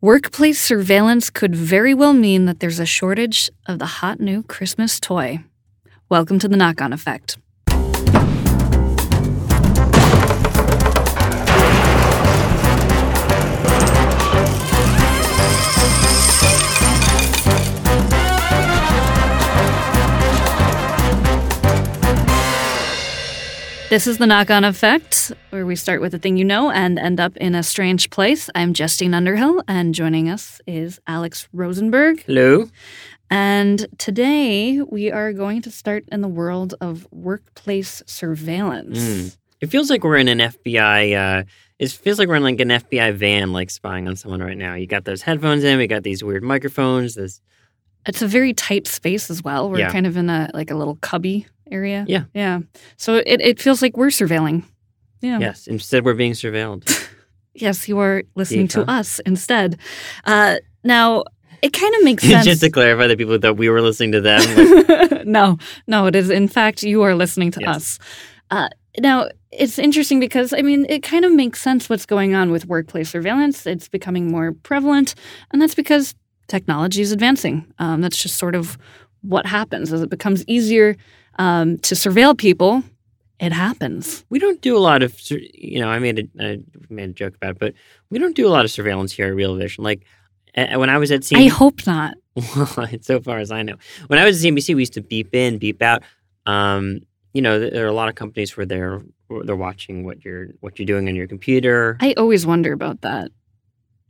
Workplace 0.00 0.60
surveillance 0.60 1.30
could 1.30 1.54
very 1.54 1.94
well 1.94 2.12
mean 2.12 2.44
that 2.44 2.60
there's 2.60 2.78
a 2.78 2.84
shortage 2.84 3.48
of 3.66 3.78
the 3.78 3.86
hot 3.86 4.20
new 4.20 4.42
Christmas 4.42 5.00
toy. 5.00 5.38
Welcome 6.10 6.38
to 6.40 6.48
the 6.48 6.58
knock 6.58 6.82
on 6.82 6.92
effect. 6.92 7.38
This 23.94 24.08
is 24.08 24.18
the 24.18 24.26
knock 24.26 24.50
on 24.50 24.64
effect, 24.64 25.30
where 25.50 25.64
we 25.64 25.76
start 25.76 26.00
with 26.00 26.12
a 26.14 26.18
thing 26.18 26.36
you 26.36 26.44
know 26.44 26.68
and 26.68 26.98
end 26.98 27.20
up 27.20 27.36
in 27.36 27.54
a 27.54 27.62
strange 27.62 28.10
place. 28.10 28.50
I'm 28.52 28.74
Justine 28.74 29.14
Underhill, 29.14 29.62
and 29.68 29.94
joining 29.94 30.28
us 30.28 30.60
is 30.66 30.98
Alex 31.06 31.46
Rosenberg. 31.52 32.24
Hello. 32.26 32.68
And 33.30 33.86
today 33.98 34.82
we 34.82 35.12
are 35.12 35.32
going 35.32 35.62
to 35.62 35.70
start 35.70 36.06
in 36.10 36.22
the 36.22 36.28
world 36.28 36.74
of 36.80 37.06
workplace 37.12 38.02
surveillance. 38.04 38.98
Mm. 38.98 39.36
It 39.60 39.66
feels 39.68 39.90
like 39.90 40.02
we're 40.02 40.16
in 40.16 40.26
an 40.26 40.40
FBI. 40.40 41.14
Uh, 41.14 41.44
it 41.78 41.92
feels 41.92 42.18
like 42.18 42.26
we're 42.26 42.34
in 42.34 42.42
like 42.42 42.58
an 42.58 42.70
FBI 42.70 43.14
van, 43.14 43.52
like 43.52 43.70
spying 43.70 44.08
on 44.08 44.16
someone 44.16 44.40
right 44.42 44.58
now. 44.58 44.74
You 44.74 44.88
got 44.88 45.04
those 45.04 45.22
headphones 45.22 45.62
in. 45.62 45.78
We 45.78 45.86
got 45.86 46.02
these 46.02 46.24
weird 46.24 46.42
microphones. 46.42 47.14
This 47.14 47.40
It's 48.08 48.22
a 48.22 48.26
very 48.26 48.54
tight 48.54 48.88
space 48.88 49.30
as 49.30 49.44
well. 49.44 49.70
We're 49.70 49.78
Yeah. 49.78 49.92
kind 49.92 50.08
of 50.08 50.16
in 50.16 50.28
a 50.30 50.50
like 50.52 50.72
a 50.72 50.74
little 50.74 50.96
cubby 50.96 51.46
area. 51.70 52.04
Yeah. 52.08 52.24
Yeah. 52.34 52.60
So 52.96 53.16
it, 53.16 53.40
it 53.40 53.60
feels 53.60 53.82
like 53.82 53.96
we're 53.96 54.08
surveilling. 54.08 54.64
Yeah. 55.20 55.38
yes. 55.38 55.66
Instead, 55.66 56.04
we're 56.04 56.14
being 56.14 56.32
surveilled. 56.32 56.84
Yes, 57.56 57.88
you 57.88 58.00
are 58.00 58.24
listening 58.34 58.66
to 58.66 58.82
us 58.90 59.20
instead. 59.20 59.78
Uh, 60.24 60.56
now, 60.82 61.22
it 61.62 61.72
kind 61.72 61.94
of 61.94 62.02
makes 62.02 62.24
sense. 62.28 62.44
Just 62.44 62.62
to 62.62 62.68
clarify, 62.70 63.06
the 63.06 63.16
people 63.16 63.38
that 63.38 63.56
we 63.56 63.68
were 63.68 63.80
listening 63.80 64.10
to 64.12 64.20
them. 64.20 64.40
Like, 64.88 65.24
no, 65.24 65.58
no, 65.86 66.06
it 66.06 66.16
is. 66.16 66.30
In 66.30 66.48
fact, 66.48 66.82
you 66.82 67.02
are 67.02 67.14
listening 67.14 67.52
to 67.52 67.60
Yes. 67.60 67.76
us. 67.76 67.98
Uh, 68.50 68.68
now, 68.98 69.28
it's 69.52 69.78
interesting 69.78 70.18
because, 70.18 70.52
I 70.52 70.62
mean, 70.62 70.84
it 70.88 71.04
kind 71.04 71.24
of 71.24 71.32
makes 71.32 71.60
sense 71.62 71.88
what's 71.88 72.06
going 72.06 72.34
on 72.34 72.50
with 72.50 72.66
workplace 72.66 73.10
surveillance. 73.10 73.66
It's 73.68 73.88
becoming 73.88 74.32
more 74.32 74.50
prevalent, 74.64 75.14
and 75.52 75.62
that's 75.62 75.76
because 75.76 76.16
technology 76.48 77.02
is 77.02 77.12
advancing. 77.12 77.72
Um, 77.78 78.00
that's 78.00 78.20
just 78.20 78.36
sort 78.36 78.56
of 78.56 78.76
what 79.22 79.46
happens 79.46 79.92
as 79.92 80.02
it 80.02 80.10
becomes 80.10 80.44
easier 80.48 80.96
um, 81.36 81.78
to 81.78 81.94
surveil 81.94 82.36
people. 82.36 82.82
It 83.40 83.52
happens. 83.52 84.24
we 84.30 84.38
don't 84.38 84.60
do 84.60 84.76
a 84.76 84.78
lot 84.78 85.02
of, 85.02 85.20
you 85.30 85.80
know, 85.80 85.88
I 85.88 85.98
made 85.98 86.30
a, 86.38 86.44
I 86.44 86.58
made 86.88 87.10
a 87.10 87.12
joke 87.12 87.34
about 87.34 87.50
it, 87.52 87.58
but 87.58 87.74
we 88.08 88.18
don't 88.18 88.36
do 88.36 88.46
a 88.46 88.48
lot 88.48 88.64
of 88.64 88.70
surveillance 88.70 89.12
here 89.12 89.26
at 89.26 89.34
Real 89.34 89.56
Vision. 89.56 89.82
Like 89.82 90.04
when 90.54 90.88
I 90.88 90.98
was 90.98 91.10
at 91.10 91.22
CNBC, 91.22 91.44
I 91.44 91.48
hope 91.48 91.86
not. 91.86 92.14
Well, 92.56 92.88
so 93.00 93.20
far 93.20 93.38
as 93.38 93.50
I 93.52 93.62
know, 93.62 93.76
when 94.08 94.18
I 94.18 94.24
was 94.24 94.44
at 94.44 94.48
CNBC, 94.48 94.74
we 94.74 94.82
used 94.82 94.94
to 94.94 95.00
beep 95.00 95.34
in, 95.34 95.58
beep 95.58 95.82
out. 95.82 96.02
Um, 96.46 97.00
you 97.32 97.42
know, 97.42 97.58
there 97.58 97.84
are 97.84 97.88
a 97.88 97.92
lot 97.92 98.08
of 98.08 98.14
companies 98.14 98.56
where 98.56 98.66
they're 98.66 99.02
they're 99.44 99.56
watching 99.56 100.04
what 100.04 100.24
you're 100.24 100.48
what 100.60 100.78
you're 100.78 100.86
doing 100.86 101.08
on 101.08 101.14
your 101.16 101.26
computer. 101.26 101.96
I 102.00 102.14
always 102.16 102.46
wonder 102.46 102.72
about 102.72 103.00
that. 103.02 103.30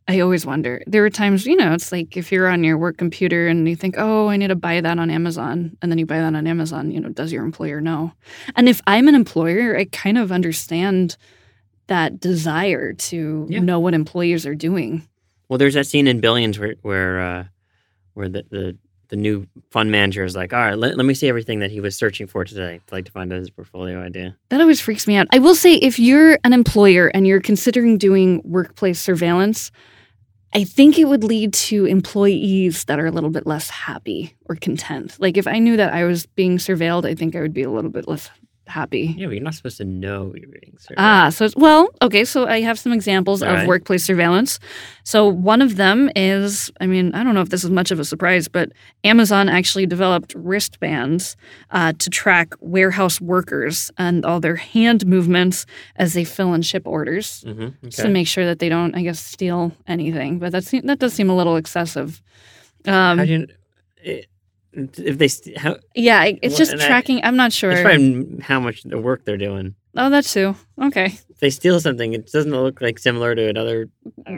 I 0.07 0.21
always 0.21 0.45
wonder. 0.45 0.83
There 0.87 1.05
are 1.05 1.11
times, 1.11 1.47
you 1.47 1.57
know, 1.57 1.73
it's 1.73 1.91
like 1.91 2.17
if 2.17 2.31
you're 2.31 2.49
on 2.49 2.63
your 2.63 2.77
work 2.77 2.99
computer 2.99 3.47
and 3.49 3.67
you 3.67 3.75
think, 3.75 3.95
oh, 3.97 4.29
I 4.29 4.37
need 4.37 4.49
to 4.49 4.55
buy 4.55 4.81
that 4.83 4.99
on 4.99 5.09
Amazon. 5.11 5.77
And 5.81 5.91
then 5.91 5.99
you 5.99 6.05
buy 6.05 6.19
that 6.19 6.35
on 6.35 6.47
Amazon, 6.47 6.91
you 6.91 7.01
know, 7.01 7.09
does 7.09 7.33
your 7.33 7.43
employer 7.43 7.81
know? 7.81 8.13
And 8.55 8.69
if 8.69 8.83
I'm 8.87 9.09
an 9.09 9.15
employer, 9.15 9.77
I 9.79 9.87
kind 9.87 10.19
of 10.19 10.31
understand 10.31 11.17
that 11.87 12.21
desire 12.21 12.93
to 12.93 13.47
Yeah. 13.49 13.61
know 13.61 13.81
what 13.81 13.95
employees 13.95 14.45
are 14.47 14.55
doing. 14.55 15.07
Well, 15.49 15.59
there's 15.59 15.75
that 15.75 15.87
scene 15.87 16.07
in 16.07 16.21
Billions 16.21 16.59
where 16.59 16.75
where 16.83 17.21
uh, 17.21 17.45
where 18.15 18.29
the, 18.29 18.45
the 18.51 18.77
the 19.09 19.17
new 19.17 19.47
fund 19.71 19.91
manager 19.91 20.25
is 20.25 20.35
like, 20.35 20.53
all 20.53 20.59
right, 20.59 20.79
let, 20.79 20.97
let 20.97 21.05
me 21.07 21.13
see 21.15 21.29
everything 21.29 21.61
that 21.61 21.71
he 21.71 21.79
was 21.81 21.95
searching 21.95 22.27
for 22.27 22.45
today, 22.45 22.81
like 22.91 23.05
to 23.05 23.13
find 23.13 23.33
out 23.33 23.39
his 23.39 23.51
portfolio 23.51 24.01
idea. 24.03 24.35
That 24.49 24.61
always 24.63 24.81
freaks 24.81 25.07
me 25.07 25.17
out. 25.17 25.27
I 25.31 25.39
will 25.39 25.55
say, 25.55 25.75
if 25.75 25.99
you're 25.99 26.39
an 26.43 26.53
employer 26.55 27.09
and 27.09 27.27
you're 27.27 27.41
considering 27.41 27.99
doing 27.99 28.41
workplace 28.45 28.99
surveillance, 28.99 29.71
I 30.57 30.63
think 30.63 31.01
it 31.01 31.07
would 31.07 31.25
lead 31.25 31.53
to 31.55 31.85
employees 31.85 32.85
that 32.85 33.01
are 33.01 33.07
a 33.07 33.11
little 33.11 33.31
bit 33.31 33.45
less 33.45 33.69
happy 33.71 34.37
or 34.45 34.55
content. 34.55 35.17
Like 35.19 35.37
if 35.37 35.49
I 35.49 35.59
knew 35.59 35.77
that 35.77 35.93
I 35.93 36.05
was 36.05 36.27
being 36.27 36.59
surveilled, 36.59 37.05
I 37.05 37.17
think 37.17 37.35
I 37.35 37.41
would 37.41 37.53
be 37.53 37.63
a 37.63 37.71
little 37.71 37.91
bit 37.91 38.07
less 38.07 38.31
happy. 38.67 39.15
Yeah, 39.17 39.27
but 39.27 39.35
you're 39.35 39.45
not 39.45 39.55
supposed 39.55 39.77
to 39.79 39.85
know 39.85 40.33
you're 40.37 40.49
being 40.49 40.77
surveyed. 40.79 40.97
Ah, 40.99 41.29
so 41.31 41.45
it's, 41.45 41.57
well, 41.57 41.89
okay. 42.01 42.25
So 42.25 42.47
I 42.47 42.61
have 42.63 42.79
some 42.79 42.93
examples 42.93 43.43
All 43.43 43.51
of 43.51 43.55
right. 43.57 43.69
workplace 43.69 44.05
surveillance. 44.05 44.59
So 45.05 45.27
one 45.29 45.61
of 45.61 45.77
them 45.77 46.11
is, 46.17 46.71
I 46.81 46.87
mean, 46.87 47.15
I 47.15 47.23
don't 47.23 47.35
know 47.35 47.43
if 47.43 47.51
this 47.51 47.65
is 47.65 47.71
much 47.71 47.91
of 47.91 48.01
a 48.01 48.05
surprise, 48.05 48.49
but 48.49 48.73
Amazon 49.05 49.49
actually 49.49 49.87
developed 49.87 50.35
wristbands 50.35 51.37
uh, 51.71 51.93
to 51.99 52.11
track 52.11 52.55
warehouse 52.61 53.21
workers 53.21 53.91
and 53.99 54.25
all 54.25 54.41
their 54.41 54.57
hand 54.57 55.07
movements 55.07 55.67
as 55.97 56.15
they 56.15 56.25
fill 56.25 56.53
and 56.55 56.65
ship 56.65 56.87
orders 56.87 57.43
hmm 57.47 57.69
just 57.83 57.99
to 57.99 58.09
make 58.09 58.27
sure 58.27 58.47
that 58.47 58.59
they 58.59 58.69
don't, 58.69 58.95
I 58.95 59.03
guess, 59.03 59.21
steal 59.21 59.73
anything. 59.87 60.39
But 60.39 60.53
that 60.53 60.65
that 60.85 60.99
does 60.99 61.13
seem 61.13 61.29
a 61.29 61.37
little 61.37 61.57
excessive. 61.57 62.23
Um, 62.87 63.19
How 63.19 63.25
do 63.25 63.33
you? 63.33 63.47
It, 64.03 64.27
if 64.77 65.19
they 65.19 65.29
st- 65.29 65.57
how 65.59 65.77
yeah, 65.95 66.25
it's 66.43 66.57
just 66.57 66.73
and 66.73 66.83
I- 66.83 66.87
tracking. 66.87 67.21
I'm 67.25 67.37
not 67.37 67.53
sure. 67.53 67.71
it's 67.71 67.81
probably 67.83 68.41
how 68.41 68.61
much 68.61 68.83
the 68.83 68.99
work 68.99 69.25
they're 69.25 69.37
doing. 69.39 69.75
oh, 69.97 70.11
that 70.11 70.25
too. 70.25 70.57
Okay. 70.81 71.19
They 71.45 71.51
steal 71.51 71.79
something, 71.79 72.15
it 72.15 72.33
doesn't 72.33 72.53
look 72.53 72.81
like 72.81 72.99
similar 72.99 73.35
to 73.35 73.51
another. 73.51 73.91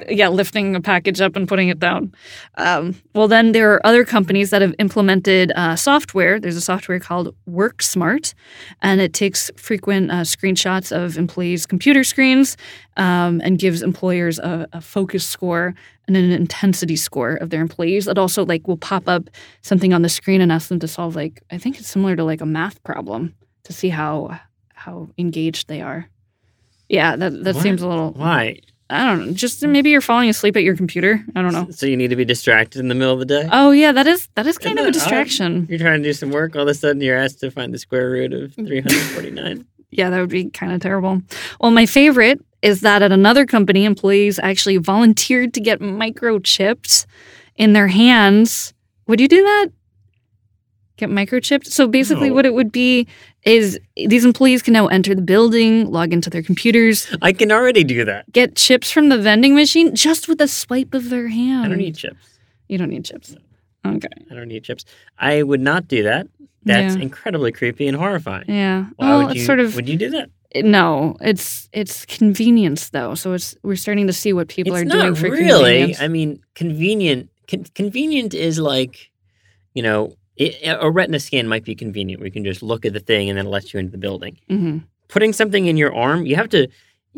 yeah, 0.09 0.27
lifting 0.27 0.75
a 0.75 0.81
package 0.81 1.21
up 1.21 1.37
and 1.37 1.47
putting 1.47 1.69
it 1.69 1.78
down. 1.78 2.12
Um, 2.56 2.97
well, 3.15 3.28
then 3.28 3.53
there 3.53 3.72
are 3.72 3.87
other 3.87 4.05
companies 4.05 4.50
that 4.50 4.61
have 4.61 4.75
implemented 4.81 5.53
uh, 5.55 5.77
software. 5.77 6.41
There's 6.41 6.56
a 6.56 6.61
software 6.61 6.99
called 6.99 7.33
WorkSmart, 7.49 8.34
and 8.83 9.00
it 9.00 9.12
takes 9.12 9.53
frequent 9.56 10.11
uh, 10.11 10.22
screenshots 10.22 10.91
of 10.91 11.16
employees' 11.16 11.65
computer 11.65 12.03
screens 12.03 12.56
um, 12.97 13.41
and 13.45 13.56
gives 13.56 13.83
employers 13.83 14.41
a, 14.41 14.66
a 14.72 14.81
focus 14.81 15.25
score 15.25 15.77
and 16.09 16.16
an 16.16 16.33
intensity 16.33 16.97
score 16.97 17.37
of 17.37 17.50
their 17.50 17.61
employees. 17.61 18.09
It 18.09 18.19
also 18.19 18.45
like 18.45 18.66
will 18.66 18.78
pop 18.78 19.06
up 19.06 19.31
something 19.62 19.93
on 19.93 20.03
the 20.03 20.09
screen 20.09 20.41
and 20.41 20.51
ask 20.51 20.71
them 20.71 20.81
to 20.81 20.89
solve 20.89 21.15
like 21.15 21.41
I 21.53 21.59
think 21.59 21.78
it's 21.78 21.89
similar 21.89 22.16
to 22.16 22.25
like 22.25 22.41
a 22.41 22.47
math 22.47 22.83
problem 22.83 23.33
to 23.63 23.72
see 23.72 23.91
how 23.91 24.41
how 24.75 25.09
engaged 25.16 25.69
they 25.69 25.81
are. 25.81 26.10
Yeah, 26.88 27.16
that 27.16 27.44
that 27.44 27.54
What? 27.54 27.62
seems 27.62 27.83
a 27.83 27.88
little 27.88 28.12
Why? 28.12 28.60
I 28.88 29.04
don't 29.04 29.27
know. 29.27 29.33
Just 29.33 29.66
maybe 29.66 29.91
you're 29.91 30.00
falling 30.00 30.28
asleep 30.28 30.56
at 30.56 30.62
your 30.62 30.77
computer. 30.77 31.24
I 31.34 31.42
don't 31.42 31.53
know. 31.53 31.66
So 31.71 31.86
you 31.86 31.97
need 31.97 32.10
to 32.10 32.16
be 32.16 32.24
distracted 32.24 32.78
in 32.78 32.86
the 32.86 32.94
middle 32.94 33.12
of 33.15 33.18
the 33.18 33.24
day. 33.27 33.48
Oh 33.50 33.72
yeah, 33.72 33.91
that 33.91 34.06
is 34.06 34.28
that 34.36 34.47
is 34.47 34.59
kind 34.59 34.78
Isn't 34.78 34.88
of 34.91 34.94
a 34.94 34.98
that 34.98 35.03
odd? 35.06 35.09
distraction. 35.09 35.66
You're 35.68 35.80
trying 35.80 36.03
to 36.04 36.09
do 36.09 36.12
some 36.12 36.30
work. 36.30 36.54
All 36.54 36.62
of 36.62 36.68
a 36.68 36.74
sudden, 36.74 37.00
you're 37.03 37.16
asked 37.18 37.41
to 37.41 37.50
find 37.50 37.74
the 37.74 37.78
square 37.78 38.09
root 38.10 38.33
of 38.33 38.54
349. 38.54 39.66
Yeah, 39.91 40.10
that 40.10 40.21
would 40.21 40.30
be 40.30 40.50
kind 40.50 40.72
of 40.72 40.80
terrible. 40.80 41.21
Well, 41.60 41.72
my 41.72 41.86
favorite 41.86 42.41
is 42.62 42.80
that 42.83 43.03
at 43.03 43.10
another 43.12 43.44
company, 43.47 43.84
employees 43.84 44.38
actually 44.41 44.77
volunteered 44.77 45.53
to 45.54 45.60
get 45.60 45.80
microchipped 45.80 47.06
in 47.56 47.72
their 47.72 47.88
hands. 47.88 48.72
Would 49.09 49.21
you 49.21 49.28
do 49.28 49.42
that? 49.42 49.68
Get 50.97 51.10
microchipped? 51.10 51.66
So 51.66 51.86
basically, 51.88 52.28
No. 52.30 52.34
what 52.34 52.47
it 52.47 52.54
would 52.54 52.72
be 52.72 53.06
is 53.47 53.78
these 53.97 54.25
employees 54.25 54.60
can 54.63 54.72
now 54.75 54.89
enter 54.89 55.15
the 55.15 55.22
building, 55.22 55.91
log 55.91 56.13
into 56.13 56.28
their 56.28 56.43
computers, 56.43 57.07
I 57.22 57.33
can 57.33 57.51
already 57.53 57.84
do 57.84 58.04
that. 58.04 58.31
get 58.33 58.57
chips 58.57 58.91
from 58.91 59.09
the 59.09 59.19
vending 59.19 59.54
machine 59.54 59.95
just 59.95 60.28
with 60.28 60.41
a 60.41 60.48
swipe 60.48 60.93
of 60.95 61.09
their 61.10 61.28
hand. 61.28 61.65
I 61.65 61.69
don't 61.69 61.78
need 61.78 61.97
chips. 61.97 62.39
You 62.69 62.77
don't 62.78 62.91
need 62.91 63.04
chips. 63.04 63.37
Okay. 63.87 64.09
I 64.31 64.34
don't 64.34 64.48
need 64.48 64.65
chips. 64.65 64.84
I 65.19 65.43
would 65.45 65.60
not 65.60 65.87
do 65.87 66.03
that. 66.03 66.27
That's 66.65 66.97
Yeah. 66.97 67.03
incredibly 67.03 67.53
creepy 67.53 67.87
and 67.87 67.97
horrifying. 67.97 68.45
Yeah. 68.48 68.87
Why 68.97 69.09
well, 69.09 69.19
would 69.22 69.31
it's 69.31 69.41
you? 69.41 69.45
sort 69.47 69.60
of 69.60 69.77
would 69.77 69.89
you 69.89 69.97
do 69.97 70.10
that? 70.10 70.31
no. 70.57 71.16
It's 71.21 71.69
it's 71.72 72.04
convenience 72.07 72.89
though. 72.91 73.15
So 73.15 73.34
it's 73.34 73.54
we're 73.63 73.77
starting 73.77 74.09
to 74.09 74.13
see 74.13 74.33
what 74.33 74.48
people 74.48 74.75
it's 74.75 74.83
are 74.91 74.98
doing 74.98 75.15
for 75.15 75.31
really. 75.31 75.47
convenience. 75.83 76.01
I 76.01 76.09
mean, 76.09 76.41
convenient. 76.54 77.31
Con- 77.48 77.66
convenient 77.77 78.34
is 78.34 78.59
like, 78.59 79.10
you 79.75 79.83
know, 79.84 80.16
it, 80.36 80.77
a 80.80 80.91
retina 80.91 81.18
scan 81.21 81.48
might 81.48 81.65
be 81.65 81.74
convenient. 81.74 82.21
where 82.21 82.27
you 82.27 82.33
can 82.33 82.44
just 82.44 82.62
look 82.62 82.84
at 82.84 82.92
the 82.92 83.00
thing 83.00 83.28
and 83.28 83.38
then 83.38 83.47
it 83.47 83.50
lets 83.50 83.72
you 83.72 83.80
into 83.80 83.92
the 83.92 83.98
building. 83.98 84.36
hmm 84.48 84.78
Putting 85.09 85.33
something 85.33 85.66
in 85.66 85.77
your 85.77 85.94
arm, 85.94 86.27
you 86.27 86.34
have 86.36 86.48
to. 86.50 86.66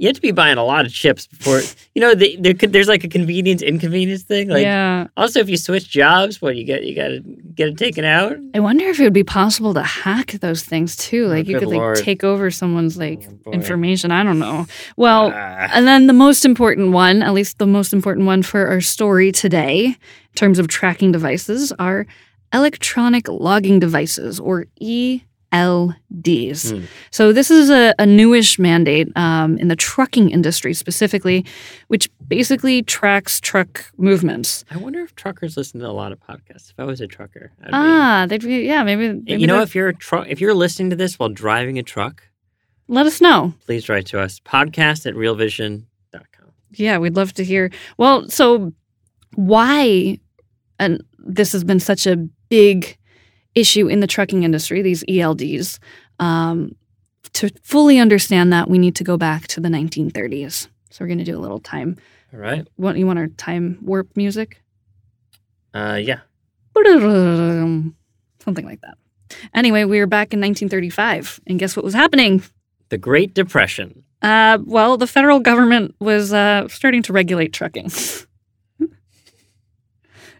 You 0.00 0.06
have 0.06 0.14
to 0.14 0.22
be 0.22 0.30
buying 0.30 0.58
a 0.58 0.64
lot 0.64 0.86
of 0.86 0.92
chips 0.92 1.26
before 1.26 1.60
you 1.96 2.00
know. 2.00 2.14
The, 2.14 2.36
there 2.38 2.54
could, 2.54 2.72
there's 2.72 2.86
like 2.86 3.02
a 3.02 3.08
convenience 3.08 3.62
inconvenience 3.62 4.22
thing. 4.22 4.48
Like 4.48 4.62
yeah. 4.62 5.08
also, 5.16 5.40
if 5.40 5.48
you 5.48 5.56
switch 5.56 5.88
jobs, 5.88 6.40
what 6.40 6.54
you 6.54 6.62
get 6.62 6.84
you 6.84 6.94
got 6.94 7.08
to 7.08 7.20
get 7.54 7.66
it 7.68 7.76
taken 7.78 8.04
out. 8.04 8.36
I 8.54 8.60
wonder 8.60 8.84
if 8.84 9.00
it 9.00 9.02
would 9.02 9.12
be 9.12 9.24
possible 9.24 9.74
to 9.74 9.82
hack 9.82 10.32
those 10.40 10.62
things 10.62 10.94
too. 10.94 11.24
Oh, 11.24 11.28
Like 11.30 11.48
you 11.48 11.58
good 11.58 11.68
could 11.68 11.76
like 11.76 11.96
take 12.04 12.22
over 12.22 12.48
someone's 12.52 12.96
like 12.96 13.26
Oh, 13.46 13.50
information. 13.50 14.12
I 14.12 14.22
don't 14.22 14.38
know. 14.38 14.66
Well, 14.96 15.32
Ah. 15.34 15.68
and 15.74 15.84
then 15.88 16.06
the 16.06 16.12
most 16.12 16.44
important 16.44 16.92
one, 16.92 17.20
at 17.22 17.32
least 17.34 17.58
the 17.58 17.66
most 17.66 17.92
important 17.92 18.24
one 18.26 18.44
for 18.44 18.68
our 18.68 18.80
story 18.80 19.32
today, 19.32 19.86
in 19.86 19.96
terms 20.36 20.60
of 20.60 20.68
tracking 20.68 21.10
devices, 21.10 21.72
are 21.80 22.06
electronic 22.52 23.28
logging 23.28 23.78
devices 23.78 24.38
or 24.40 24.66
ELDs. 24.82 25.22
Hmm. 26.72 26.84
So 27.10 27.32
this 27.32 27.50
is 27.50 27.70
a, 27.70 27.94
a 27.98 28.06
newish 28.06 28.58
mandate 28.58 29.08
um, 29.16 29.58
in 29.58 29.68
the 29.68 29.76
trucking 29.76 30.30
industry 30.30 30.74
specifically, 30.74 31.44
which 31.88 32.08
basically 32.26 32.82
tracks 32.82 33.40
truck 33.40 33.90
movements. 33.96 34.64
I 34.70 34.76
wonder 34.76 35.00
if 35.00 35.14
truckers 35.14 35.56
listen 35.56 35.80
to 35.80 35.86
a 35.86 35.92
lot 35.92 36.12
of 36.12 36.20
podcasts. 36.20 36.70
If 36.70 36.74
I 36.78 36.84
was 36.84 37.00
a 37.00 37.06
trucker, 37.06 37.52
I'd 37.62 37.70
Ah, 37.72 38.26
they'd 38.28 38.42
be, 38.42 38.60
yeah, 38.66 38.82
maybe. 38.82 39.08
maybe 39.12 39.40
You 39.40 39.46
know, 39.46 39.62
if 39.62 39.74
you're 39.74 39.88
a 39.88 39.94
truck, 39.94 40.26
if 40.28 40.40
you're 40.40 40.54
listening 40.54 40.90
to 40.90 40.96
this 40.96 41.18
while 41.18 41.28
driving 41.30 41.78
a 41.78 41.82
truck, 41.82 42.22
let 42.88 43.06
us 43.06 43.20
know. 43.20 43.52
please 43.66 43.88
write 43.88 44.06
to 44.06 44.20
us. 44.20 44.40
Podcast 44.40 45.04
at 45.06 45.14
realvision.com. 45.14 46.52
Yeah, 46.72 46.98
we'd 46.98 47.16
love 47.16 47.32
to 47.34 47.44
hear. 47.44 47.70
Well, 47.96 48.28
so 48.28 48.72
why, 49.34 50.18
and 50.78 51.02
this 51.18 51.52
has 51.52 51.64
been 51.64 51.80
such 51.80 52.06
a 52.06 52.26
big 52.48 52.96
issue 53.54 53.88
in 53.88 54.00
the 54.00 54.06
trucking 54.06 54.42
industry, 54.42 54.82
these 54.82 55.04
ELDs. 55.04 55.78
Um, 56.18 56.74
to 57.34 57.50
fully 57.62 57.98
understand 57.98 58.52
that, 58.52 58.68
we 58.68 58.78
need 58.78 58.96
to 58.96 59.04
go 59.04 59.16
back 59.16 59.46
to 59.48 59.60
the 59.60 59.68
1930s. 59.68 60.68
So 60.90 61.04
we're 61.04 61.08
going 61.08 61.18
to 61.18 61.24
do 61.24 61.36
a 61.36 61.40
little 61.40 61.60
time. 61.60 61.96
All 62.32 62.40
right. 62.40 62.66
What 62.76 62.96
you 62.96 63.06
want 63.06 63.18
our 63.18 63.28
time 63.28 63.78
warp 63.82 64.16
music? 64.16 64.62
Uh, 65.74 65.98
yeah. 66.00 66.20
Something 68.40 68.64
like 68.64 68.80
that. 68.80 68.96
Anyway, 69.54 69.84
we 69.84 69.98
were 69.98 70.06
back 70.06 70.32
in 70.32 70.40
1935, 70.40 71.40
and 71.46 71.58
guess 71.58 71.76
what 71.76 71.84
was 71.84 71.94
happening? 71.94 72.42
The 72.88 72.98
Great 72.98 73.34
Depression. 73.34 74.04
Uh, 74.22 74.58
well, 74.64 74.96
the 74.96 75.06
federal 75.06 75.40
government 75.40 75.94
was 76.00 76.32
uh, 76.32 76.66
starting 76.68 77.02
to 77.04 77.12
regulate 77.12 77.52
trucking. 77.52 77.90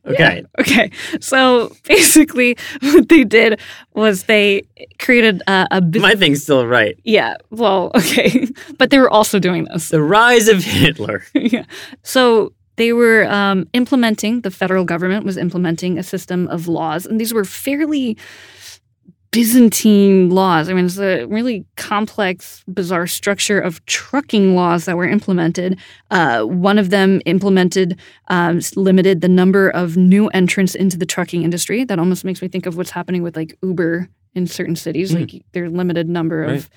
Okay. 0.06 0.44
Okay, 0.58 0.90
so 1.20 1.72
basically, 1.84 2.56
what 2.80 3.08
they 3.08 3.24
did 3.24 3.60
was 3.94 4.24
they 4.24 4.62
created 4.98 5.42
a, 5.46 5.66
a 5.70 5.80
bus- 5.80 6.02
My 6.02 6.14
thing's 6.14 6.42
still 6.42 6.66
right. 6.66 6.96
yeah. 7.04 7.34
Well, 7.50 7.90
okay, 7.96 8.46
but 8.78 8.90
they 8.90 8.98
were 8.98 9.10
also 9.10 9.38
doing 9.38 9.64
this. 9.64 9.88
The 9.90 10.02
rise 10.02 10.48
of 10.48 10.62
Hitler. 10.64 11.24
yeah. 11.34 11.64
So 12.02 12.52
they 12.76 12.92
were 12.92 13.26
um, 13.30 13.68
implementing. 13.72 14.42
The 14.42 14.50
federal 14.50 14.84
government 14.84 15.24
was 15.24 15.36
implementing 15.36 15.98
a 15.98 16.02
system 16.02 16.46
of 16.48 16.68
laws, 16.68 17.06
and 17.06 17.20
these 17.20 17.34
were 17.34 17.44
fairly 17.44 18.16
Byzantine 19.30 20.30
laws. 20.30 20.70
I 20.70 20.72
mean, 20.72 20.86
it's 20.86 20.98
a 20.98 21.24
really 21.26 21.66
complex, 21.76 22.64
bizarre 22.66 23.06
structure 23.06 23.60
of 23.60 23.84
trucking 23.84 24.54
laws 24.56 24.86
that 24.86 24.96
were 24.96 25.06
implemented. 25.08 25.78
Uh, 26.10 26.44
one 26.44 26.78
of 26.78 26.88
them 26.90 27.20
implemented 27.26 27.98
um, 28.28 28.60
limited 28.74 29.20
the 29.20 29.28
number 29.28 29.68
of 29.68 29.96
new 29.98 30.28
entrants 30.28 30.74
into 30.74 30.96
the 30.96 31.04
trucking 31.06 31.42
industry. 31.42 31.84
That 31.84 31.98
almost 31.98 32.24
makes 32.24 32.40
me 32.40 32.48
think 32.48 32.64
of 32.64 32.78
what's 32.78 32.90
happening 32.90 33.22
with 33.22 33.36
like 33.36 33.56
Uber 33.62 34.08
in 34.34 34.46
certain 34.46 34.76
cities. 34.76 35.12
Mm. 35.12 35.20
Like 35.20 35.44
their 35.52 35.68
limited 35.68 36.08
number 36.08 36.42
of 36.44 36.50
Right. 36.50 36.68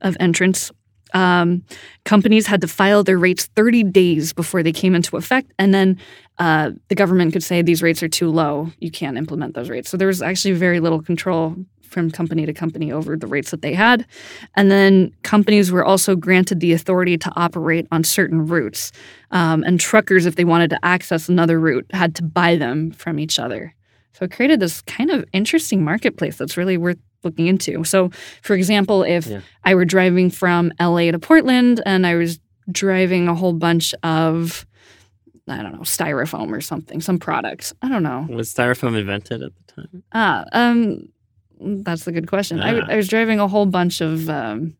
of 0.00 0.16
entrants. 0.18 0.72
Um, 1.14 1.62
companies 2.04 2.46
had 2.46 2.62
to 2.62 2.68
file 2.68 3.04
their 3.04 3.18
rates 3.18 3.46
30 3.54 3.84
days 3.84 4.32
before 4.32 4.62
they 4.62 4.72
came 4.72 4.94
into 4.94 5.16
effect, 5.18 5.52
and 5.58 5.72
then 5.74 5.98
uh, 6.38 6.70
the 6.88 6.94
government 6.94 7.34
could 7.34 7.42
say 7.42 7.60
these 7.60 7.82
rates 7.82 8.02
are 8.02 8.08
too 8.08 8.30
low. 8.30 8.70
You 8.78 8.90
can't 8.90 9.18
implement 9.18 9.54
those 9.54 9.68
rates. 9.68 9.90
So 9.90 9.98
there 9.98 10.08
was 10.08 10.22
actually 10.22 10.54
very 10.54 10.80
little 10.80 11.02
control 11.02 11.56
from 11.92 12.10
company 12.10 12.46
to 12.46 12.52
company 12.52 12.90
over 12.90 13.16
the 13.16 13.26
rates 13.26 13.50
that 13.50 13.62
they 13.62 13.74
had. 13.74 14.06
And 14.56 14.70
then 14.70 15.12
companies 15.22 15.70
were 15.70 15.84
also 15.84 16.16
granted 16.16 16.60
the 16.60 16.72
authority 16.72 17.18
to 17.18 17.32
operate 17.36 17.86
on 17.92 18.02
certain 18.02 18.46
routes. 18.46 18.90
Um, 19.30 19.62
and 19.64 19.78
truckers, 19.78 20.26
if 20.26 20.36
they 20.36 20.44
wanted 20.44 20.70
to 20.70 20.78
access 20.82 21.28
another 21.28 21.60
route, 21.60 21.86
had 21.92 22.14
to 22.16 22.22
buy 22.22 22.56
them 22.56 22.90
from 22.92 23.18
each 23.18 23.38
other. 23.38 23.74
So 24.14 24.24
it 24.24 24.32
created 24.32 24.60
this 24.60 24.82
kind 24.82 25.10
of 25.10 25.24
interesting 25.32 25.84
marketplace 25.84 26.36
that's 26.36 26.56
really 26.56 26.76
worth 26.76 26.98
looking 27.24 27.46
into. 27.46 27.84
So, 27.84 28.10
for 28.42 28.54
example, 28.54 29.04
if 29.04 29.26
Yeah. 29.26 29.40
I 29.64 29.74
were 29.74 29.84
driving 29.84 30.28
from 30.30 30.72
LA 30.80 31.10
to 31.12 31.18
Portland 31.18 31.80
and 31.86 32.06
I 32.06 32.16
was 32.16 32.40
driving 32.70 33.28
a 33.28 33.34
whole 33.34 33.52
bunch 33.52 33.94
of, 34.02 34.66
I 35.48 35.62
don't 35.62 35.72
know, 35.72 35.80
styrofoam 35.80 36.50
or 36.52 36.60
something, 36.60 37.00
some 37.00 37.18
products. 37.18 37.72
I 37.82 37.88
don't 37.88 38.02
know. 38.02 38.26
Was 38.30 38.52
styrofoam 38.52 38.98
invented 38.98 39.42
at 39.42 39.52
the 39.66 39.72
time? 39.72 40.02
Ah, 40.12 40.44
um, 40.52 41.08
that's 41.64 42.06
a 42.06 42.12
good 42.12 42.26
question. 42.28 42.60
I. 42.60 42.78
I 42.92 42.96
was 42.96 43.08
driving 43.08 43.38
a 43.40 43.48
whole 43.48 43.66
bunch 43.66 44.00
of, 44.00 44.28
um, 44.28 44.76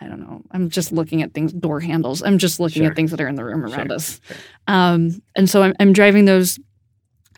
I 0.00 0.06
don't 0.08 0.20
know. 0.20 0.42
I'm 0.50 0.68
just 0.70 0.92
looking 0.92 1.22
at 1.22 1.32
things, 1.32 1.52
door 1.52 1.80
handles. 1.80 2.22
I'm 2.22 2.38
just 2.38 2.58
looking 2.60 2.82
Sure. 2.82 2.90
at 2.90 2.96
things 2.96 3.10
that 3.12 3.20
are 3.20 3.28
in 3.28 3.36
the 3.36 3.44
room 3.44 3.64
around 3.64 3.88
Sure, 3.88 3.92
us. 3.96 4.20
sure. 4.26 4.36
Um, 4.66 5.22
and 5.36 5.48
so 5.48 5.62
I'm, 5.62 5.74
I'm 5.80 5.92
driving 5.92 6.24
those. 6.24 6.58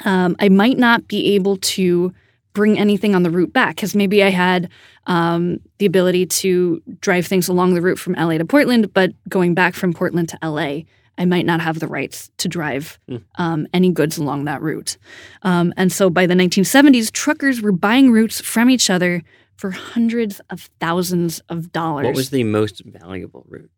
Um, 0.04 0.34
I 0.40 0.48
might 0.48 0.78
not 0.78 1.06
be 1.06 1.34
able 1.34 1.56
to 1.58 2.12
bring 2.52 2.78
anything 2.78 3.14
on 3.14 3.22
the 3.22 3.30
route 3.30 3.52
back 3.52 3.76
because 3.76 3.94
maybe 3.94 4.22
I 4.22 4.30
had 4.30 4.68
um, 5.06 5.58
the 5.78 5.86
ability 5.86 6.26
to 6.26 6.80
drive 7.00 7.26
things 7.26 7.48
along 7.48 7.74
the 7.74 7.82
route 7.82 7.98
from 7.98 8.14
LA 8.14 8.38
to 8.38 8.44
Portland, 8.44 8.92
but 8.94 9.10
going 9.28 9.54
back 9.54 9.74
from 9.74 9.92
Portland 9.92 10.28
to 10.30 10.38
LA, 10.42 10.82
I 11.18 11.24
might 11.24 11.46
not 11.46 11.60
have 11.60 11.78
the 11.80 11.86
rights 11.86 12.30
to 12.38 12.48
drive 12.48 12.98
Hmm. 13.08 13.16
um, 13.38 13.66
any 13.72 13.90
goods 13.92 14.18
along 14.18 14.44
that 14.44 14.62
route. 14.62 14.96
Um, 15.42 15.72
and 15.76 15.92
so 15.92 16.10
by 16.10 16.26
the 16.26 16.34
1970s, 16.34 17.10
truckers 17.12 17.60
were 17.62 17.72
buying 17.72 18.10
routes 18.10 18.40
from 18.40 18.68
each 18.70 18.90
other 18.90 19.22
for 19.56 19.70
hundreds 19.70 20.40
of 20.50 20.68
thousands 20.80 21.40
of 21.48 21.70
dollars. 21.72 22.06
What 22.06 22.14
was 22.16 22.30
the 22.30 22.42
most 22.44 22.82
valuable 22.84 23.44
route? 23.48 23.70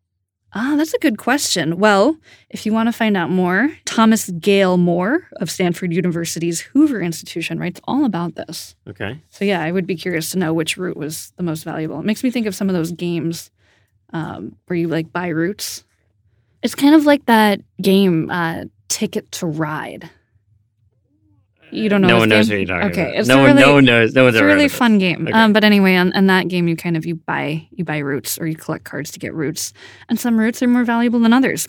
Ah, 0.55 0.75
that's 0.79 0.95
a 0.95 0.99
good 0.99 1.19
question. 1.19 1.77
Well, 1.79 2.17
if 2.49 2.65
you 2.65 2.73
want 2.73 2.87
to 2.87 2.93
find 2.93 3.15
out 3.15 3.29
more, 3.29 3.77
Thomas 3.85 4.31
Gale 4.31 4.79
Moore 4.79 5.29
of 5.39 5.51
Stanford 5.51 5.93
University's 5.93 6.61
Hoover 6.61 7.03
Institution 7.03 7.59
writes 7.59 7.79
all 7.85 8.07
about 8.07 8.37
this. 8.37 8.75
Okay. 8.89 9.21
So, 9.29 9.45
yeah, 9.45 9.61
I 9.63 9.71
would 9.71 9.87
be 9.87 9.97
curious 9.97 10.31
to 10.31 10.39
know 10.39 10.55
which 10.55 10.79
route 10.79 10.97
was 10.97 11.35
the 11.37 11.43
most 11.43 11.65
valuable. 11.65 11.99
It 12.01 12.07
makes 12.07 12.25
me 12.25 12.31
think 12.31 12.47
of 12.47 12.55
some 12.55 12.71
of 12.71 12.75
those 12.75 12.93
games 12.93 13.51
um, 14.15 14.57
where 14.67 14.79
you 14.79 14.89
like 14.89 15.13
buy 15.13 15.29
routes. 15.29 15.85
It's 16.63 16.75
kind 16.75 16.95
of 16.95 17.05
like 17.07 17.27
that 17.27 17.61
game, 17.81 18.31
uh, 18.31 18.65
Ticket 18.89 19.31
to 19.33 19.47
Ride. 19.47 20.11
You 21.73 21.89
don't 21.89 22.01
know 22.01 22.09
No 22.09 22.19
one 22.19 22.29
knows 22.29 22.49
game? 22.49 22.61
what 22.61 22.69
you're 22.69 22.77
talking 22.79 22.91
Okay, 22.93 23.03
about. 23.11 23.15
it's 23.21 23.29
no 23.29 23.39
one. 23.39 23.47
really- 23.47 23.61
no 23.61 23.75
one 23.75 23.85
knows. 23.85 24.15
No 24.15 24.25
one's 24.25 24.37
It's 24.37 24.41
a 24.43 24.45
really 24.47 24.69
fun 24.69 24.99
game. 24.99 25.23
Okay. 25.27 25.33
Um, 25.33 25.53
but 25.53 25.65
anyway, 25.65 25.97
on, 25.97 26.13
on 26.13 26.27
that 26.29 26.47
game, 26.49 26.69
you 26.69 26.77
kind 26.77 26.97
of 26.97 27.05
you 27.05 27.17
buy 27.17 27.67
you 27.73 27.85
buy 27.85 27.99
routes 27.99 28.39
or 28.39 28.47
you 28.47 28.55
collect 28.55 28.85
cards 28.85 29.11
to 29.13 29.19
get 29.19 29.35
routes, 29.35 29.73
and 30.09 30.19
some 30.19 30.39
routes 30.39 30.63
are 30.63 30.69
more 30.69 30.85
valuable 30.85 31.19
than 31.19 31.33
others. 31.33 31.67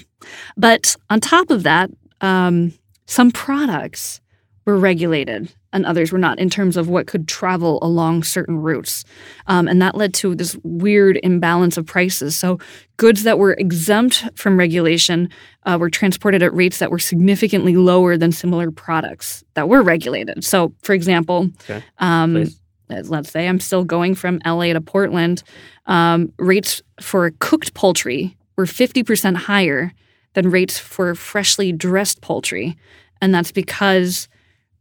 But 0.55 0.95
on 1.09 1.19
top 1.19 1.49
of 1.49 1.63
that, 1.63 1.89
um, 2.21 2.73
some 3.07 3.31
products 3.31 4.21
were 4.67 4.77
regulated 4.77 5.51
and 5.71 5.85
others 5.85 6.11
were 6.11 6.17
not 6.19 6.37
in 6.39 6.49
terms 6.49 6.75
of 6.75 6.89
what 6.89 7.07
could 7.07 7.25
travel 7.25 7.79
along 7.81 8.21
certain 8.23 8.57
routes, 8.57 9.05
um, 9.47 9.65
and 9.67 9.81
that 9.81 9.95
led 9.95 10.13
to 10.13 10.35
this 10.35 10.57
weird 10.63 11.17
imbalance 11.23 11.77
of 11.77 11.85
prices. 11.85 12.35
So 12.35 12.59
goods 12.97 13.23
that 13.23 13.39
were 13.39 13.53
exempt 13.53 14.25
from 14.35 14.59
regulation 14.59 15.29
uh, 15.63 15.77
were 15.79 15.89
transported 15.89 16.43
at 16.43 16.53
rates 16.53 16.79
that 16.79 16.91
were 16.91 16.99
significantly 16.99 17.77
lower 17.77 18.17
than 18.17 18.33
similar 18.33 18.69
products 18.69 19.43
that 19.53 19.69
were 19.69 19.81
regulated. 19.81 20.43
So, 20.43 20.73
for 20.83 20.93
example, 20.93 21.49
Okay. 21.69 21.81
um, 21.99 22.47
let's 22.89 23.31
say 23.31 23.47
I'm 23.47 23.61
still 23.61 23.85
going 23.85 24.15
from 24.15 24.41
LA 24.45 24.73
to 24.73 24.81
Portland, 24.81 25.43
um, 25.85 26.33
rates 26.39 26.81
for 26.99 27.31
cooked 27.39 27.73
poultry 27.73 28.35
were 28.57 28.65
50% 28.65 29.35
higher 29.35 29.93
than 30.33 30.51
rates 30.51 30.77
for 30.77 31.15
freshly 31.15 31.71
dressed 31.71 32.19
poultry. 32.21 32.75
And 33.21 33.33
that's 33.33 33.51
because 33.53 34.27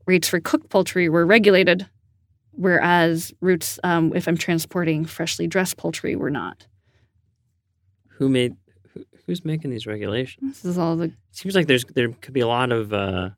rates 0.07 0.29
for 0.29 0.41
cooked 0.41 0.69
poultry 0.71 1.09
were 1.09 1.27
regulated, 1.27 1.87
whereas 2.53 3.33
routes, 3.41 3.79
um, 3.85 4.13
if 4.15 4.27
I'm 4.29 4.37
transporting 4.37 5.05
freshly 5.05 5.47
dressed 5.47 5.77
poultry, 5.77 6.17
were 6.17 6.31
not. 6.31 6.67
Who 8.19 8.29
made? 8.29 8.55
Who, 8.95 9.05
who's 9.27 9.45
making 9.45 9.71
these 9.71 9.87
regulations? 9.87 10.63
This 10.63 10.71
is 10.73 10.79
all 10.79 10.97
the 10.97 11.13
Seems 11.33 11.55
like 11.55 11.67
there's 11.67 11.85
there 11.85 12.09
could 12.09 12.33
be 12.33 12.41
a 12.41 12.47
lot 12.47 12.73
of 12.73 12.93
uh, 12.95 13.31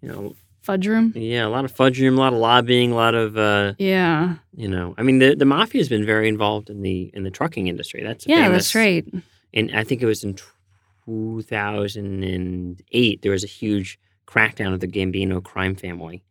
you 0.00 0.08
know 0.08 0.36
fudge 0.62 0.86
room. 0.86 1.12
Yeah, 1.16 1.46
a 1.46 1.48
lot 1.48 1.64
of 1.64 1.72
fudge 1.72 2.00
room, 2.00 2.16
a 2.16 2.20
lot 2.20 2.32
of 2.32 2.38
lobbying, 2.38 2.92
a 2.92 2.94
lot 2.94 3.14
of 3.14 3.36
uh, 3.36 3.74
Yeah. 3.78 4.36
you 4.54 4.68
know. 4.68 4.94
I 4.96 5.02
mean, 5.02 5.18
the 5.18 5.34
the 5.34 5.44
mafia 5.44 5.80
has 5.80 5.88
been 5.88 6.06
very 6.06 6.28
involved 6.28 6.70
in 6.70 6.80
the 6.82 7.10
in 7.12 7.24
the 7.24 7.30
trucking 7.30 7.66
industry. 7.66 8.02
That's 8.04 8.24
Yeah, 8.26 8.44
famous, 8.44 8.72
that's 8.72 8.74
right. 8.76 9.04
And 9.52 9.74
I 9.76 9.82
think 9.84 10.00
it 10.02 10.06
was 10.06 10.22
in 10.24 10.36
2008 11.06 13.22
there 13.22 13.32
was 13.32 13.44
a 13.44 13.48
huge 13.48 13.98
crackdown 14.34 14.72
of 14.74 14.80
the 14.80 14.88
Gambino 14.88 15.42
crime 15.42 15.74
family, 15.74 16.24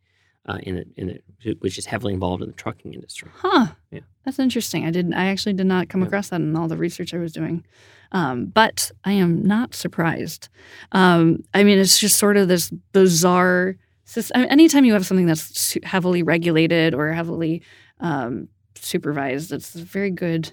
uh, 0.46 0.58
in 0.62 0.74
the 0.76 0.86
in 0.96 1.06
the 1.42 1.54
which 1.60 1.78
is 1.78 1.86
heavily 1.86 2.12
involved 2.14 2.42
in 2.42 2.48
the 2.48 2.54
trucking 2.54 2.92
industry. 2.94 3.28
Huh. 3.34 3.66
Yeah. 3.90 4.00
That's 4.24 4.38
interesting. 4.38 4.84
I 4.86 4.90
didn't. 4.90 5.14
I 5.14 5.26
actually 5.26 5.54
did 5.54 5.66
not 5.66 5.88
come 5.88 6.00
Yeah. 6.00 6.06
across 6.08 6.28
that 6.30 6.40
in 6.40 6.56
all 6.56 6.68
the 6.68 6.76
research 6.76 7.12
I 7.14 7.18
was 7.18 7.32
doing, 7.32 7.64
um, 8.12 8.46
but 8.46 8.90
I 9.04 9.12
am 9.12 9.42
not 9.42 9.74
surprised. 9.74 10.48
Um, 10.92 11.44
I 11.54 11.64
mean, 11.64 11.78
it's 11.78 11.98
just 11.98 12.16
sort 12.18 12.36
of 12.36 12.48
this 12.48 12.70
bizarre. 12.92 13.76
sys- 14.06 14.30
I 14.34 14.38
mean, 14.40 14.48
anytime 14.48 14.84
you 14.84 14.92
have 14.94 15.06
something 15.06 15.26
that's 15.26 15.76
heavily 15.82 16.22
regulated 16.22 16.94
or 16.94 17.10
heavily 17.12 17.62
um, 18.00 18.48
supervised, 18.76 19.50
it's 19.52 19.74
a 19.74 19.82
very 19.82 20.10
good 20.10 20.52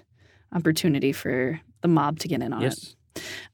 opportunity 0.54 1.12
for 1.12 1.60
the 1.82 1.88
mob 1.88 2.18
to 2.20 2.28
get 2.28 2.40
in 2.42 2.52
on 2.52 2.62
it. 2.62 2.96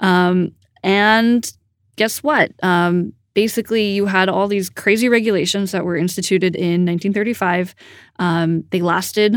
Um, 0.00 0.52
and 0.82 1.50
guess 1.96 2.22
what? 2.22 2.52
Um, 2.62 3.12
basically, 3.42 3.84
you 3.98 4.06
had 4.06 4.28
all 4.28 4.48
these 4.48 4.68
crazy 4.82 5.08
regulations 5.08 5.70
that 5.70 5.84
were 5.84 5.96
instituted 5.96 6.56
in 6.56 6.84
1935. 6.84 7.72
Um, 8.18 8.64
they 8.72 8.80
lasted 8.82 9.36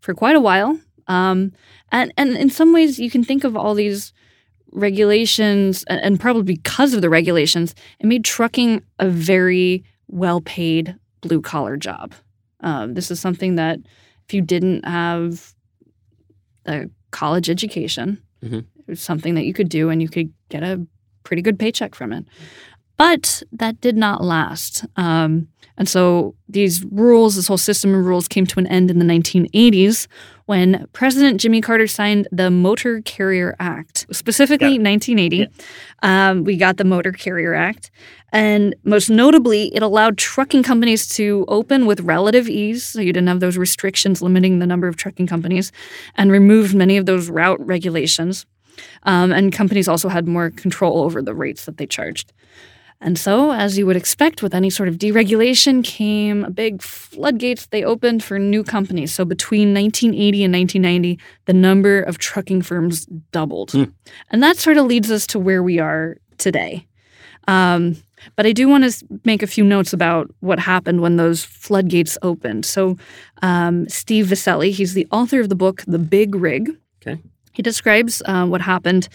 for 0.00 0.14
quite 0.14 0.36
a 0.36 0.40
while. 0.40 0.78
Um, 1.08 1.52
and, 1.90 2.12
and 2.16 2.36
in 2.36 2.48
some 2.50 2.72
ways, 2.72 3.00
you 3.00 3.10
can 3.10 3.24
think 3.24 3.42
of 3.44 3.56
all 3.56 3.74
these 3.74 4.12
regulations, 4.72 5.82
and, 5.88 6.00
and 6.00 6.20
probably 6.20 6.44
because 6.54 6.94
of 6.94 7.00
the 7.02 7.10
regulations, 7.10 7.74
it 7.98 8.06
made 8.06 8.24
trucking 8.24 8.82
a 9.00 9.08
very 9.08 9.82
well 10.06 10.40
paid 10.40 10.94
blue 11.22 11.40
collar 11.42 11.76
job. 11.76 12.14
Um, 12.60 12.94
this 12.94 13.10
is 13.10 13.18
something 13.18 13.56
that 13.56 13.78
if 14.28 14.32
you 14.34 14.42
didn't 14.42 14.84
have 14.84 15.54
a 16.66 16.84
college 17.10 17.50
education, 17.50 18.22
Mhm. 18.44 18.60
it 18.78 18.86
was 18.86 19.00
something 19.00 19.34
that 19.34 19.44
you 19.44 19.52
could 19.52 19.68
do 19.68 19.90
and 19.90 20.00
you 20.00 20.08
could 20.08 20.32
get 20.50 20.62
a 20.62 20.86
pretty 21.24 21.42
good 21.42 21.58
paycheck 21.58 21.94
from 21.94 22.12
it. 22.12 22.24
But 23.00 23.42
that 23.52 23.80
did 23.80 23.96
not 23.96 24.22
last. 24.22 24.84
Um, 24.96 25.48
and 25.78 25.88
so 25.88 26.34
these 26.50 26.84
rules, 26.84 27.36
this 27.36 27.48
whole 27.48 27.56
system 27.56 27.94
of 27.94 28.04
rules 28.04 28.28
came 28.28 28.44
to 28.44 28.58
an 28.58 28.66
end 28.66 28.90
in 28.90 28.98
the 28.98 29.06
1980s 29.06 30.06
when 30.44 30.86
President 30.92 31.40
Jimmy 31.40 31.62
Carter 31.62 31.86
signed 31.86 32.28
the 32.30 32.50
Motor 32.50 33.00
Carrier 33.00 33.56
Act. 33.58 34.06
Specifically, 34.12 34.74
it. 34.74 34.82
1980, 34.82 35.48
um, 36.02 36.44
we 36.44 36.58
got 36.58 36.76
the 36.76 36.84
Motor 36.84 37.12
Carrier 37.12 37.54
Act. 37.54 37.90
And 38.34 38.76
most 38.84 39.08
notably, 39.08 39.74
it 39.74 39.82
allowed 39.82 40.18
trucking 40.18 40.62
companies 40.62 41.08
to 41.16 41.46
open 41.48 41.86
with 41.86 42.00
relative 42.00 42.50
ease. 42.50 42.84
So 42.84 43.00
you 43.00 43.14
didn't 43.14 43.28
have 43.28 43.40
those 43.40 43.56
restrictions 43.56 44.20
limiting 44.20 44.58
the 44.58 44.66
number 44.66 44.88
of 44.88 44.96
trucking 44.96 45.26
companies 45.26 45.72
and 46.16 46.30
removed 46.30 46.74
many 46.74 46.98
of 46.98 47.06
those 47.06 47.30
route 47.30 47.66
regulations. 47.66 48.44
Um, 49.04 49.32
and 49.32 49.54
companies 49.54 49.88
also 49.88 50.10
had 50.10 50.28
more 50.28 50.50
control 50.50 51.02
over 51.02 51.22
the 51.22 51.34
rates 51.34 51.64
that 51.64 51.78
they 51.78 51.86
charged. 51.86 52.34
And 53.02 53.18
so, 53.18 53.52
as 53.52 53.78
you 53.78 53.86
would 53.86 53.96
expect 53.96 54.42
with 54.42 54.54
any 54.54 54.68
sort 54.68 54.88
of 54.88 54.98
deregulation, 54.98 55.82
came 55.82 56.44
a 56.44 56.50
big 56.50 56.82
floodgates 56.82 57.66
they 57.66 57.82
opened 57.82 58.22
for 58.22 58.38
new 58.38 58.62
companies. 58.62 59.14
So, 59.14 59.24
between 59.24 59.72
1980 59.72 60.44
and 60.44 60.52
1990, 60.52 61.18
the 61.46 61.54
number 61.54 62.02
of 62.02 62.18
trucking 62.18 62.60
firms 62.62 63.06
doubled. 63.32 63.72
Hmm. 63.72 63.84
And 64.30 64.42
that 64.42 64.58
sort 64.58 64.76
of 64.76 64.84
leads 64.84 65.10
us 65.10 65.26
to 65.28 65.38
where 65.38 65.62
we 65.62 65.78
are 65.78 66.18
today. 66.36 66.86
Um, 67.48 67.96
but 68.36 68.44
I 68.44 68.52
do 68.52 68.68
want 68.68 68.84
to 68.84 69.20
make 69.24 69.42
a 69.42 69.46
few 69.46 69.64
notes 69.64 69.94
about 69.94 70.30
what 70.40 70.58
happened 70.58 71.00
when 71.00 71.16
those 71.16 71.42
floodgates 71.42 72.18
opened. 72.20 72.66
So, 72.66 72.98
um, 73.40 73.88
Steve 73.88 74.26
Viscelli, 74.26 74.72
he's 74.72 74.92
the 74.92 75.08
author 75.10 75.40
of 75.40 75.48
the 75.48 75.54
book 75.54 75.82
The 75.86 75.98
Big 75.98 76.34
Rig. 76.34 76.70
Okay. 77.00 77.20
He 77.52 77.62
describes 77.62 78.22
uh, 78.26 78.46
what 78.46 78.60
happened 78.60 79.08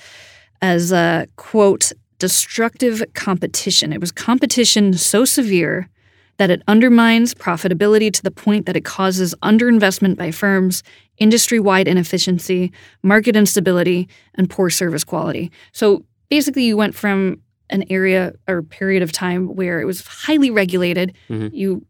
as 0.61 0.91
a 0.91 1.27
quote, 1.35 1.91
destructive 2.19 3.03
competition. 3.13 3.91
It 3.93 3.99
was 3.99 4.11
competition 4.11 4.93
so 4.93 5.25
severe 5.25 5.89
that 6.37 6.49
it 6.49 6.61
undermines 6.67 7.33
profitability 7.33 8.11
to 8.11 8.21
the 8.21 8.31
point 8.31 8.65
that 8.65 8.75
it 8.75 8.83
causes 8.83 9.33
underinvestment 9.41 10.17
by 10.17 10.31
firms, 10.31 10.83
industry 11.17 11.59
wide 11.59 11.87
inefficiency, 11.87 12.71
market 13.03 13.35
instability, 13.35 14.09
and 14.35 14.49
poor 14.49 14.69
service 14.69 15.03
quality. 15.03 15.51
So 15.71 16.03
basically, 16.29 16.63
you 16.65 16.75
went 16.75 16.95
from 16.95 17.39
an 17.69 17.85
area 17.89 18.33
or 18.47 18.61
period 18.61 19.01
of 19.01 19.11
time 19.11 19.55
where 19.55 19.79
it 19.79 19.85
was 19.85 20.05
highly 20.05 20.51
regulated. 20.51 21.13
Mhm. 21.29 21.51
You 21.53 21.85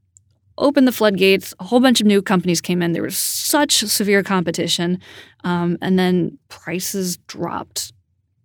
opened 0.58 0.88
the 0.88 0.92
floodgates, 0.92 1.54
a 1.60 1.66
whole 1.66 1.80
bunch 1.82 2.00
of 2.00 2.08
new 2.08 2.22
companies 2.22 2.62
came 2.62 2.82
in. 2.82 2.94
There 2.94 3.04
was 3.04 3.18
such 3.18 3.80
severe 3.80 4.24
competition. 4.24 5.00
Um, 5.44 5.78
and 5.82 6.00
then 6.00 6.38
prices 6.48 7.18
dropped 7.28 7.92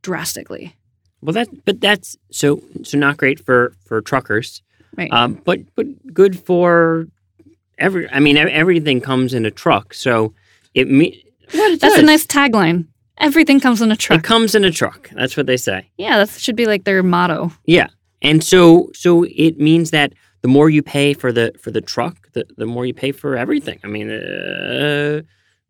drastically. 0.03 0.75
Well, 1.23 1.33
that 1.35 1.49
but 1.65 1.81
that's 1.81 2.17
so 2.31 2.63
so 2.83 2.97
not 2.99 3.17
great 3.17 3.39
for 3.45 3.73
for 3.85 4.01
truckers, 4.01 4.63
Right. 4.97 5.13
um, 5.13 5.41
but 5.45 5.61
but 5.77 5.87
good 6.15 6.39
for 6.39 7.07
every. 7.79 8.11
I 8.11 8.21
mean, 8.21 8.37
everything 8.37 9.01
comes 9.01 9.35
in 9.35 9.45
a 9.47 9.51
truck, 9.51 9.93
so 9.95 10.33
it 10.75 10.89
me. 10.89 11.25
That's 11.53 11.99
a 11.99 12.03
nice 12.03 12.27
tagline. 12.27 12.87
Everything 13.19 13.61
comes 13.61 13.83
in 13.83 13.91
a 13.93 13.97
truck. 13.97 14.21
It 14.21 14.25
comes 14.25 14.55
in 14.55 14.65
a 14.65 14.71
truck. 14.71 15.11
That's 15.11 15.37
what 15.37 15.47
they 15.47 15.59
say. 15.59 15.91
yeah, 15.99 16.19
that 16.25 16.31
should 16.31 16.57
be 16.57 16.65
like 16.67 16.85
their 16.85 17.03
motto. 17.03 17.53
Yeah, 17.67 17.89
and 18.23 18.43
so 18.43 18.91
so 18.95 19.25
it 19.25 19.59
means 19.59 19.91
that 19.91 20.15
the 20.41 20.49
more 20.49 20.71
you 20.71 20.83
pay 20.83 21.13
for 21.13 21.33
the 21.33 21.53
for 21.61 21.71
the 21.71 21.83
truck, 21.83 22.33
the, 22.33 22.47
the 22.57 22.65
more 22.67 22.87
you 22.87 22.95
pay 22.95 23.13
for 23.13 23.37
everything. 23.37 23.79
I 23.85 23.89
mean, 23.89 24.11
uh, 24.11 25.21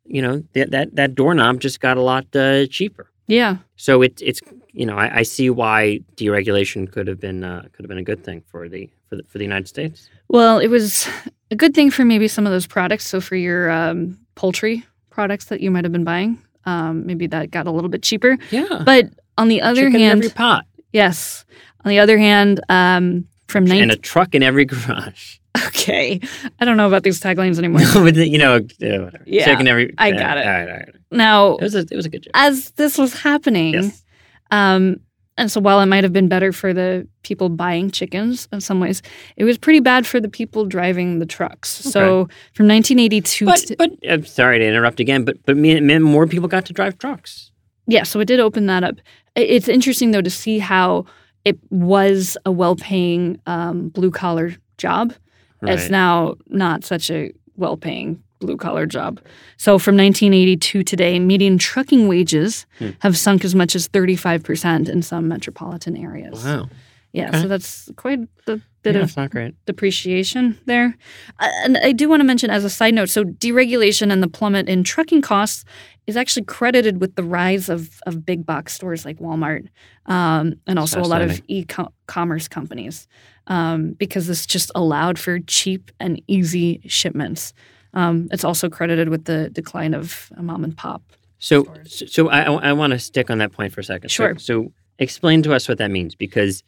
you 0.04 0.22
know 0.22 0.44
that 0.52 0.70
that 0.70 0.94
that 0.94 1.14
doorknob 1.16 1.58
just 1.60 1.80
got 1.80 1.96
a 1.96 2.02
lot 2.02 2.24
uh, 2.36 2.66
cheaper. 2.66 3.10
Yeah. 3.30 3.56
So 3.76 4.02
it, 4.02 4.20
it's 4.22 4.40
you 4.72 4.86
know 4.86 4.96
I, 4.96 5.18
I 5.18 5.22
see 5.22 5.50
why 5.50 6.00
deregulation 6.16 6.90
could 6.90 7.06
have 7.06 7.20
been 7.20 7.44
uh, 7.44 7.62
could 7.72 7.84
have 7.84 7.88
been 7.88 7.98
a 7.98 8.04
good 8.04 8.24
thing 8.24 8.42
for 8.50 8.68
the 8.68 8.90
for 9.08 9.16
the, 9.16 9.22
for 9.28 9.38
the 9.38 9.44
United 9.44 9.68
States. 9.68 10.10
Well, 10.28 10.58
it 10.58 10.68
was 10.68 11.08
a 11.50 11.56
good 11.56 11.74
thing 11.74 11.90
for 11.90 12.04
maybe 12.04 12.28
some 12.28 12.46
of 12.46 12.52
those 12.52 12.66
products. 12.66 13.06
So 13.06 13.20
for 13.20 13.36
your 13.36 13.70
um, 13.70 14.18
poultry 14.34 14.84
products 15.10 15.46
that 15.46 15.60
you 15.60 15.70
might 15.70 15.84
have 15.84 15.92
been 15.92 16.04
buying, 16.04 16.42
um, 16.64 17.06
maybe 17.06 17.26
that 17.28 17.50
got 17.50 17.66
a 17.66 17.70
little 17.70 17.90
bit 17.90 18.02
cheaper. 18.02 18.36
Yeah, 18.50 18.82
But 18.84 19.10
on 19.38 19.48
the 19.48 19.62
other 19.62 19.82
Chicken 19.82 19.94
in 19.94 20.00
hand, 20.00 20.24
every 20.24 20.30
pot 20.30 20.66
yes. 20.92 21.44
On 21.84 21.88
the 21.88 21.98
other 21.98 22.18
hand, 22.18 22.60
um, 22.68 23.26
from 23.48 23.70
and 23.70 23.90
a 23.90 23.96
truck 23.96 24.34
in 24.34 24.42
every 24.42 24.64
garage. 24.66 25.38
okay, 25.66 26.20
I 26.60 26.64
don't 26.64 26.76
know 26.76 26.86
about 26.86 27.02
these 27.02 27.20
taglines 27.20 27.58
anymore. 27.58 27.80
But 27.94 28.14
you 28.16 28.38
know, 28.38 28.56
uh, 28.56 28.60
whatever. 28.78 29.22
Yeah, 29.26 29.46
every. 29.66 29.94
I 29.98 30.08
yeah, 30.08 30.18
got 30.18 30.38
it. 30.38 30.46
All 30.46 30.52
right, 30.52 30.68
all 30.68 30.76
right. 30.76 30.88
now, 31.10 31.56
It 31.56 31.62
was 31.62 31.74
a 31.74 31.80
it 31.90 31.96
was 31.96 32.06
a 32.06 32.08
good 32.08 32.22
job. 32.22 32.30
as 32.34 32.70
this 32.72 32.96
was 32.98 33.14
happening, 33.14 33.74
Yes. 33.74 34.04
um, 34.50 35.00
and 35.36 35.50
so 35.50 35.60
while 35.60 35.80
it 35.80 35.86
might 35.86 36.04
have 36.04 36.12
been 36.12 36.28
better 36.28 36.52
for 36.52 36.74
the 36.74 37.08
people 37.22 37.48
buying 37.48 37.90
chickens 37.90 38.46
in 38.52 38.60
some 38.60 38.78
ways, 38.78 39.00
it 39.36 39.44
was 39.44 39.56
pretty 39.58 39.80
bad 39.80 40.06
for 40.06 40.20
the 40.20 40.28
people 40.28 40.66
driving 40.66 41.18
the 41.18 41.26
trucks. 41.26 41.68
So 41.70 42.28
from 42.52 42.68
1982 42.68 43.46
But 43.46 43.58
to 43.60 43.76
but 43.76 43.90
I'm 44.08 44.24
sorry 44.26 44.58
to 44.58 44.64
interrupt 44.66 45.00
again. 45.00 45.24
But 45.24 45.38
but 45.46 45.56
more 45.56 46.26
people 46.26 46.48
got 46.48 46.66
to 46.66 46.72
drive 46.72 46.98
trucks. 46.98 47.50
Yeah, 47.86 48.04
so 48.04 48.20
it 48.20 48.26
did 48.26 48.38
open 48.38 48.66
that 48.66 48.84
up. 48.84 48.96
It's 49.34 49.68
interesting 49.68 50.10
though 50.10 50.22
to 50.22 50.30
see 50.30 50.58
how 50.58 51.06
it 51.44 51.58
was 51.70 52.36
a 52.44 52.52
well-paying 52.52 53.40
um, 53.46 53.88
blue-collar 53.88 54.54
job. 54.76 55.14
It's 55.62 55.90
now 55.90 56.36
not 56.48 56.84
such 56.84 57.10
a 57.10 57.32
well-paying 57.56 58.22
blue-collar 58.40 58.86
job. 58.86 59.20
So 59.58 59.78
from 59.78 59.96
1980 59.96 60.56
to 60.56 60.82
today, 60.82 61.18
median 61.18 61.58
trucking 61.58 62.08
wages 62.08 62.64
Hmm. 62.78 62.90
have 63.00 63.16
sunk 63.18 63.44
as 63.44 63.54
much 63.54 63.74
as 63.76 63.86
35% 63.88 64.88
in 64.88 65.02
some 65.02 65.28
metropolitan 65.28 65.96
areas. 65.96 66.42
Wow. 66.44 66.68
Yeah, 67.12 67.28
Okay. 67.30 67.42
so 67.42 67.48
that's 67.48 67.90
quite 67.96 68.20
a 68.46 68.60
bit 68.82 68.94
yeah, 68.94 69.00
of 69.02 69.08
it's 69.08 69.16
not 69.16 69.30
great. 69.30 69.54
depreciation 69.66 70.56
there. 70.66 70.96
Uh, 71.40 71.48
And 71.64 71.76
I 71.78 71.90
do 71.92 72.08
want 72.08 72.20
to 72.20 72.24
mention 72.24 72.50
as 72.50 72.64
a 72.64 72.70
side 72.70 72.94
note 72.94 73.10
so 73.10 73.24
deregulation 73.24 74.12
and 74.12 74.22
the 74.22 74.28
plummet 74.28 74.68
in 74.68 74.84
trucking 74.84 75.20
costs 75.20 75.64
is 76.06 76.16
actually 76.16 76.44
credited 76.44 77.00
with 77.00 77.14
the 77.14 77.22
rise 77.22 77.68
of, 77.68 78.00
of 78.06 78.24
big 78.26 78.44
box 78.44 78.72
stores 78.74 79.04
like 79.04 79.18
Walmart 79.18 79.68
um, 80.06 80.54
and 80.66 80.78
also 80.78 81.00
a 81.00 81.02
lot 81.02 81.22
of 81.22 81.40
e 81.48 81.64
commerce 82.06 82.48
companies 82.48 83.06
um, 83.46 83.92
because 83.92 84.26
this 84.26 84.46
just 84.46 84.70
allowed 84.74 85.18
for 85.18 85.38
cheap 85.40 85.90
and 86.00 86.20
easy 86.26 86.80
shipments. 86.86 87.52
Um, 87.94 88.28
it's 88.32 88.44
also 88.44 88.68
credited 88.68 89.08
with 89.08 89.24
the 89.24 89.50
decline 89.50 89.94
of 89.94 90.30
mom 90.36 90.64
and 90.64 90.76
pop. 90.76 91.02
So 91.38 91.64
stores. 91.64 91.98
so, 91.98 92.06
so 92.06 92.28
I 92.28 92.42
I 92.42 92.72
want 92.72 92.92
to 92.92 92.98
stick 92.98 93.30
on 93.30 93.38
that 93.38 93.52
point 93.52 93.72
for 93.72 93.80
a 93.80 93.84
second. 93.84 94.10
So- 94.10 94.14
Sure. 94.14 94.38
So, 94.38 94.72
explain 94.98 95.42
to 95.44 95.54
us 95.54 95.68
what 95.68 95.78
that 95.78 95.90
means 95.90 96.14
because 96.14 96.62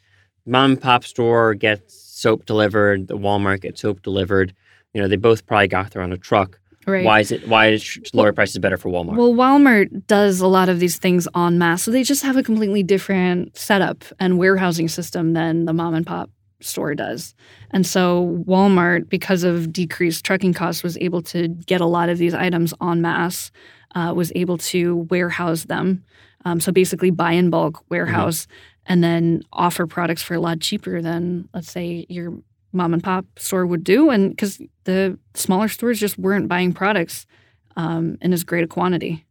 mom 0.47 0.73
and 0.73 0.81
pop 0.81 1.05
store 1.05 1.55
gets 1.55 1.95
soap 1.95 2.47
delivered, 2.47 3.09
the 3.09 3.17
Walmart 3.17 3.61
gets 3.61 3.81
soap 3.83 4.03
delivered. 4.03 4.55
You 4.95 5.03
know, 5.03 5.09
they 5.09 5.17
both 5.17 5.47
probably 5.47 5.69
got 5.69 5.91
there 5.91 6.03
on 6.03 6.13
a 6.13 6.17
truck. 6.19 6.59
Right. 6.87 7.05
Why 7.05 7.21
is 7.21 7.31
it? 7.31 7.47
Why 7.47 7.69
is 7.69 7.99
lower 8.13 8.33
prices 8.33 8.59
better 8.59 8.77
for 8.77 8.91
Walmart? 8.91 9.17
Well, 9.17 9.35
Walmart 9.35 10.07
does 10.07 10.41
a 10.41 10.49
lot 10.49 10.69
of 10.69 10.81
these 10.81 10.99
things 10.99 11.29
en 11.37 11.59
masse. 11.59 11.85
So 11.85 11.91
they 11.91 12.03
just 12.03 12.23
have 12.23 12.37
a 12.37 12.43
completely 12.43 12.83
different 12.83 13.57
setup 13.57 14.05
and 14.19 14.39
warehousing 14.39 14.89
system 14.89 15.33
than 15.33 15.65
the 15.65 15.73
mom 15.73 15.95
and 15.95 16.07
pop 16.07 16.31
store 16.61 16.95
does. 16.95 17.35
And 17.71 17.87
so 17.87 18.43
Walmart, 18.47 19.09
because 19.09 19.45
of 19.45 19.73
decreased 19.73 20.25
trucking 20.25 20.55
costs, 20.55 20.83
was 20.83 20.99
able 20.99 21.23
to 21.23 21.49
get 21.49 21.81
a 21.81 21.87
lot 21.87 22.09
of 22.09 22.19
these 22.19 22.35
items 22.35 22.75
en 22.81 23.01
masse, 23.01 23.51
uh, 23.95 24.13
was 24.15 24.33
able 24.35 24.59
to 24.59 25.07
warehouse 25.11 25.65
them. 25.65 26.05
Um, 26.45 26.59
so 26.61 26.73
basically, 26.73 27.11
buy 27.11 27.33
in 27.33 27.51
bulk, 27.51 27.85
warehouse, 27.89 28.49
and 28.87 29.05
then 29.05 29.43
offer 29.53 29.87
products 29.87 30.23
for 30.23 30.35
a 30.35 30.41
lot 30.41 30.61
cheaper 30.61 31.01
than, 31.01 31.49
let's 31.55 31.71
say, 31.71 32.07
your 32.09 32.35
mom 32.73 32.95
and 32.95 33.03
pop 33.03 33.25
store 33.39 33.67
would 33.67 33.85
do. 33.85 34.11
And 34.11 34.31
because 34.31 34.61
the 34.85 35.19
smaller 35.35 35.69
stores 35.69 36.01
just 36.01 36.19
weren't 36.19 36.49
buying 36.49 36.73
products 36.73 37.27
um, 37.77 38.19
in 38.21 38.33
as 38.33 38.45
great 38.45 38.65
a 38.65 38.69
quantity 38.69 39.25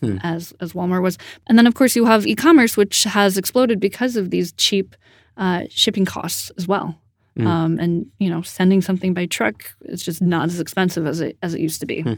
Hmm. 0.00 0.18
as 0.22 0.52
as 0.60 0.72
Walmart 0.72 1.02
was. 1.02 1.18
And 1.46 1.56
then, 1.58 1.66
of 1.66 1.74
course, 1.74 1.96
you 1.96 2.04
have 2.04 2.26
e-commerce, 2.26 2.76
which 2.76 3.04
has 3.04 3.38
exploded 3.38 3.80
because 3.80 4.16
of 4.16 4.30
these 4.30 4.52
cheap 4.52 4.94
uh, 5.36 5.62
shipping 5.70 6.04
costs 6.04 6.50
as 6.58 6.68
well. 6.68 6.98
Mm. 7.38 7.46
Um, 7.46 7.78
and 7.80 8.06
you 8.18 8.30
know, 8.30 8.42
sending 8.42 8.80
something 8.80 9.12
by 9.12 9.26
truck 9.26 9.74
is 9.86 10.02
just 10.02 10.22
not 10.22 10.46
as 10.46 10.60
expensive 10.60 11.06
as 11.06 11.20
it 11.20 11.36
as 11.42 11.54
it 11.54 11.60
used 11.60 11.80
to 11.80 11.86
be. 11.86 12.02
Hmm. 12.02 12.14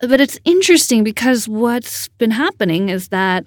But 0.00 0.20
it's 0.20 0.38
interesting 0.44 1.02
because 1.02 1.48
what's 1.48 2.08
been 2.18 2.30
happening 2.30 2.88
is 2.88 3.08
that 3.08 3.46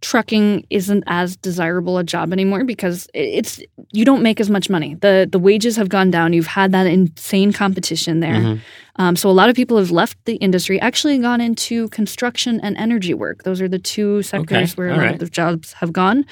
trucking 0.00 0.66
isn't 0.70 1.04
as 1.06 1.36
desirable 1.36 1.98
a 1.98 2.04
job 2.04 2.32
anymore 2.32 2.64
because 2.64 3.06
it's 3.12 3.60
you 3.92 4.04
don't 4.04 4.22
make 4.22 4.40
as 4.40 4.48
much 4.48 4.70
money. 4.70 4.94
the 4.94 5.28
The 5.30 5.38
wages 5.38 5.76
have 5.76 5.88
gone 5.88 6.10
down. 6.10 6.32
You've 6.32 6.46
had 6.46 6.72
that 6.72 6.86
insane 6.86 7.52
competition 7.52 8.20
there. 8.20 8.34
Mhm. 8.34 8.60
Um, 8.96 9.16
so 9.16 9.30
a 9.30 9.32
lot 9.32 9.48
of 9.48 9.56
people 9.56 9.78
have 9.78 9.90
left 9.90 10.16
the 10.24 10.36
industry, 10.36 10.80
actually 10.80 11.18
gone 11.18 11.40
into 11.40 11.88
construction 11.88 12.60
and 12.62 12.76
energy 12.76 13.14
work. 13.14 13.44
Those 13.44 13.60
are 13.60 13.68
the 13.68 13.78
two 13.78 14.22
sectors 14.22 14.76
where 14.76 14.88
a 14.88 14.96
lot 14.96 15.00
right. 15.00 15.12
of 15.12 15.20
the 15.20 15.28
jobs 15.28 15.74
have 15.74 15.92
gone. 15.92 16.24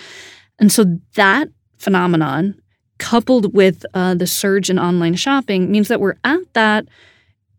And 0.59 0.73
so 0.73 0.85
that 1.15 1.49
phenomenon, 1.79 2.61
coupled 2.99 3.55
with 3.55 3.87
uh, 3.95 4.15
the 4.15 4.27
surge 4.27 4.71
in 4.71 4.79
online 4.79 5.15
shopping, 5.15 5.71
means 5.71 5.89
that 5.89 6.01
we're 6.01 6.17
at 6.25 6.41
that 6.55 6.87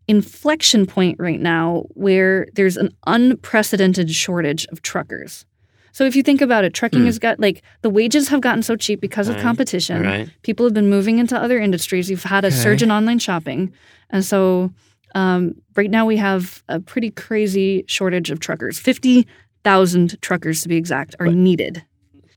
inflection 0.06 0.86
point 0.86 1.16
right 1.20 1.40
now 1.40 1.84
where 1.90 2.48
there's 2.54 2.76
an 2.76 2.90
unprecedented 3.06 4.10
shortage 4.10 4.66
of 4.66 4.82
truckers. 4.82 5.44
So 5.92 6.04
if 6.04 6.14
you 6.16 6.22
think 6.22 6.40
about 6.40 6.64
it, 6.64 6.72
trucking 6.74 7.00
Hmm. 7.00 7.06
has 7.06 7.18
got 7.18 7.40
like 7.40 7.62
the 7.82 7.90
wages 7.90 8.28
have 8.28 8.40
gotten 8.40 8.62
so 8.62 8.76
cheap 8.76 9.00
because 9.00 9.28
of 9.28 9.34
Right. 9.36 9.42
competition. 9.42 9.96
All 9.98 10.02
right. 10.12 10.30
People 10.42 10.64
have 10.66 10.74
been 10.74 10.88
moving 10.90 11.18
into 11.18 11.36
other 11.36 11.58
industries. 11.58 12.08
You've 12.10 12.22
had 12.24 12.44
a 12.44 12.48
Okay. 12.48 12.56
surge 12.56 12.82
in 12.82 12.90
online 12.90 13.18
shopping. 13.18 13.72
And 14.10 14.24
so 14.24 14.72
um, 15.16 15.56
right 15.74 15.90
now 15.90 16.06
we 16.06 16.16
have 16.18 16.62
a 16.68 16.78
pretty 16.78 17.10
crazy 17.10 17.84
shortage 17.88 18.30
of 18.30 18.38
truckers. 18.38 18.78
50,000 18.78 20.20
truckers 20.22 20.62
to 20.62 20.68
be 20.68 20.76
exact 20.76 21.14
are 21.18 21.26
But- 21.26 21.34
needed. 21.34 21.82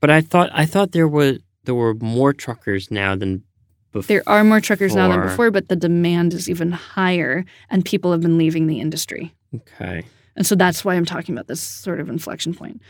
But 0.00 0.10
I 0.10 0.20
thought 0.20 0.50
I 0.52 0.66
thought 0.66 0.92
there 0.92 1.08
was 1.08 1.38
there 1.64 1.74
were 1.74 1.94
more 1.94 2.32
truckers 2.34 2.90
now 2.90 3.14
than 3.16 3.42
before. 3.92 4.06
There 4.08 4.22
are 4.26 4.44
more 4.44 4.60
truckers 4.60 4.94
now 4.94 5.08
than 5.08 5.18
Before. 5.20 5.30
before, 5.30 5.50
but 5.52 5.68
the 5.68 5.76
demand 5.76 6.34
is 6.34 6.50
even 6.50 6.72
higher 6.72 7.44
and 7.70 7.84
people 7.84 8.12
have 8.12 8.20
been 8.20 8.36
leaving 8.36 8.66
the 8.66 8.80
industry. 8.80 9.32
Okay. 9.54 10.02
And 10.36 10.46
so 10.46 10.54
that's 10.54 10.84
why 10.84 10.94
I'm 10.94 11.04
talking 11.04 11.34
about 11.34 11.46
this 11.46 11.60
sort 11.60 12.00
of 12.00 12.08
inflection 12.08 12.54
point. 12.54 12.82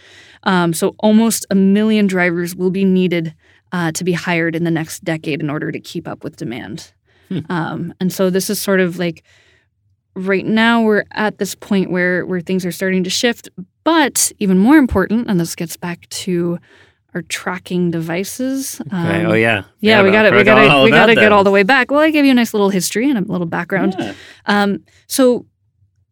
Um, 0.45 0.73
so 0.73 0.95
almost 0.99 1.47
a 1.51 1.55
million 1.55 2.07
drivers 2.07 2.55
will 2.55 2.71
be 2.71 2.85
needed 2.85 3.35
uh, 3.73 3.93
to 3.93 4.05
be 4.05 4.13
hired 4.13 4.55
in 4.55 4.65
the 4.65 4.71
next 4.71 5.05
decade 5.05 5.41
in 5.41 5.51
order 5.51 5.73
to 5.73 5.81
keep 5.81 6.07
up 6.07 6.25
with 6.25 6.37
demand. 6.37 6.93
Hmm. 7.29 7.41
Um, 7.49 7.95
and 8.01 8.13
so 8.13 8.31
this 8.31 8.49
is 8.49 8.61
sort 8.61 8.81
of 8.81 8.99
like 8.99 9.25
right 10.15 10.47
now 10.47 10.83
we're 10.83 11.05
at 11.11 11.39
this 11.39 11.55
point 11.55 11.91
where 11.91 12.25
where 12.25 12.41
things 12.41 12.65
are 12.65 12.73
starting 12.73 13.05
to 13.05 13.11
shift. 13.11 13.49
But 13.83 14.33
even 14.39 14.59
more 14.59 14.77
important, 14.77 15.29
and 15.29 15.39
this 15.39 15.55
gets 15.55 15.77
back 15.77 16.09
to 16.09 16.59
our 17.15 17.23
tracking 17.23 17.91
devices. 17.91 18.81
Okay. 18.81 18.97
um, 18.97 19.27
oh 19.27 19.35
yeah. 19.35 19.65
yeah, 19.81 20.03
we 20.03 20.11
got 20.11 20.27
it. 20.27 20.33
we 20.33 20.43
got 20.43 20.63
to 20.63 20.69
all 20.69 20.85
we 20.85 20.91
got 20.91 21.07
to 21.07 21.15
get 21.15 21.33
all 21.33 21.45
the 21.45 21.51
way 21.51 21.63
back. 21.63 21.91
Well, 21.91 22.01
I 22.01 22.11
gave 22.11 22.25
you 22.25 22.31
a 22.31 22.35
nice 22.35 22.55
little 22.55 22.71
history 22.71 23.11
and 23.11 23.19
a 23.19 23.33
little 23.33 23.47
background. 23.47 23.95
Yeah. 23.99 24.15
Um, 24.47 24.85
so, 25.07 25.47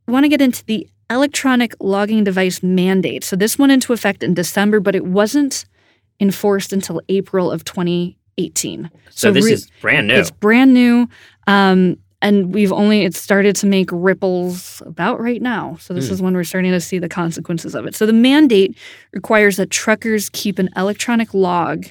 I 0.06 0.12
want 0.12 0.24
to 0.24 0.28
get 0.28 0.40
into 0.40 0.64
the 0.64 0.88
electronic 1.10 1.74
logging 1.80 2.24
device 2.24 2.62
mandate. 2.62 3.24
So, 3.24 3.36
this 3.36 3.58
went 3.58 3.72
into 3.72 3.92
effect 3.92 4.22
in 4.22 4.34
December, 4.34 4.80
but 4.80 4.94
it 4.94 5.04
wasn't 5.04 5.64
enforced 6.20 6.72
until 6.72 7.00
April 7.08 7.50
of 7.50 7.64
2018. 7.64 8.90
So, 9.10 9.28
So 9.28 9.32
this 9.32 9.44
re- 9.44 9.52
is 9.52 9.68
brand 9.80 10.08
new. 10.08 10.14
It's 10.14 10.30
brand 10.30 10.72
new. 10.74 11.08
Um, 11.46 11.96
and 12.20 12.54
we've 12.54 12.70
only, 12.72 13.02
it 13.02 13.16
started 13.16 13.56
to 13.56 13.66
make 13.66 13.88
ripples 13.90 14.80
about 14.86 15.20
right 15.20 15.42
now. 15.42 15.76
So, 15.80 15.92
this 15.92 16.06
Hmm. 16.08 16.14
is 16.14 16.22
when 16.22 16.34
we're 16.34 16.44
starting 16.44 16.70
to 16.72 16.80
see 16.80 16.98
the 16.98 17.08
consequences 17.08 17.74
of 17.74 17.86
it. 17.86 17.94
So, 17.94 18.06
the 18.06 18.12
mandate 18.12 18.76
requires 19.12 19.56
that 19.56 19.70
truckers 19.70 20.30
keep 20.30 20.58
an 20.58 20.68
electronic 20.76 21.34
log 21.34 21.86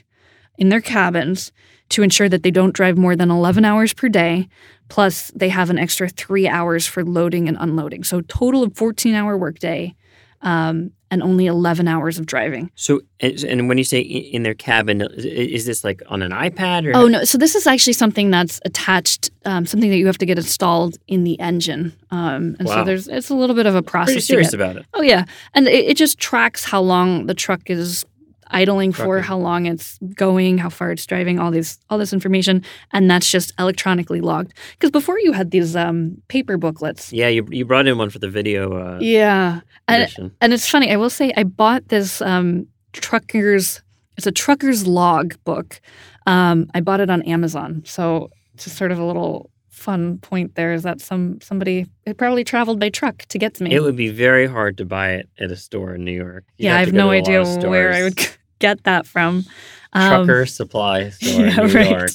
in 0.58 0.70
their 0.70 0.82
cabins 0.82 1.52
to 1.90 2.02
ensure 2.04 2.30
that 2.30 2.44
they 2.44 2.52
don't 2.52 2.74
drive 2.74 2.98
more 2.98 3.16
than 3.18 3.30
11 3.30 3.66
hours 3.66 3.94
per 3.94 4.08
day. 4.08 4.48
Plus, 4.92 5.32
they 5.34 5.48
have 5.48 5.70
an 5.70 5.80
extra 5.80 6.10
three 6.10 6.50
hours 6.50 6.86
for 6.86 7.06
loading 7.06 7.48
and 7.48 7.56
unloading. 7.62 8.04
So, 8.04 8.20
total 8.28 8.62
of 8.62 8.76
14 8.76 9.16
hour 9.16 9.38
workday 9.38 9.96
um, 10.42 10.92
and 11.10 11.24
only 11.24 11.46
11 11.46 11.88
hours 11.88 12.20
of 12.20 12.26
driving. 12.26 12.70
So, 12.76 13.00
and 13.22 13.70
when 13.70 13.78
you 13.78 13.86
say 13.86 14.00
in 14.02 14.44
their 14.44 14.54
cabin, 14.54 15.00
is- 15.02 15.24
is 15.26 15.66
this 15.66 15.86
like 15.86 16.02
on 16.10 16.22
an 16.22 16.32
iPad 16.32 16.86
or? 16.88 16.92
Oh, 16.98 17.08
no. 17.08 17.24
So, 17.24 17.38
this 17.38 17.56
is 17.56 17.68
actually 17.68 17.94
something 17.94 18.32
that's 18.32 18.60
attached, 18.66 19.30
um, 19.46 19.66
something 19.66 19.90
that 19.92 19.98
you 19.98 20.08
have 20.08 20.18
to 20.18 20.26
get 20.26 20.38
installed 20.38 20.98
in 21.08 21.24
the 21.24 21.40
engine. 21.40 21.94
Um, 22.10 22.58
and 22.60 22.68
so, 22.68 22.84
there's 22.84 23.08
it's 23.08 23.30
a 23.30 23.36
little 23.36 23.56
bit 23.56 23.68
of 23.68 23.76
a 23.76 23.82
process. 23.82 24.08
Pretty 24.16 24.20
to 24.22 24.26
serious 24.26 24.54
about 24.54 24.76
it. 24.76 24.86
Oh 24.94 25.02
yeah, 25.02 25.24
and 25.54 25.70
it, 25.70 25.86
it 25.92 25.96
just 25.96 26.20
tracks 26.20 26.66
how 26.66 26.82
long 26.82 27.28
the 27.28 27.34
truck 27.34 27.70
is 27.70 28.06
idling 28.52 28.94
for, 28.94 29.20
how 29.22 29.38
long 29.38 29.66
it's 29.66 29.98
going, 30.16 30.58
how 30.58 30.70
far 30.70 30.92
it's 30.92 31.06
driving, 31.06 31.40
all 31.40 31.52
these 31.52 31.80
all 31.90 31.98
this 31.98 32.14
information, 32.14 32.64
and 32.92 33.10
that's 33.10 33.30
just 33.30 33.54
electronically 33.60 34.22
logged. 34.22 34.54
Because 34.74 34.92
before 34.92 35.20
you 35.20 35.32
had 35.34 35.52
these 35.52 35.76
um, 35.76 36.22
paper 36.28 36.58
booklets. 36.58 37.12
Yeah, 37.12 37.28
you 37.28 37.48
you 37.50 37.66
brought 37.66 37.88
in 37.88 37.98
one 37.98 38.10
for 38.10 38.20
the 38.20 38.30
video 38.30 38.74
uh, 38.74 39.00
Yeah, 39.02 39.62
and 39.88 40.04
edition. 40.04 40.36
and 40.42 40.54
it's 40.54 40.68
funny. 40.68 40.92
I 40.92 40.98
will 40.98 41.10
say 41.10 41.34
I 41.36 41.44
bought 41.44 41.88
this 41.88 42.22
um, 42.22 42.68
truckers. 42.94 43.82
It's 44.18 44.28
a 44.28 44.32
trucker's 44.32 44.86
log 44.86 45.36
book. 45.44 45.82
Um, 46.28 46.70
I 46.74 46.82
bought 46.82 47.00
it 47.00 47.10
on 47.10 47.22
Amazon, 47.24 47.82
so 47.86 48.30
just 48.58 48.78
sort 48.78 48.92
of 48.92 49.00
a 49.00 49.04
little 49.06 49.50
fun 49.82 50.20
point 50.20 50.54
there 50.54 50.74
is 50.74 50.84
that 50.84 51.02
some 51.02 51.42
somebody 51.42 51.88
it 52.06 52.16
probably 52.18 52.44
traveled 52.44 52.80
by 52.80 52.90
truck 52.90 53.26
to 53.30 53.40
get 53.40 53.56
to 53.56 53.64
me. 53.64 53.74
It 53.74 53.82
would 53.82 53.96
be 53.96 54.10
very 54.10 54.46
hard 54.46 54.78
to 54.78 54.86
buy 54.86 55.14
it 55.14 55.30
at 55.40 55.50
a 55.50 55.56
store 55.56 55.96
in 55.96 56.06
New 56.06 56.12
York. 56.12 56.44
You'd 56.58 56.66
yeah, 56.66 56.76
I 56.76 56.80
to 56.82 56.86
have 56.86 56.94
no 56.94 57.10
to 57.10 57.16
a 57.16 57.18
lot 57.18 57.48
idea 57.48 57.70
where 57.70 57.92
I 57.92 58.04
would 58.04 58.16
get 58.62 58.84
that 58.86 59.06
from. 59.06 59.46
Um, 59.94 60.26
Trucker 60.26 60.46
supply 60.46 61.10
store 61.10 61.46
yeah, 61.46 61.56
New 61.58 61.74
right. 61.74 61.90
York. 61.90 62.12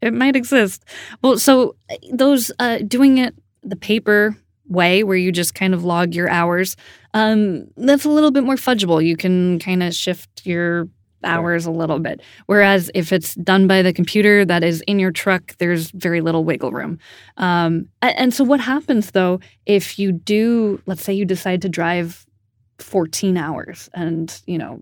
It 0.00 0.12
might 0.12 0.36
exist. 0.36 0.84
Well, 1.22 1.38
so 1.38 1.76
uh, 1.90 1.96
those 2.12 2.50
uh, 2.58 2.78
doing 2.78 3.18
it 3.18 3.34
the 3.62 3.76
paper 3.76 4.36
way, 4.68 5.02
where 5.02 5.16
you 5.16 5.32
just 5.32 5.54
kind 5.54 5.74
of 5.74 5.84
log 5.84 6.14
your 6.14 6.28
hours, 6.28 6.76
um, 7.14 7.66
that's 7.76 8.04
a 8.04 8.10
little 8.10 8.30
bit 8.30 8.44
more 8.44 8.56
fudgeable. 8.56 9.04
You 9.04 9.16
can 9.16 9.58
kind 9.58 9.82
of 9.82 9.94
shift 9.94 10.46
your 10.46 10.88
hours 11.24 11.66
a 11.66 11.70
little 11.70 11.98
bit. 11.98 12.20
Whereas 12.46 12.90
if 12.94 13.12
it's 13.12 13.34
done 13.34 13.66
by 13.66 13.82
the 13.82 13.92
computer 13.92 14.44
that 14.44 14.62
is 14.62 14.82
in 14.82 14.98
your 14.98 15.10
truck, 15.10 15.56
there's 15.58 15.90
very 15.90 16.20
little 16.20 16.44
wiggle 16.44 16.70
room. 16.70 16.98
Um, 17.36 17.88
and 18.02 18.32
so 18.32 18.44
what 18.44 18.60
happens 18.60 19.10
though 19.10 19.40
if 19.66 19.98
you 19.98 20.12
do, 20.12 20.80
let's 20.86 21.02
say 21.02 21.12
you 21.12 21.24
decide 21.24 21.62
to 21.62 21.68
drive 21.68 22.24
14 22.78 23.36
hours 23.36 23.90
and 23.94 24.40
you 24.46 24.56
know 24.56 24.80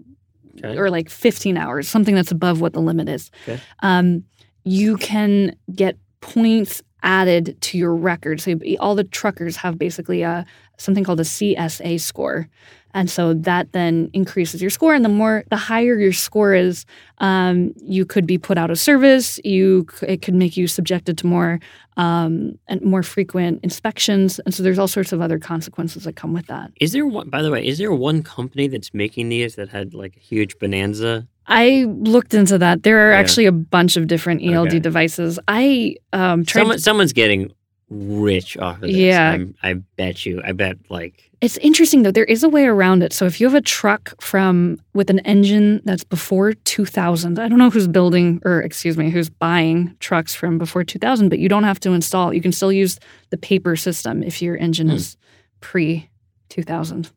Okay. 0.64 0.76
or 0.76 0.90
like 0.90 1.10
15 1.10 1.56
hours, 1.56 1.88
something 1.88 2.14
that's 2.14 2.30
above 2.30 2.60
what 2.60 2.72
the 2.72 2.80
limit 2.80 3.08
is. 3.08 3.30
Okay. 3.42 3.60
Um, 3.80 4.24
you 4.64 4.96
can 4.96 5.54
get 5.74 5.96
points 6.20 6.82
added 7.06 7.56
to 7.62 7.78
your 7.78 7.94
record. 7.94 8.40
So 8.40 8.58
all 8.80 8.94
the 8.94 9.04
truckers 9.04 9.56
have 9.56 9.78
basically 9.78 10.22
a 10.22 10.44
something 10.76 11.04
called 11.04 11.20
a 11.20 11.24
CSA 11.24 11.98
score. 12.00 12.48
And 12.92 13.10
so 13.10 13.34
that 13.34 13.72
then 13.72 14.10
increases 14.12 14.60
your 14.60 14.70
score. 14.70 14.94
And 14.94 15.04
the 15.04 15.10
more, 15.10 15.44
the 15.50 15.56
higher 15.56 15.98
your 15.98 16.12
score 16.12 16.54
is, 16.54 16.86
um, 17.18 17.72
you 17.82 18.06
could 18.06 18.26
be 18.26 18.38
put 18.38 18.56
out 18.58 18.70
of 18.70 18.78
service. 18.78 19.38
You, 19.44 19.86
it 20.02 20.22
could 20.22 20.34
make 20.34 20.56
you 20.56 20.66
subjected 20.66 21.18
to 21.18 21.26
more 21.26 21.60
um, 21.96 22.58
and 22.68 22.80
more 22.82 23.02
frequent 23.02 23.60
inspections. 23.62 24.38
And 24.40 24.54
so 24.54 24.62
there's 24.62 24.78
all 24.78 24.88
sorts 24.88 25.12
of 25.12 25.20
other 25.20 25.38
consequences 25.38 26.04
that 26.04 26.16
come 26.16 26.32
with 26.32 26.46
that. 26.46 26.72
Is 26.80 26.92
there 26.92 27.06
one? 27.06 27.28
By 27.28 27.42
the 27.42 27.50
way, 27.50 27.66
is 27.66 27.78
there 27.78 27.92
one 27.92 28.22
company 28.22 28.66
that's 28.66 28.92
making 28.94 29.28
these 29.28 29.56
that 29.56 29.68
had 29.68 29.92
like 29.94 30.16
a 30.16 30.20
huge 30.20 30.58
bonanza? 30.58 31.28
I 31.48 31.84
looked 31.88 32.34
into 32.34 32.58
that. 32.58 32.82
There 32.82 33.08
are 33.08 33.12
Yeah. 33.12 33.18
actually 33.18 33.46
a 33.46 33.52
bunch 33.52 33.96
of 33.96 34.06
different 34.06 34.42
ELD 34.42 34.68
Okay. 34.68 34.78
devices. 34.80 35.38
I 35.48 35.96
um, 36.12 36.44
tried. 36.44 36.62
Someone, 36.62 36.78
someone's 36.78 37.12
getting 37.12 37.52
rich 37.88 38.56
off 38.58 38.76
of 38.76 38.80
this. 38.82 38.90
Yeah. 38.96 39.30
I'm, 39.30 39.54
I 39.62 39.74
bet 39.96 40.26
you. 40.26 40.42
I 40.44 40.52
bet 40.52 40.76
like 40.90 41.22
it's 41.40 41.56
interesting 41.58 42.02
though. 42.02 42.10
There 42.10 42.24
is 42.24 42.42
a 42.42 42.48
way 42.48 42.64
around 42.64 43.02
it. 43.04 43.12
So 43.12 43.26
if 43.26 43.40
you 43.40 43.46
have 43.46 43.54
a 43.54 43.60
truck 43.60 44.20
from 44.20 44.80
with 44.94 45.08
an 45.10 45.20
engine 45.20 45.82
that's 45.84 46.02
before 46.02 46.52
2000, 46.54 47.38
I 47.38 47.46
don't 47.46 47.58
know 47.58 47.70
who's 47.70 47.86
building 47.86 48.40
or 48.44 48.60
excuse 48.62 48.96
me, 48.96 49.10
who's 49.10 49.28
buying 49.28 49.94
trucks 50.00 50.34
from 50.34 50.58
before 50.58 50.82
2000, 50.82 51.28
but 51.28 51.38
you 51.38 51.48
don't 51.48 51.62
have 51.64 51.78
to 51.80 51.92
install. 51.92 52.32
You 52.34 52.40
can 52.40 52.52
still 52.52 52.72
use 52.72 52.98
the 53.30 53.36
paper 53.36 53.76
system 53.76 54.22
if 54.24 54.42
your 54.42 54.56
engine 54.56 54.88
Hmm. 54.88 54.96
is 54.96 55.16
pre 55.60 56.08
2000. 56.48 57.10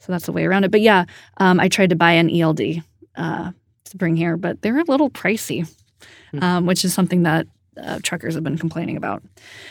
So 0.00 0.12
that's 0.12 0.26
the 0.26 0.32
way 0.32 0.44
around 0.44 0.64
it. 0.64 0.70
But 0.70 0.80
yeah, 0.80 1.04
um, 1.38 1.58
I 1.60 1.68
tried 1.68 1.90
to 1.90 1.96
buy 1.96 2.12
an 2.12 2.28
ELD 2.28 2.82
uh, 3.18 3.52
to 3.84 3.96
bring 3.98 4.16
here, 4.16 4.38
but 4.38 4.62
they're 4.62 4.78
a 4.78 4.84
little 4.84 5.10
pricey. 5.10 5.68
Hmm. 6.30 6.42
um, 6.42 6.66
which 6.66 6.84
is 6.84 6.92
something 6.92 7.22
that 7.22 7.46
uh, 7.82 8.00
truckers 8.02 8.34
have 8.34 8.44
been 8.44 8.58
complaining 8.58 8.96
about. 8.96 9.22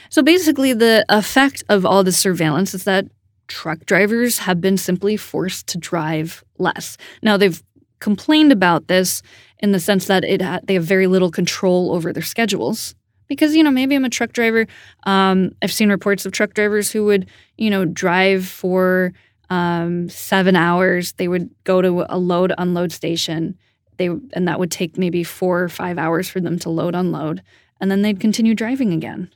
So 0.09 0.23
basically, 0.23 0.73
the 0.73 1.05
effect 1.09 1.63
of 1.69 1.85
all 1.85 2.03
this 2.03 2.17
surveillance 2.17 2.73
is 2.73 2.83
that 2.85 3.05
truck 3.47 3.85
drivers 3.85 4.39
have 4.39 4.59
been 4.59 4.77
simply 4.77 5.17
forced 5.17 5.67
to 5.67 5.77
drive 5.77 6.43
less. 6.57 6.97
Now, 7.21 7.37
they've 7.37 7.61
complained 7.99 8.51
about 8.51 8.87
this 8.87 9.21
in 9.59 9.71
the 9.71 9.79
sense 9.79 10.05
that 10.07 10.23
it 10.23 10.41
ha- 10.41 10.59
they 10.63 10.73
have 10.73 10.83
very 10.83 11.07
little 11.07 11.31
control 11.31 11.93
over 11.93 12.11
their 12.11 12.23
schedules. 12.23 12.95
Because, 13.27 13.55
you 13.55 13.63
know, 13.63 13.71
maybe 13.71 13.93
I'm 13.93 14.05
a 14.05 14.09
truck 14.09 14.31
driver. 14.31 14.67
Um, 15.03 15.51
I've 15.61 15.73
seen 15.73 15.89
reports 15.89 16.25
of 16.25 16.31
truck 16.31 16.53
drivers 16.53 16.91
who 16.91 17.05
would, 17.05 17.29
you 17.57 17.69
know, 17.69 17.85
drive 17.85 18.47
for 18.47 19.11
um, 19.49 20.09
seven 20.09 20.55
hours. 20.55 21.13
They 21.13 21.27
would 21.27 21.49
go 21.63 21.81
to 21.81 22.05
a 22.09 22.17
load 22.17 22.53
unload 22.57 22.91
station. 22.91 23.57
They 23.97 24.07
and 24.07 24.47
that 24.47 24.59
would 24.59 24.71
take 24.71 24.97
maybe 24.97 25.23
four 25.23 25.61
or 25.63 25.69
five 25.69 25.97
hours 25.97 26.29
for 26.29 26.39
them 26.39 26.59
to 26.59 26.69
load 26.69 26.95
unload, 26.95 27.41
and 27.81 27.89
then 27.89 28.01
they'd 28.01 28.19
continue 28.19 28.53
driving 28.53 28.93
again 28.93 29.31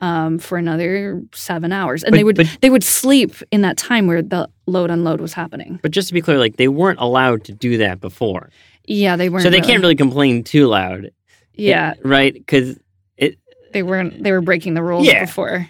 um, 0.00 0.38
for 0.38 0.58
another 0.58 1.22
seven 1.34 1.72
hours. 1.72 2.02
And 2.02 2.10
But- 2.12 2.16
they 2.16 2.24
would 2.24 2.36
but- 2.36 2.58
they 2.60 2.70
would 2.70 2.82
sleep 2.84 3.34
in 3.52 3.60
that 3.62 3.76
time 3.76 4.06
where 4.06 4.22
the 4.22 4.48
load 4.66 4.90
unload 4.90 5.20
was 5.20 5.32
happening. 5.34 5.78
But 5.82 5.92
just 5.92 6.08
to 6.08 6.14
be 6.14 6.20
clear, 6.22 6.38
like 6.38 6.56
they 6.56 6.68
weren't 6.68 6.98
allowed 7.00 7.44
to 7.44 7.52
do 7.52 7.76
that 7.78 8.00
before, 8.00 8.50
Yeah, 8.86 9.14
they 9.16 9.28
weren't. 9.28 9.42
so 9.44 9.50
they 9.50 9.60
can't 9.60 9.80
really 9.82 9.94
complain 9.96 10.42
too 10.42 10.66
loud. 10.66 11.10
Yeah, 11.54 11.94
right? 12.02 12.32
Because 12.32 12.78
it 13.16 13.38
they 13.72 13.82
weren't. 13.84 14.22
They 14.24 14.32
were 14.32 14.40
breaking 14.40 14.74
the 14.74 14.82
rules 14.82 15.06
Yeah. 15.06 15.24
before. 15.24 15.68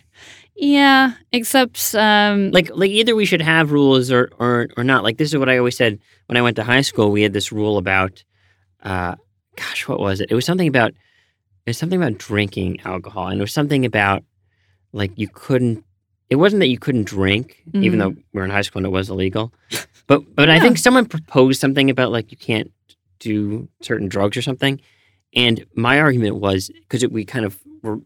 Yeah, 0.57 1.13
except 1.33 1.95
um, 1.95 2.51
like 2.51 2.71
like 2.75 2.91
either 2.91 3.15
we 3.17 3.25
should 3.25 3.41
have 3.41 3.73
rules 3.73 4.11
or 4.11 4.31
or 4.39 4.69
or 4.77 4.85
not. 4.85 5.05
Like 5.05 5.17
this 5.17 5.31
is 5.33 5.39
what 5.39 5.49
I 5.49 5.59
always 5.59 5.77
said 5.77 5.99
when 6.27 6.37
I 6.37 6.43
went 6.43 6.57
to 6.57 6.65
high 6.65 6.83
school. 6.83 7.11
We 7.11 7.23
had 7.23 7.33
this 7.33 7.51
rule 7.51 7.79
about, 7.79 8.23
uh, 8.83 9.15
gosh, 9.57 9.89
what 9.89 10.01
was 10.01 10.21
it? 10.21 10.31
It 10.31 10.35
was 10.35 10.45
something 10.45 10.69
about 10.69 10.91
it 10.91 11.71
was 11.71 11.79
something 11.79 12.01
about 12.03 12.19
drinking 12.19 12.81
alcohol, 12.85 13.29
and 13.29 13.41
it 13.41 13.43
was 13.43 13.53
something 13.53 13.87
about 13.87 14.23
like 14.93 15.13
you 15.17 15.29
couldn't. 15.29 15.85
It 16.29 16.37
wasn't 16.37 16.61
that 16.61 16.69
you 16.69 16.79
couldn't 16.79 17.05
drink, 17.07 17.63
even 17.75 17.99
Mhm. 17.99 18.03
though 18.03 18.09
we 18.11 18.25
were 18.35 18.45
in 18.45 18.51
high 18.51 18.63
school 18.63 18.79
and 18.81 18.87
it 18.87 18.91
was 18.91 19.09
illegal. 19.11 19.53
But 20.07 20.35
but 20.35 20.51
I 20.51 20.61
think 20.61 20.77
someone 20.79 21.07
proposed 21.07 21.61
something 21.61 21.89
about 21.91 22.13
like 22.13 22.31
you 22.31 22.37
can't 22.37 22.71
do 23.19 23.69
certain 23.81 24.09
drugs 24.09 24.37
or 24.37 24.43
something. 24.43 24.81
And 25.35 25.65
my 25.75 26.01
argument 26.01 26.37
was 26.37 26.71
because 26.89 27.07
we 27.09 27.25
kind 27.25 27.45
of 27.47 27.59
were. 27.83 28.01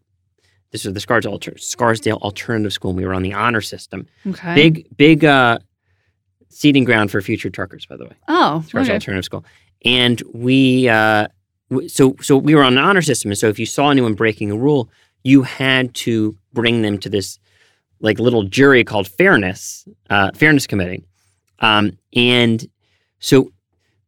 This 0.75 0.85
was 0.85 0.93
the 0.93 0.99
Scarsdale, 0.99 1.31
Alter- 1.31 1.57
Scarsdale 1.57 2.17
Alternative 2.17 2.73
School. 2.73 2.91
And 2.91 2.99
we 2.99 3.07
were 3.07 3.15
on 3.15 3.23
the 3.23 3.33
honor 3.33 3.61
system. 3.61 4.09
okay. 4.27 4.57
Big, 4.57 4.97
big 4.97 5.25
uh, 5.25 5.61
seating 6.49 6.83
ground 6.83 7.13
for 7.13 7.21
future 7.21 7.49
truckers, 7.49 7.87
by 7.87 7.97
the 7.97 8.07
way. 8.07 8.13
Oh, 8.27 8.61
Scarsdale 8.67 8.81
okay. 8.83 8.95
Alternative 8.95 9.25
School. 9.25 9.45
And 9.85 10.21
we, 10.33 10.89
uh, 10.89 11.29
w- 11.71 11.89
so 11.89 12.17
so 12.21 12.37
we 12.37 12.57
were 12.57 12.65
on 12.65 12.73
an 12.77 12.83
honor 12.83 13.03
system, 13.03 13.31
and 13.31 13.39
so 13.39 13.47
if 13.47 13.57
you 13.61 13.67
saw 13.67 13.91
anyone 13.91 14.15
breaking 14.15 14.51
a 14.51 14.57
rule, 14.57 14.91
you 15.23 15.43
had 15.45 15.95
to 15.95 16.37
bring 16.53 16.83
them 16.83 16.99
to 16.99 17.09
this 17.09 17.39
like 18.01 18.19
little 18.19 18.43
jury 18.43 18.83
called 18.83 19.07
fairness, 19.07 19.87
uh, 20.11 20.33
fairness 20.35 20.67
committee. 20.67 21.05
Um, 21.61 21.97
and 22.17 22.67
so, 23.21 23.53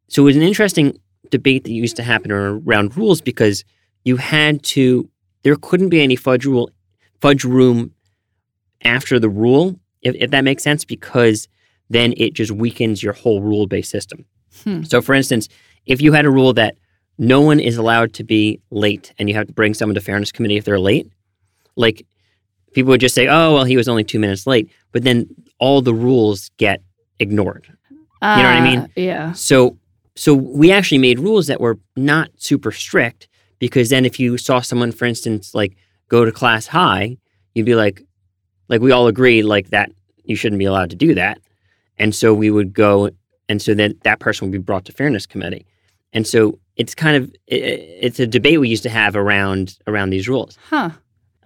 so 0.08 0.22
it 0.22 0.24
was 0.24 0.36
an 0.36 0.42
interesting 0.42 0.98
debate 1.30 1.62
that 1.62 1.70
used 1.72 1.94
to 1.94 2.02
happen 2.02 2.32
around 2.32 2.96
rules 2.96 3.20
because 3.20 3.62
you 4.04 4.16
had 4.16 4.64
to. 4.64 5.08
There 5.46 5.54
couldn't 5.54 5.90
be 5.90 6.02
any 6.02 6.16
fudge 6.16 6.44
rule, 6.44 6.72
fudge 7.20 7.44
room 7.44 7.92
after 8.82 9.20
the 9.20 9.28
rule, 9.28 9.78
if, 10.02 10.16
if 10.16 10.32
that 10.32 10.42
makes 10.42 10.64
sense, 10.64 10.84
because 10.84 11.46
then 11.88 12.14
it 12.16 12.34
just 12.34 12.50
weakens 12.50 13.00
your 13.00 13.12
whole 13.12 13.40
rule 13.40 13.68
based 13.68 13.92
system. 13.92 14.24
Hmm. 14.64 14.82
So, 14.82 15.00
for 15.00 15.14
instance, 15.14 15.48
if 15.84 16.02
you 16.02 16.12
had 16.12 16.24
a 16.24 16.30
rule 16.30 16.52
that 16.54 16.74
no 17.16 17.42
one 17.42 17.60
is 17.60 17.76
allowed 17.76 18.12
to 18.14 18.24
be 18.24 18.60
late 18.72 19.14
and 19.20 19.28
you 19.28 19.36
have 19.36 19.46
to 19.46 19.52
bring 19.52 19.72
someone 19.72 19.94
to 19.94 20.00
fairness 20.00 20.32
committee 20.32 20.56
if 20.56 20.64
they're 20.64 20.80
late, 20.80 21.12
like 21.76 22.04
people 22.72 22.90
would 22.90 23.00
just 23.00 23.14
say, 23.14 23.28
oh, 23.28 23.54
well, 23.54 23.64
he 23.64 23.76
was 23.76 23.88
only 23.88 24.02
two 24.02 24.18
minutes 24.18 24.48
late. 24.48 24.68
But 24.90 25.04
then 25.04 25.28
all 25.60 25.80
the 25.80 25.94
rules 25.94 26.50
get 26.56 26.82
ignored. 27.20 27.68
You 27.90 27.96
know 27.98 28.34
what 28.42 28.46
I 28.46 28.60
mean? 28.60 28.78
Uh, 28.80 28.86
Yeah. 28.96 29.32
So, 29.34 29.78
so 30.16 30.34
we 30.34 30.72
actually 30.72 30.98
made 30.98 31.20
rules 31.20 31.46
that 31.46 31.60
were 31.60 31.78
not 31.94 32.30
super 32.36 32.72
strict 32.72 33.28
because 33.58 33.88
then 33.90 34.04
if 34.04 34.18
you 34.20 34.36
saw 34.38 34.60
someone, 34.60 34.92
for 34.92 35.04
instance, 35.04 35.54
like 35.54 35.76
go 36.08 36.24
to 36.24 36.32
class 36.32 36.66
high, 36.68 37.16
you'd 37.54 37.66
be 37.66 37.74
like, 37.74 38.02
like 38.68 38.80
we 38.80 38.92
all 38.92 39.06
agreed 39.06 39.42
like 39.44 39.70
that 39.70 39.90
you 40.24 40.36
shouldn't 40.36 40.58
be 40.58 40.64
allowed 40.64 40.90
to 40.90 40.96
do 40.96 41.14
that, 41.14 41.38
and 41.98 42.14
so 42.14 42.34
we 42.34 42.50
would 42.50 42.72
go, 42.72 43.10
and 43.48 43.62
so 43.62 43.74
then 43.74 43.94
that 44.02 44.18
person 44.18 44.46
would 44.46 44.52
be 44.52 44.58
brought 44.58 44.84
to 44.86 44.92
fairness 44.92 45.24
committee, 45.26 45.64
and 46.12 46.26
so 46.26 46.58
it's 46.76 46.94
kind 46.94 47.16
of 47.16 47.30
i- 47.50 47.54
i- 47.54 47.82
it's 48.06 48.18
a 48.20 48.26
debate 48.26 48.58
we 48.60 48.68
used 48.68 48.82
to 48.82 48.90
have 48.90 49.14
around 49.16 49.78
around 49.86 50.10
these 50.10 50.28
rules. 50.28 50.58
Huh. 50.68 50.90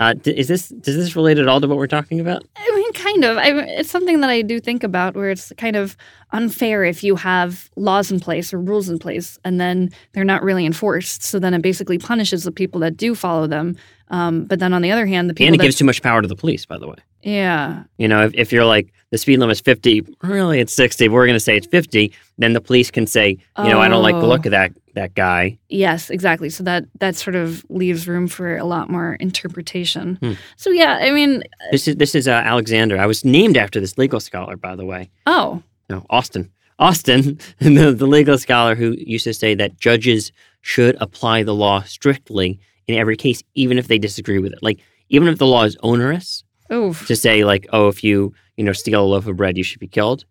Uh, 0.01 0.15
is 0.25 0.49
this 0.49 0.71
does 0.71 0.97
this 0.97 1.15
relate 1.15 1.37
at 1.37 1.47
all 1.47 1.61
to 1.61 1.69
what 1.69 1.77
we're 1.77 1.87
talking 1.87 2.21
about? 2.21 2.43
I 2.57 2.71
mean, 2.75 2.93
kind 2.95 3.25
of. 3.25 3.37
I, 3.37 3.51
it's 3.79 3.91
something 3.91 4.23
that 4.23 4.31
I 4.31 4.41
do 4.41 4.59
think 4.59 4.83
about 4.83 5.15
where 5.15 5.29
it's 5.29 5.53
kind 5.59 5.77
of 5.77 5.95
unfair 6.33 6.85
if 6.85 7.05
you 7.05 7.17
have 7.17 7.69
laws 7.77 8.11
in 8.11 8.19
place 8.19 8.55
or 8.55 8.59
rules 8.59 8.89
in 8.89 8.99
place 8.99 9.39
and 9.45 9.61
then 9.61 9.91
they're 10.13 10.25
not 10.25 10.43
really 10.43 10.65
enforced. 10.65 11.23
So 11.23 11.39
then 11.39 11.53
it 11.53 11.61
basically 11.61 11.99
punishes 11.99 12.45
the 12.45 12.53
people 12.53 12.81
that 12.81 12.97
do 12.97 13.15
follow 13.15 13.47
them. 13.47 13.77
Um, 14.11 14.45
but 14.45 14.59
then 14.59 14.73
on 14.75 14.83
the 14.83 14.91
other 14.91 15.07
hand, 15.07 15.31
the 15.31 15.35
people 15.35 15.47
and 15.47 15.55
it 15.55 15.59
that 15.59 15.65
gives 15.65 15.77
too 15.77 15.85
much 15.85 16.03
power 16.03 16.21
to 16.21 16.29
the 16.29 16.37
police, 16.37 16.67
by 16.67 16.79
the 16.79 16.89
way. 16.89 16.97
yeah, 17.23 17.85
You 17.97 18.09
know, 18.09 18.25
if, 18.27 18.35
if 18.35 18.53
you're 18.53 18.65
like 18.65 18.93
the 19.11 19.19
speed 19.19 19.39
limit 19.39 19.53
is 19.53 19.61
50, 19.61 20.03
really 20.23 20.59
it's 20.61 20.73
60, 20.75 21.09
we're 21.09 21.27
going 21.27 21.37
to 21.37 21.41
say 21.41 21.57
it's 21.57 21.67
50, 21.67 22.13
then 22.39 22.53
the 22.53 22.61
police 22.61 22.91
can 22.91 23.07
say, 23.07 23.39
you 23.59 23.65
know, 23.69 23.81
I 23.81 23.89
don't 23.89 24.03
like 24.03 24.17
the 24.17 24.23
Oh. 24.23 24.29
look 24.29 24.47
of 24.47 24.51
that 24.53 24.73
that 24.95 25.15
guy. 25.15 25.57
yes, 25.69 26.11
exactly. 26.11 26.51
So 26.51 26.65
that 26.65 26.85
that 26.99 27.15
sort 27.15 27.37
of 27.37 27.65
leaves 27.69 28.09
room 28.09 28.27
for 28.27 28.57
a 28.57 28.65
lot 28.65 28.91
more 28.91 29.15
interpretation. 29.21 30.17
Hmm. 30.21 30.33
So 30.57 30.71
yeah, 30.71 30.99
I 31.01 31.13
mean, 31.13 31.45
This 31.71 31.87
is 31.87 31.97
this 31.97 32.15
is 32.17 32.27
uh, 32.27 32.33
Alexander. 32.33 32.99
I 32.99 33.07
was 33.07 33.25
named 33.25 33.57
after 33.57 33.79
this 33.81 33.97
legal 33.99 34.19
scholar, 34.21 34.57
by 34.57 34.75
the 34.77 34.85
way. 34.85 35.11
oh, 35.27 35.63
No, 35.89 36.05
Austin. 36.11 36.51
Austin, 36.81 37.39
the, 37.59 37.93
the 37.93 38.07
legal 38.07 38.39
scholar 38.39 38.75
who 38.75 38.97
used 38.99 39.25
to 39.25 39.35
say 39.35 39.55
that 39.55 39.79
judges 39.79 40.33
should 40.63 40.97
apply 41.01 41.43
the 41.45 41.55
law 41.55 41.83
strictly 41.83 42.59
in 42.93 42.99
every 42.99 43.17
case, 43.17 43.43
even 43.55 43.79
if 43.79 43.89
they 43.89 43.99
disagree 43.99 44.39
with 44.39 44.53
it. 44.53 44.59
Like, 44.63 44.81
even 45.09 45.29
if 45.29 45.39
the 45.39 45.47
law 45.47 45.65
is 45.65 45.77
onerous, 45.83 46.45
oof. 46.73 47.07
to 47.07 47.17
say 47.17 47.45
like, 47.45 47.67
oh, 47.73 47.89
if 47.89 48.03
you 48.05 48.33
you 48.57 48.65
know 48.65 48.73
steal 48.73 49.03
a 49.03 49.07
loaf 49.07 49.27
of 49.27 49.37
bread, 49.37 49.57
you 49.57 49.65
should 49.65 49.81
be 49.81 49.89
killed. 49.89 50.25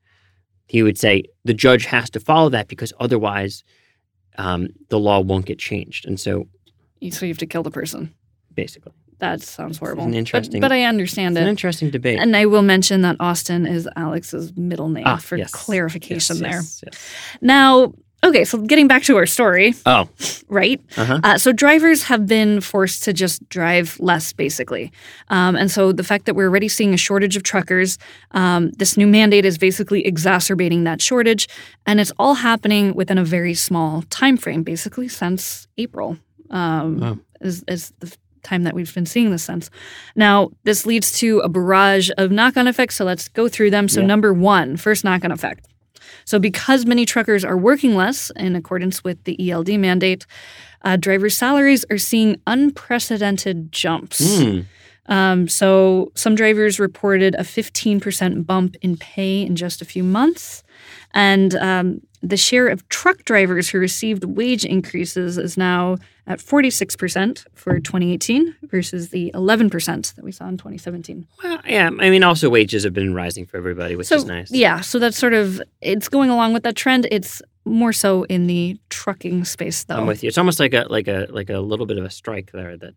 He 0.68 0.84
would 0.84 0.98
say 0.98 1.24
the 1.46 1.54
judge 1.54 1.86
has 1.86 2.10
to 2.12 2.20
follow 2.20 2.50
that 2.50 2.68
because 2.68 2.94
otherwise, 3.00 3.64
um, 4.38 4.68
the 4.90 5.00
law 5.00 5.20
won't 5.20 5.46
get 5.46 5.58
changed. 5.60 6.06
And 6.06 6.20
so, 6.20 6.48
so 7.12 7.26
you 7.26 7.32
have 7.32 7.38
to 7.40 7.46
kill 7.48 7.64
the 7.64 7.72
person. 7.72 8.14
basically, 8.54 8.92
That 9.20 9.42
sounds 9.42 9.78
horrible. 9.78 10.04
an 10.04 10.12
But- 10.12 10.18
interesting- 10.18 10.62
but, 10.62 10.72
I 10.72 10.84
understand 10.84 11.38
it's 11.38 11.42
an 11.42 11.48
interesting 11.48 11.90
debate. 11.92 12.20
And 12.20 12.36
I 12.36 12.46
will 12.46 12.62
mention 12.62 13.02
that 13.02 13.16
Austin 13.20 13.66
is 13.66 13.88
Alex's 13.96 14.56
middle 14.58 14.90
name 14.90 15.04
Ah, 15.08 15.16
for 15.18 15.38
yes. 15.38 15.52
clarification 15.52 16.38
Yes, 16.38 16.80
there. 16.82 16.92
yes. 16.92 17.10
Now, 17.42 17.94
okay, 18.24 18.44
so 18.46 18.58
getting 18.60 18.88
back 18.88 19.04
to 19.04 19.16
our 19.18 19.26
story, 19.26 19.74
Oh, 19.86 20.08
right? 20.50 20.80
uh-huh. 20.98 21.20
Uh, 21.24 21.38
so 21.38 21.52
drivers 21.52 22.04
have 22.04 22.28
been 22.28 22.62
forced 22.62 23.04
to 23.04 23.14
just 23.14 23.48
drive 23.50 23.98
less, 24.00 24.34
basically. 24.34 24.92
Um, 25.30 25.56
and 25.56 25.72
so 25.72 25.92
the 25.92 26.04
fact 26.04 26.26
that 26.26 26.36
we're 26.36 26.48
already 26.48 26.68
seeing 26.68 26.94
a 26.94 26.98
shortage 26.98 27.36
of 27.38 27.44
truckers, 27.44 27.98
um, 28.32 28.72
this 28.72 28.98
new 28.98 29.08
mandate 29.08 29.46
is 29.46 29.58
basically 29.58 30.06
exacerbating 30.06 30.84
that 30.84 31.02
shortage, 31.02 31.48
and 31.86 32.00
it's 32.00 32.12
all 32.20 32.36
happening 32.36 32.94
within 32.94 33.18
a 33.18 33.24
very 33.26 33.54
small 33.54 34.04
time 34.10 34.38
frame, 34.38 34.64
basically 34.64 35.08
since 35.08 35.68
April. 35.78 36.18
Um, 36.50 36.98
Wow. 37.00 37.18
is, 37.42 37.64
is 37.68 37.94
the 38.00 38.16
time 38.42 38.64
that 38.64 38.74
we've 38.74 38.94
been 38.96 39.06
seeing 39.06 39.30
this 39.32 39.44
since. 39.44 39.70
Now, 40.16 40.50
this 40.64 40.86
leads 40.86 41.12
to 41.20 41.40
a 41.42 41.50
barrage 41.50 42.10
of 42.18 42.32
knock-on 42.32 42.68
effects. 42.68 42.96
So 42.96 43.06
let's 43.06 43.28
go 43.28 43.48
through 43.50 43.70
them. 43.70 43.88
So 43.88 44.00
Yeah. 44.02 44.08
number 44.08 44.34
one, 44.34 44.78
first 44.78 45.04
knock-on 45.04 45.32
effect. 45.32 45.68
So 46.26 46.40
because 46.40 46.86
many 46.86 47.06
truckers 47.06 47.44
are 47.44 47.58
working 47.58 47.96
less 47.96 48.32
in 48.36 48.56
accordance 48.56 49.04
with 49.04 49.24
the 49.24 49.52
ELD 49.52 49.70
mandate, 49.80 50.26
uh, 50.84 50.96
drivers' 50.96 51.36
salaries 51.38 51.86
are 51.90 51.98
seeing 51.98 52.42
unprecedented 52.48 53.72
jumps. 53.72 54.40
Hmm. 54.40 54.60
Um, 55.08 55.48
so 55.48 56.12
some 56.16 56.36
drivers 56.36 56.80
reported 56.80 57.36
a 57.36 57.44
15% 57.44 58.46
bump 58.46 58.76
in 58.82 58.96
pay 58.96 59.42
in 59.42 59.56
just 59.56 59.82
a 59.82 59.86
few 59.86 60.04
months. 60.04 60.64
And 61.14 61.56
um, 61.56 62.02
the 62.22 62.38
share 62.38 62.68
of 62.68 62.88
truck 62.90 63.24
drivers 63.24 63.70
who 63.70 63.80
received 63.80 64.26
wage 64.26 64.66
increases 64.66 65.38
is 65.38 65.58
now 65.58 65.98
at 66.28 66.40
46% 66.40 67.46
for 67.54 67.80
2018 67.80 68.56
versus 68.64 69.10
the 69.10 69.32
11% 69.34 70.16
that 70.16 70.24
we 70.24 70.32
saw 70.32 70.48
in 70.48 70.58
2017. 70.58 71.28
Well, 71.44 71.60
yeah. 71.66 71.88
I 71.88 72.10
mean, 72.10 72.24
also 72.24 72.50
wages 72.50 72.84
have 72.84 72.94
been 72.94 73.14
rising 73.14 73.46
for 73.46 73.58
everybody, 73.58 73.96
which 73.96 74.08
so, 74.08 74.16
is 74.16 74.26
nice. 74.26 74.52
Yeah, 74.52 74.82
so 74.82 75.00
that's 75.00 75.18
sort 75.18 75.34
of 75.34 75.62
it's 75.82 76.10
going 76.10 76.30
along 76.30 76.54
with 76.54 76.64
that 76.64 76.76
trend. 76.76 77.08
It's 77.10 77.42
more 77.66 77.94
so 77.94 78.24
in 78.24 78.48
the 78.48 78.78
trucking 78.90 79.46
space 79.46 79.84
though. 79.84 79.96
I'm 79.96 80.08
with 80.08 80.24
you. 80.24 80.28
It's 80.28 80.38
almost 80.38 80.60
like 80.60 80.74
a 80.74 80.86
like 80.90 81.08
a 81.08 81.28
like 81.30 81.50
a 81.50 81.60
little 81.60 81.86
bit 81.86 81.98
of 81.98 82.06
a 82.06 82.10
strike 82.10 82.52
there. 82.52 82.78
That 82.78 82.94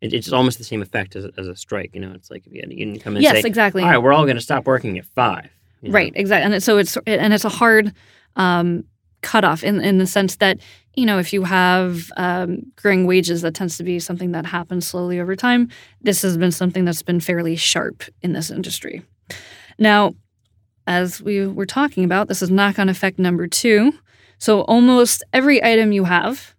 it's 0.00 0.32
almost 0.32 0.58
the 0.58 0.64
same 0.64 0.80
effect 0.80 1.16
as, 1.16 1.26
as 1.36 1.48
a 1.48 1.56
strike. 1.56 1.94
You 1.94 2.00
know, 2.00 2.12
it's 2.12 2.30
like 2.30 2.46
if 2.46 2.52
you, 2.52 2.60
had 2.60 2.72
you 2.72 2.98
come 3.00 3.14
in 3.14 3.18
and 3.18 3.22
yes, 3.22 3.42
say, 3.42 3.48
exactly. 3.48 3.82
"All 3.82 3.90
right, 3.90 3.98
we're 3.98 4.12
all 4.12 4.24
going 4.24 4.36
to 4.36 4.42
stop 4.42 4.66
working 4.66 4.98
at 4.98 5.04
five. 5.04 5.50
you 5.82 5.90
know? 5.90 5.94
Right, 5.94 6.12
exactly. 6.14 6.52
And 6.52 6.62
so 6.62 6.78
it's 6.78 6.96
and 7.06 7.32
it's 7.32 7.44
a 7.44 7.50
hard 7.50 7.92
um, 8.36 8.84
cutoff 9.22 9.62
in 9.62 9.80
in 9.80 9.98
the 9.98 10.06
sense 10.06 10.36
that 10.36 10.58
you 10.94 11.04
know 11.06 11.18
if 11.18 11.32
you 11.32 11.44
have 11.44 12.10
um, 12.16 12.62
growing 12.76 13.06
wages, 13.06 13.42
that 13.42 13.54
tends 13.54 13.76
to 13.78 13.84
be 13.84 13.98
something 13.98 14.32
that 14.32 14.46
happens 14.46 14.86
slowly 14.86 15.20
over 15.20 15.36
time. 15.36 15.68
This 16.02 16.22
has 16.22 16.36
been 16.36 16.52
something 16.52 16.84
that's 16.84 17.02
been 17.02 17.20
fairly 17.20 17.56
sharp 17.56 18.02
in 18.22 18.32
this 18.32 18.50
industry. 18.50 19.02
Now, 19.78 20.14
as 20.86 21.22
we 21.22 21.46
were 21.46 21.66
talking 21.66 22.04
about, 22.04 22.28
this 22.28 22.42
is 22.42 22.50
knock 22.50 22.78
on 22.78 22.88
effect 22.88 23.18
number 23.18 23.46
two. 23.46 23.92
So 24.38 24.62
almost 24.62 25.22
every 25.32 25.62
item 25.62 25.92
you 25.92 26.04
have 26.04 26.54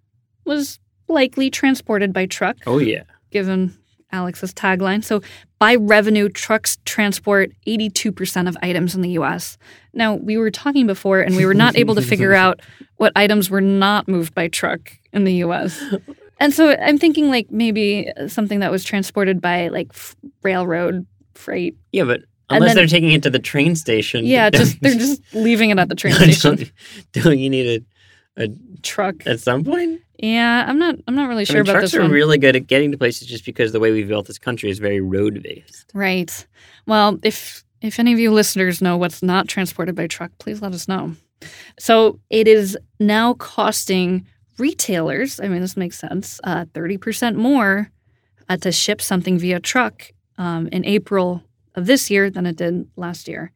was 0.45 0.79
likely 1.07 1.49
transported 1.49 2.13
by 2.13 2.25
truck, 2.27 2.57
Oh 2.65 2.77
yeah. 2.77 3.03
given 3.31 3.75
Alex's 4.11 4.53
tagline. 4.53 5.03
So 5.03 5.21
by 5.59 5.75
revenue, 5.75 6.29
trucks 6.29 6.77
transport 6.85 7.51
82% 7.67 8.47
of 8.47 8.57
items 8.61 8.95
in 8.95 9.01
the 9.01 9.11
US. 9.11 9.57
Now, 9.93 10.15
we 10.15 10.37
were 10.37 10.51
talking 10.51 10.87
before 10.87 11.21
and 11.21 11.35
we 11.35 11.45
were 11.45 11.53
not 11.53 11.75
able 11.77 11.95
to 11.95 12.01
figure 12.01 12.33
out 12.33 12.61
what 12.97 13.11
items 13.15 13.49
were 13.49 13.61
not 13.61 14.07
moved 14.07 14.33
by 14.33 14.47
truck 14.47 14.91
in 15.13 15.23
the 15.23 15.33
US. 15.45 15.81
And 16.39 16.53
so 16.53 16.75
I'm 16.75 16.97
thinking 16.97 17.29
like 17.29 17.51
maybe 17.51 18.11
something 18.27 18.59
that 18.61 18.71
was 18.71 18.83
transported 18.83 19.39
by 19.41 19.67
like 19.67 19.89
f- 19.91 20.15
railroad 20.41 21.05
freight. 21.35 21.75
Yeah, 21.91 22.05
but 22.05 22.21
unless 22.49 22.69
then- 22.69 22.75
they're 22.77 22.87
taking 22.87 23.11
it 23.11 23.21
to 23.23 23.29
the 23.29 23.39
train 23.39 23.75
station. 23.75 24.25
Yeah, 24.25 24.49
just 24.51 24.81
they're 24.81 24.95
just 24.95 25.21
leaving 25.33 25.69
it 25.69 25.77
at 25.79 25.89
the 25.89 25.95
train 25.95 26.13
don't, 26.17 26.31
station. 26.33 26.71
don't 27.11 27.37
you 27.37 27.49
need 27.49 27.85
Truck. 28.33 28.49
a 28.49 28.81
truck 28.81 29.27
at 29.27 29.39
some 29.39 29.63
point? 29.63 30.01
Yeah, 30.21 30.65
I'm 30.67 30.77
not 30.77 30.95
I'm 31.07 31.15
not 31.15 31.27
really 31.27 31.41
I 31.41 31.45
sure 31.45 31.55
mean, 31.57 31.61
about 31.63 31.71
trucks 31.79 31.91
this 31.91 31.95
are 31.99 32.01
one. 32.03 32.11
really 32.11 32.37
good 32.37 32.55
at 32.55 32.67
getting 32.67 32.91
to 32.91 32.97
places 32.97 33.27
just 33.27 33.43
because 33.45 33.71
the 33.71 33.79
way 33.79 33.91
we 33.91 34.03
built 34.03 34.27
this 34.27 34.37
country 34.37 34.69
is 34.69 34.79
very 34.79 35.01
road 35.01 35.41
based. 35.41 35.89
Right. 35.93 36.45
Well, 36.85 37.17
if 37.23 37.63
if 37.81 37.99
any 37.99 38.13
of 38.13 38.19
you 38.19 38.31
listeners 38.31 38.81
know 38.81 38.97
what's 38.97 39.23
not 39.23 39.47
transported 39.47 39.95
by 39.95 40.05
truck, 40.07 40.31
please 40.37 40.61
let 40.61 40.73
us 40.73 40.87
know. 40.87 41.15
So 41.79 42.19
it 42.29 42.47
is 42.47 42.77
now 42.99 43.33
costing 43.33 44.27
retailers. 44.59 45.39
I 45.39 45.47
mean, 45.47 45.61
this 45.61 45.75
makes 45.75 45.97
sense. 45.97 46.39
uh, 46.43 46.65
Thirty 46.73 46.97
percent 46.97 47.35
more 47.37 47.89
uh, 48.47 48.57
to 48.57 48.71
ship 48.71 49.01
something 49.01 49.39
via 49.39 49.59
truck 49.59 50.11
um, 50.37 50.67
in 50.71 50.85
April 50.85 51.41
of 51.73 51.87
this 51.87 52.11
year 52.11 52.29
than 52.29 52.45
it 52.45 52.57
did 52.57 52.87
last 52.95 53.27
year. 53.27 53.51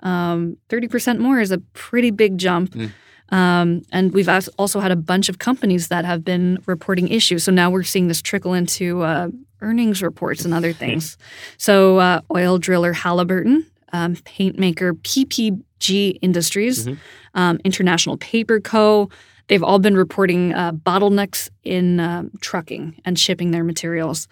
Um, 0.00 0.58
Thirty 0.68 0.86
percent 0.86 1.18
more 1.18 1.40
is 1.40 1.50
a 1.50 1.58
pretty 1.58 2.12
big 2.12 2.38
jump. 2.38 2.74
Mm. 2.74 2.90
Um, 3.30 3.82
and 3.90 4.12
we've 4.12 4.28
also 4.58 4.80
had 4.80 4.90
a 4.92 4.96
bunch 4.96 5.28
of 5.28 5.38
companies 5.38 5.88
that 5.88 6.04
have 6.04 6.24
been 6.24 6.58
reporting 6.66 7.08
issues. 7.08 7.44
So 7.44 7.52
now 7.52 7.70
we're 7.70 7.82
seeing 7.82 8.08
this 8.08 8.20
trickle 8.22 8.52
into 8.54 9.02
uh, 9.02 9.28
earnings 9.60 10.02
reports 10.02 10.44
and 10.44 10.52
other 10.52 10.72
things. 10.72 11.16
So, 11.56 11.98
uh, 11.98 12.20
oil 12.34 12.58
driller 12.58 12.92
Halliburton, 12.92 13.66
um, 13.92 14.16
paint 14.24 14.58
maker 14.58 14.92
PPG 14.94 16.18
Industries, 16.20 16.86
Mhm. 16.86 16.98
um, 17.34 17.58
International 17.64 18.16
Paper 18.18 18.60
Co. 18.60 19.08
They've 19.48 19.62
all 19.62 19.78
been 19.78 19.96
reporting 19.96 20.52
uh, 20.54 20.72
bottlenecks 20.72 21.48
in 21.64 22.00
uh, 22.00 22.24
trucking 22.40 23.00
and 23.04 23.18
shipping 23.18 23.50
their 23.50 23.64
materials. 23.64 24.28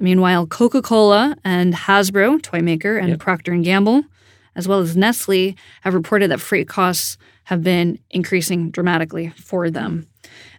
Meanwhile, 0.00 0.46
Coca-Cola 0.48 1.36
and 1.44 1.72
Hasbro, 1.74 2.42
toy 2.42 2.60
maker, 2.60 2.96
and 2.98 3.10
Yep. 3.10 3.18
Procter 3.18 3.52
and 3.52 3.64
Gamble, 3.64 4.02
as 4.54 4.68
well 4.68 4.80
as 4.80 4.96
Nestle, 4.96 5.54
have 5.82 5.94
reported 5.94 6.30
that 6.30 6.40
freight 6.40 6.68
costs 6.68 7.16
have 7.46 7.62
been 7.62 7.98
increasing 8.10 8.70
dramatically 8.70 9.30
for 9.36 9.70
them. 9.70 10.06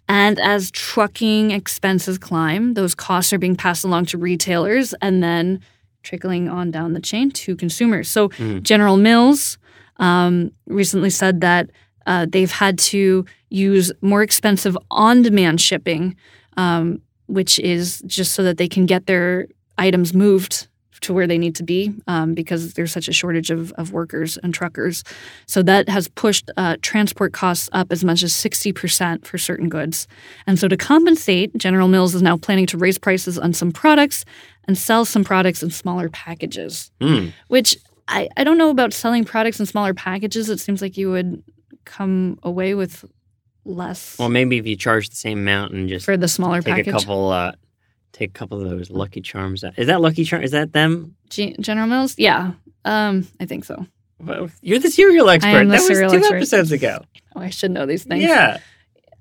And 0.10 0.40
as 0.40 0.72
trucking 0.72 1.52
expenses 1.52 2.18
climb, 2.18 2.76
those 2.76 2.96
costs 2.96 3.34
are 3.34 3.38
being 3.38 3.58
passed 3.58 3.84
along 3.84 4.06
to 4.08 4.18
retailers 4.18 4.94
and 5.02 5.22
then 5.22 5.60
trickling 6.02 6.48
on 6.48 6.72
down 6.72 6.94
the 6.94 7.02
chain 7.02 7.30
to 7.32 7.56
consumers. 7.58 8.10
So, 8.10 8.30
Mm. 8.30 8.64
General 8.64 8.96
Mills 8.96 9.58
um, 9.98 10.52
recently 10.66 11.10
said 11.10 11.42
that 11.42 11.70
uh, 12.06 12.26
they've 12.30 12.52
had 12.52 12.78
to 12.80 13.26
use 13.50 13.92
more 14.02 14.24
expensive 14.24 14.78
on 14.90 15.22
demand 15.24 15.60
shipping, 15.60 16.16
um, 16.56 17.02
which 17.28 17.60
is 17.60 18.02
just 18.06 18.32
so 18.32 18.44
that 18.44 18.58
they 18.58 18.70
can 18.70 18.86
get 18.86 19.08
their 19.08 19.48
items 19.78 20.14
moved 20.14 20.67
to 21.02 21.14
where 21.14 21.28
they 21.28 21.38
need 21.38 21.56
to 21.56 21.64
be 21.64 21.94
um, 22.08 22.34
because 22.34 22.74
there's 22.74 22.92
such 22.92 23.08
a 23.08 23.14
shortage 23.14 23.52
of, 23.52 23.72
of 23.74 23.92
workers 23.92 24.38
and 24.38 24.54
truckers. 24.54 25.04
So 25.46 25.62
that 25.64 25.90
has 25.90 26.08
pushed 26.08 26.50
uh, 26.58 26.78
transport 26.82 27.34
costs 27.34 27.70
up 27.72 27.92
as 27.92 28.04
much 28.04 28.24
as 28.24 28.34
60% 28.34 29.26
for 29.26 29.38
certain 29.38 29.70
goods. 29.70 30.08
And 30.48 30.58
so 30.60 30.68
to 30.68 30.78
compensate, 30.78 31.56
General 31.58 31.88
Mills 31.88 32.16
is 32.16 32.22
now 32.22 32.38
planning 32.38 32.66
to 32.68 32.78
raise 32.78 32.98
prices 32.98 33.38
on 33.38 33.54
some 33.54 33.72
products 33.72 34.26
and 34.68 34.78
sell 34.78 35.06
some 35.06 35.24
products 35.24 35.64
in 35.64 35.70
smaller 35.70 36.10
packages, 36.10 36.92
Mm. 37.00 37.32
which 37.48 37.78
I, 38.08 38.30
I 38.38 38.44
don't 38.44 38.58
know 38.58 38.70
about 38.70 38.94
selling 38.94 39.24
products 39.26 39.60
in 39.60 39.66
smaller 39.66 39.94
packages. 39.94 40.50
It 40.50 40.60
seems 40.60 40.82
like 40.82 40.98
you 40.98 41.12
would 41.12 41.44
come 41.86 42.40
away 42.44 42.74
with 42.74 43.06
less 43.66 44.18
Well, 44.18 44.30
maybe 44.30 44.58
if 44.58 44.66
you 44.66 44.76
charge 44.76 45.10
the 45.10 45.16
same 45.16 45.40
amount 45.40 45.74
and 45.74 45.90
just 45.90 46.06
for 46.06 46.16
the 46.18 46.28
smaller 46.28 46.62
take 46.62 46.76
package. 46.76 46.88
a 46.88 46.92
couple, 47.00 47.30
uh, 47.32 47.52
take 48.14 48.30
a 48.30 48.34
couple 48.34 48.62
of 48.62 48.70
those 48.70 48.90
Lucky 48.90 49.22
Charms. 49.22 49.64
out. 49.64 49.78
Is 49.78 49.88
that 49.88 50.02
Lucky 50.02 50.24
Charm? 50.24 50.44
Is 50.44 50.52
that 50.52 50.74
them? 50.74 51.16
G- 51.30 51.56
General 51.60 51.88
Mills? 51.88 52.16
Yeah, 52.18 52.54
um, 52.86 53.28
I 53.40 53.46
think 53.46 53.66
so. 53.66 53.86
Well, 54.20 54.50
You're 54.62 54.80
the 54.80 54.90
cereal 54.90 55.30
expert. 55.30 55.50
am 55.50 55.68
the 55.68 55.78
that 55.78 55.90
was 55.90 56.00
two 56.00 56.18
expert. 56.18 56.36
episodes 56.38 56.72
ago. 56.72 57.04
Oh, 57.36 57.42
I 57.42 57.50
should 57.50 57.72
know 57.72 57.86
these 57.86 58.04
things. 58.04 58.24
Yeah, 58.24 58.58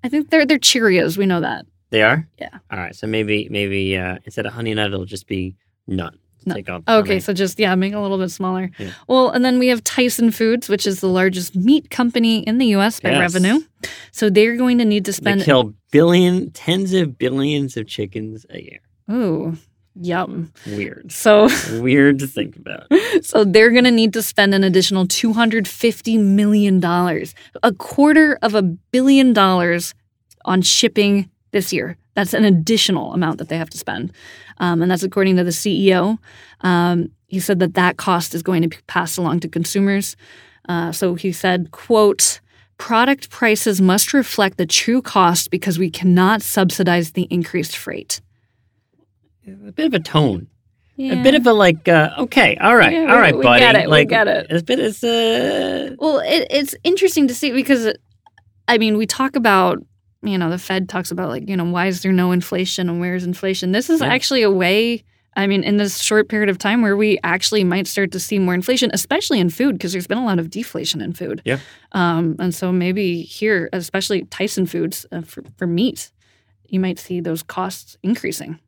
I 0.02 0.08
think 0.08 0.30
they're 0.30 0.46
they're 0.46 0.58
Cheerios. 0.58 1.18
We 1.18 1.26
know 1.26 1.40
that. 1.42 1.66
they 1.90 2.02
are. 2.02 2.26
Yeah. 2.38 2.58
All 2.70 2.78
right. 2.78 2.94
So 2.96 3.06
maybe 3.06 3.48
maybe 3.50 3.96
uh, 3.96 4.18
instead 4.24 4.46
of 4.46 4.52
honey 4.54 4.72
nut, 4.74 4.86
it'll 4.92 5.04
just 5.04 5.26
be 5.26 5.54
nut. 5.86 6.14
Nut. 6.46 6.56
Take 6.56 6.68
off. 6.70 6.82
Okay, 6.88 7.20
so 7.20 7.32
just 7.32 7.58
yeah, 7.58 7.74
make 7.74 7.92
it 7.92 7.96
a 7.96 8.00
little 8.00 8.18
bit 8.18 8.30
smaller. 8.30 8.70
Yeah. 8.78 8.90
Well, 9.08 9.30
and 9.30 9.44
then 9.44 9.58
we 9.58 9.68
have 9.68 9.82
Tyson 9.84 10.30
Foods, 10.30 10.68
which 10.68 10.86
is 10.86 11.00
the 11.00 11.08
largest 11.08 11.56
meat 11.56 11.90
company 11.90 12.40
in 12.40 12.58
the 12.58 12.66
U.S. 12.66 13.00
by 13.00 13.10
Yes. 13.10 13.20
revenue. 13.34 13.60
So 14.12 14.30
they're 14.30 14.56
going 14.56 14.78
to 14.78 14.84
need 14.84 15.04
to 15.06 15.10
they 15.12 15.16
spend. 15.16 15.42
kill 15.42 15.74
billion, 15.90 16.50
tens 16.52 16.92
of 16.94 17.18
billions 17.18 17.76
of 17.76 17.86
chickens 17.86 18.46
a 18.50 18.60
year. 18.62 18.80
Ooh, 19.10 19.56
yum. 19.94 20.52
Weird. 20.66 21.12
So 21.12 21.48
Weird 21.80 22.18
to 22.20 22.26
think 22.26 22.56
about. 22.56 22.86
so 23.22 23.44
they're 23.44 23.70
going 23.70 23.84
to 23.84 23.90
need 23.90 24.12
to 24.14 24.22
spend 24.22 24.54
an 24.54 24.64
additional 24.64 25.06
two 25.06 25.32
hundred 25.32 25.66
fifty 25.68 26.16
million 26.18 26.80
dollars, 26.80 27.34
a 27.62 27.72
quarter 27.72 28.38
of 28.42 28.54
a 28.54 28.62
billion 28.62 29.32
dollars, 29.32 29.94
on 30.44 30.62
shipping 30.62 31.30
this 31.56 31.72
year. 31.72 31.96
That's 32.14 32.34
an 32.34 32.44
additional 32.44 33.12
amount 33.14 33.38
that 33.38 33.48
they 33.48 33.58
have 33.58 33.70
to 33.70 33.78
spend, 33.78 34.12
um, 34.58 34.82
and 34.82 34.90
that's 34.90 35.02
according 35.02 35.36
to 35.36 35.44
the 35.44 35.52
CEO. 35.62 36.18
Um, 36.60 37.10
he 37.28 37.40
said 37.40 37.58
that 37.60 37.74
that 37.74 37.96
cost 37.96 38.34
is 38.34 38.42
going 38.42 38.62
to 38.62 38.68
be 38.68 38.76
passed 38.86 39.18
along 39.18 39.40
to 39.40 39.48
consumers. 39.48 40.16
Uh, 40.68 40.92
so 40.92 41.14
he 41.14 41.32
said, 41.32 41.70
"quote." 41.72 42.40
Product 42.78 43.30
prices 43.30 43.80
must 43.80 44.12
reflect 44.12 44.58
the 44.58 44.66
true 44.66 45.00
cost 45.00 45.50
because 45.50 45.78
we 45.78 45.88
cannot 45.90 46.42
subsidize 46.42 47.12
the 47.12 47.26
increased 47.30 47.74
freight. 47.74 48.20
A 49.48 49.72
bit 49.72 49.86
of 49.86 49.94
a 49.94 49.98
tone. 50.00 50.48
Yeah. 50.96 51.14
A 51.14 51.22
bit 51.22 51.34
of 51.34 51.46
a 51.46 51.54
like. 51.54 51.88
Uh, 51.88 52.10
okay. 52.18 52.56
All 52.58 52.76
right. 52.76 52.92
Yeah, 52.92 53.00
all 53.10 53.16
we- 53.16 53.22
right, 53.22 53.36
we 53.36 53.42
buddy. 53.42 53.60
get 53.60 53.76
it, 53.76 53.84
we 53.86 53.90
Like 53.96 54.08
get 54.10 54.28
it. 54.28 54.46
A 54.52 54.62
bit. 54.62 54.78
It's 54.78 55.02
uh, 55.02 55.94
Well, 55.98 56.18
it, 56.18 56.46
it's 56.50 56.74
interesting 56.84 57.28
to 57.28 57.34
see 57.34 57.50
because, 57.52 57.94
I 58.68 58.76
mean, 58.76 58.98
we 58.98 59.06
talk 59.06 59.36
about, 59.36 59.78
you 60.26 60.38
know, 60.38 60.50
the 60.50 60.58
Fed 60.58 60.88
talks 60.88 61.10
about 61.10 61.28
like, 61.28 61.48
you 61.48 61.56
know, 61.56 61.64
why 61.64 61.86
is 61.86 62.02
there 62.02 62.12
no 62.12 62.32
inflation 62.32 62.88
and 62.88 63.00
where 63.00 63.14
is 63.14 63.24
inflation? 63.24 63.72
This 63.72 63.88
is 63.90 64.00
Yeah. 64.00 64.08
actually 64.08 64.42
a 64.42 64.50
way, 64.50 65.04
I 65.36 65.46
mean, 65.46 65.62
in 65.64 65.76
this 65.76 66.00
short 66.00 66.28
period 66.28 66.48
of 66.48 66.58
time 66.58 66.82
where 66.82 66.96
we 66.96 67.18
actually 67.22 67.62
might 67.64 67.86
start 67.86 68.10
to 68.12 68.20
see 68.20 68.38
more 68.38 68.54
inflation, 68.54 68.90
especially 68.94 69.38
in 69.40 69.50
food, 69.50 69.74
because 69.74 69.92
there's 69.92 70.06
been 70.06 70.18
a 70.18 70.24
lot 70.24 70.38
of 70.38 70.50
deflation 70.50 71.00
in 71.00 71.12
food. 71.12 71.42
Yeah. 71.44 71.58
Um, 71.92 72.36
and 72.38 72.54
so 72.54 72.72
maybe 72.72 73.22
here, 73.22 73.68
especially 73.72 74.24
Tyson 74.24 74.66
Foods 74.66 75.04
uh, 75.12 75.20
for, 75.22 75.42
for 75.56 75.66
meat, 75.66 76.10
you 76.68 76.80
might 76.80 76.98
see 76.98 77.20
those 77.20 77.42
costs 77.42 77.96
increasing. 78.02 78.58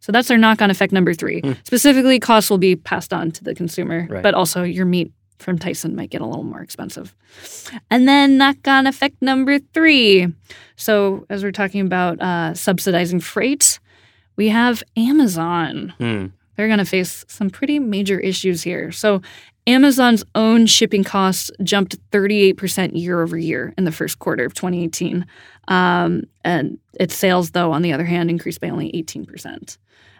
So 0.00 0.12
that's 0.12 0.30
our 0.30 0.36
knock 0.38 0.60
on 0.62 0.70
effect 0.70 0.92
number 0.92 1.14
three. 1.14 1.40
Hmm. 1.40 1.52
Specifically, 1.64 2.20
costs 2.20 2.50
will 2.50 2.58
be 2.58 2.76
passed 2.76 3.12
on 3.12 3.30
to 3.32 3.42
the 3.42 3.54
consumer, 3.54 4.06
Right. 4.08 4.22
but 4.22 4.34
also 4.34 4.62
your 4.62 4.86
meat 4.86 5.10
from 5.38 5.58
Tyson 5.58 5.94
might 5.94 6.10
get 6.10 6.20
a 6.20 6.26
little 6.26 6.44
more 6.44 6.60
expensive. 6.60 7.14
And 7.90 8.08
then 8.08 8.38
knock 8.38 8.66
on 8.66 8.86
effect 8.86 9.20
number 9.20 9.58
three. 9.58 10.32
So, 10.76 11.26
as 11.30 11.42
we're 11.42 11.52
talking 11.52 11.80
about 11.80 12.20
uh, 12.20 12.54
subsidizing 12.54 13.20
freight, 13.20 13.78
we 14.36 14.48
have 14.48 14.82
Amazon. 14.96 15.94
hmm. 15.98 16.26
They're 16.56 16.66
going 16.66 16.80
to 16.80 16.84
face 16.84 17.24
some 17.28 17.50
pretty 17.50 17.78
major 17.78 18.18
issues 18.18 18.62
here. 18.64 18.90
So, 18.90 19.22
Amazon's 19.68 20.24
own 20.34 20.64
shipping 20.66 21.04
costs 21.04 21.50
jumped 21.62 21.98
38% 22.10 22.98
year 22.98 23.22
over 23.22 23.36
year 23.36 23.74
in 23.76 23.84
the 23.84 23.92
first 23.92 24.18
quarter 24.18 24.44
of 24.46 24.54
2018. 24.54 25.26
Um, 25.68 26.24
and 26.42 26.78
its 26.94 27.14
sales, 27.14 27.50
though, 27.50 27.72
on 27.72 27.82
the 27.82 27.92
other 27.92 28.06
hand, 28.06 28.30
increased 28.30 28.62
by 28.62 28.70
only 28.70 28.90
18%. 28.92 29.76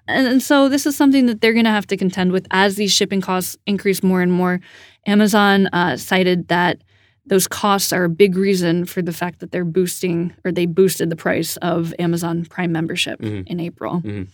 And, 0.08 0.26
and 0.26 0.42
so 0.42 0.68
this 0.68 0.86
is 0.86 0.96
something 0.96 1.26
that 1.26 1.40
they're 1.40 1.52
going 1.52 1.64
to 1.66 1.70
have 1.70 1.86
to 1.88 1.96
contend 1.96 2.32
with 2.32 2.46
as 2.50 2.76
these 2.76 2.92
shipping 2.92 3.20
costs 3.20 3.56
increase 3.66 4.02
more 4.02 4.22
and 4.22 4.32
more. 4.32 4.60
Amazon 5.06 5.68
uh, 5.68 5.96
cited 5.96 6.48
that 6.48 6.78
those 7.26 7.46
costs 7.46 7.92
are 7.92 8.04
a 8.04 8.08
big 8.08 8.36
reason 8.36 8.86
for 8.86 9.02
the 9.02 9.12
fact 9.12 9.40
that 9.40 9.52
they're 9.52 9.64
boosting 9.64 10.32
or 10.44 10.50
they 10.52 10.64
boosted 10.66 11.10
the 11.10 11.16
price 11.16 11.56
of 11.58 11.94
Amazon 11.98 12.44
Prime 12.46 12.72
membership 12.72 13.20
Mhm. 13.20 13.46
in 13.46 13.60
April. 13.60 14.00
Mhm. 14.00 14.28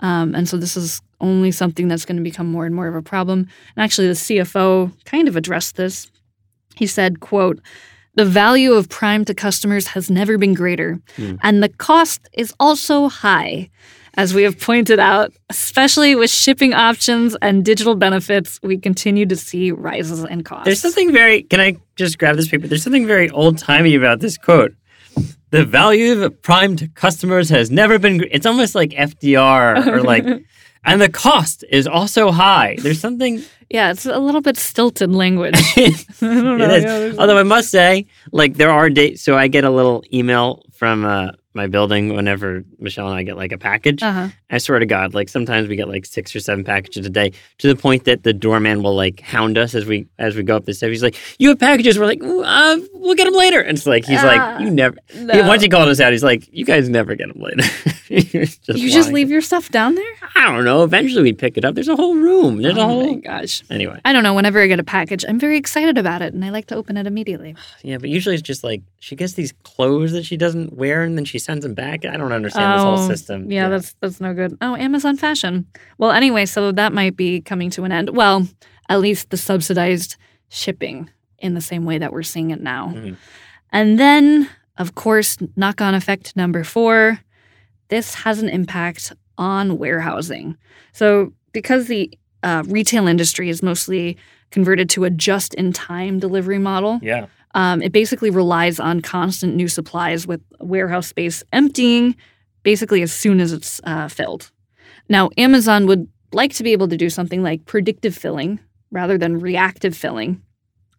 Um, 0.00 0.34
and 0.34 0.48
so 0.48 0.56
this 0.56 0.76
is 0.76 1.02
only 1.20 1.50
something 1.50 1.88
that's 1.88 2.04
going 2.06 2.16
to 2.16 2.22
become 2.22 2.46
more 2.50 2.64
and 2.64 2.74
more 2.74 2.86
of 2.88 2.94
a 2.94 3.02
problem. 3.02 3.40
And 3.76 3.84
actually, 3.84 4.06
the 4.08 4.14
CFO 4.14 4.90
kind 5.04 5.28
of 5.28 5.36
addressed 5.36 5.76
this. 5.76 6.10
He 6.76 6.86
said, 6.86 7.20
"quote." 7.20 7.60
The 8.14 8.24
value 8.24 8.72
of 8.72 8.88
Prime 8.88 9.24
to 9.26 9.34
customers 9.34 9.88
has 9.88 10.10
never 10.10 10.38
been 10.38 10.54
greater, 10.54 10.98
Hmm. 11.16 11.34
and 11.42 11.62
the 11.62 11.68
cost 11.68 12.28
is 12.32 12.52
also 12.58 13.08
high. 13.08 13.68
As 14.18 14.34
we 14.34 14.42
have 14.42 14.58
pointed 14.58 14.98
out, 14.98 15.32
especially 15.48 16.16
with 16.16 16.28
shipping 16.28 16.74
options 16.74 17.36
and 17.40 17.64
digital 17.64 17.94
benefits, 17.94 18.58
we 18.64 18.76
continue 18.76 19.24
to 19.26 19.36
see 19.36 19.70
rises 19.70 20.24
in 20.24 20.42
costs. 20.42 20.64
There's 20.64 20.80
something 20.80 21.12
very. 21.12 21.44
Can 21.44 21.60
I 21.60 21.76
just 21.94 22.18
grab 22.18 22.34
this 22.34 22.48
paper? 22.48 22.66
There's 22.66 22.82
something 22.82 23.06
very 23.06 23.30
old 23.30 23.58
timey 23.58 23.94
about 23.94 24.18
this 24.18 24.36
quote. 24.36 24.74
The 25.50 25.64
value 25.64 26.20
of 26.20 26.42
Prime 26.42 26.74
to 26.78 26.88
customers 26.88 27.48
has 27.50 27.70
never 27.70 28.00
been. 28.00 28.24
It's 28.32 28.44
almost 28.44 28.74
like 28.74 28.90
FDR 28.90 29.86
or 29.86 30.02
like, 30.02 30.24
and 30.84 31.00
the 31.00 31.08
cost 31.08 31.64
is 31.70 31.86
also 31.86 32.32
high. 32.32 32.76
There's 32.80 33.00
something. 33.00 33.44
Yeah, 33.70 33.90
it's 33.90 34.06
a 34.06 34.18
little 34.18 34.40
bit 34.40 34.56
stilted 34.56 35.12
language. 35.12 35.54
I 35.76 35.90
don't 36.20 36.58
know. 36.58 36.64
It 36.64 36.70
is. 36.84 37.14
yeah, 37.14 37.20
Although 37.20 37.38
I 37.38 37.42
must 37.42 37.70
say, 37.70 38.06
like 38.32 38.54
there 38.54 38.70
are 38.70 38.88
dates. 38.90 39.22
So 39.22 39.36
I 39.36 39.48
get 39.48 39.64
a 39.64 39.70
little 39.70 40.02
email 40.12 40.62
from 40.74 41.04
uh, 41.04 41.32
my 41.54 41.66
building 41.66 42.14
whenever 42.14 42.62
Michelle 42.78 43.08
and 43.08 43.16
I 43.16 43.24
get 43.24 43.36
like 43.36 43.50
a 43.52 43.58
package. 43.58 44.00
uh-huh. 44.02 44.28
I 44.50 44.58
swear 44.58 44.78
to 44.78 44.86
God, 44.86 45.12
like 45.12 45.28
sometimes 45.28 45.68
we 45.68 45.74
get 45.76 45.88
like 45.88 46.06
six 46.06 46.34
or 46.34 46.40
seven 46.40 46.62
packages 46.64 47.04
a 47.04 47.10
day, 47.10 47.32
to 47.58 47.66
the 47.68 47.74
point 47.76 48.04
that 48.04 48.22
the 48.22 48.32
doorman 48.32 48.82
will 48.82 48.94
like 48.94 49.20
hound 49.20 49.58
us 49.58 49.74
as 49.74 49.84
we 49.84 50.06
as 50.18 50.36
we 50.36 50.42
go 50.44 50.56
up 50.56 50.64
the 50.66 50.72
steps. 50.72 50.90
He's 50.90 51.02
like, 51.02 51.16
"You 51.38 51.48
have 51.50 51.58
packages?" 51.58 51.98
We're 51.98 52.06
like, 52.06 52.22
uh, 52.22 52.78
"We'll 52.94 53.14
get 53.16 53.24
them 53.24 53.34
later." 53.34 53.60
And 53.60 53.76
it's 53.76 53.86
like 53.86 54.04
he's 54.06 54.20
Ah, 54.22 54.26
like, 54.26 54.60
"You 54.62 54.70
never." 54.70 54.96
He, 55.12 55.24
once 55.42 55.60
he 55.62 55.68
called 55.68 55.88
us 55.88 56.00
out, 56.00 56.12
he's 56.12 56.22
like, 56.24 56.48
"You 56.52 56.64
guys 56.64 56.88
never 56.88 57.14
get 57.16 57.28
them 57.28 57.42
later." 57.42 57.62
Just 58.08 58.68
You 58.68 58.90
just 58.90 59.12
leave 59.12 59.28
your 59.28 59.42
stuff 59.42 59.68
down 59.70 59.94
there? 59.94 60.12
I 60.34 60.46
don't 60.46 60.64
know. 60.64 60.82
Eventually, 60.82 61.22
we 61.22 61.34
pick 61.34 61.58
it 61.58 61.64
up. 61.66 61.74
There's 61.74 61.88
a 61.88 61.96
whole 61.96 62.14
room. 62.16 62.62
There's 62.62 62.76
a 62.78 62.80
oh 62.80 62.86
my 62.86 62.92
whole. 62.92 63.14
gosh. 63.16 63.57
Anyway, 63.70 64.00
I 64.04 64.12
don't 64.12 64.22
know. 64.22 64.34
Whenever 64.34 64.60
I 64.60 64.66
get 64.66 64.78
a 64.80 64.84
package, 64.84 65.24
I'm 65.28 65.38
very 65.38 65.56
excited 65.56 65.98
about 65.98 66.22
it 66.22 66.34
and 66.34 66.44
I 66.44 66.50
like 66.50 66.66
to 66.66 66.74
open 66.76 66.96
it 66.96 67.06
immediately. 67.06 67.54
yeah, 67.82 67.98
but 67.98 68.08
usually 68.10 68.34
it's 68.34 68.42
just 68.42 68.64
like 68.64 68.82
she 68.98 69.16
gets 69.16 69.34
these 69.34 69.52
clothes 69.62 70.12
that 70.12 70.24
she 70.24 70.36
doesn't 70.36 70.74
wear 70.74 71.02
and 71.02 71.16
then 71.16 71.24
she 71.24 71.38
sends 71.38 71.62
them 71.64 71.74
back. 71.74 72.04
I 72.04 72.16
don't 72.16 72.32
understand 72.32 72.74
this 72.78 72.82
whole 72.82 72.98
Oh, 72.98 73.08
system. 73.08 73.50
Yeah, 73.50 73.68
that's 73.68 73.94
that's 74.00 74.20
no 74.20 74.34
good. 74.34 74.56
Oh, 74.60 74.76
Amazon 74.76 75.16
Fashion. 75.16 75.66
Well, 75.98 76.10
anyway, 76.10 76.46
so 76.46 76.72
that 76.72 76.92
might 76.92 77.16
be 77.16 77.40
coming 77.40 77.70
to 77.70 77.84
an 77.84 77.92
end. 77.92 78.10
Well, 78.16 78.46
at 78.88 79.00
least 79.00 79.30
the 79.30 79.36
subsidized 79.36 80.16
shipping 80.48 81.10
in 81.38 81.54
the 81.54 81.60
same 81.60 81.84
way 81.84 81.98
that 81.98 82.12
we're 82.12 82.22
seeing 82.22 82.50
it 82.50 82.60
now. 82.60 82.92
Mhm. 82.96 83.16
And 83.70 83.98
then, 84.00 84.48
of 84.76 84.94
course, 84.94 85.36
knock 85.56 85.80
on 85.80 85.94
effect 85.94 86.34
number 86.36 86.64
four 86.64 87.20
this 87.88 88.14
has 88.14 88.42
an 88.42 88.50
impact 88.50 89.14
on 89.38 89.78
warehousing. 89.78 90.56
So, 90.92 91.32
because 91.52 91.86
the 91.86 92.10
uh, 92.42 92.62
retail 92.66 93.06
industry 93.06 93.48
is 93.48 93.62
mostly 93.62 94.16
converted 94.50 94.88
to 94.90 95.04
a 95.04 95.10
just 95.10 95.54
in 95.54 95.72
time 95.72 96.18
delivery 96.18 96.58
model, 96.58 96.98
yeah. 97.02 97.26
um, 97.54 97.82
it 97.82 97.92
basically 97.92 98.30
relies 98.30 98.80
on 98.80 99.00
constant 99.00 99.54
new 99.54 99.68
supplies 99.68 100.26
with 100.26 100.40
warehouse 100.60 101.06
space 101.06 101.42
emptying 101.52 102.16
basically 102.62 103.02
as 103.02 103.12
soon 103.12 103.40
as 103.40 103.52
it's 103.52 103.80
uh, 103.84 104.08
filled. 104.08 104.50
Now, 105.08 105.30
Amazon 105.36 105.86
would 105.86 106.08
like 106.32 106.52
to 106.54 106.62
be 106.62 106.72
able 106.72 106.88
to 106.88 106.96
do 106.96 107.08
something 107.08 107.42
like 107.42 107.64
predictive 107.64 108.14
filling 108.14 108.60
rather 108.90 109.16
than 109.16 109.40
reactive 109.40 109.96
filling 109.96 110.42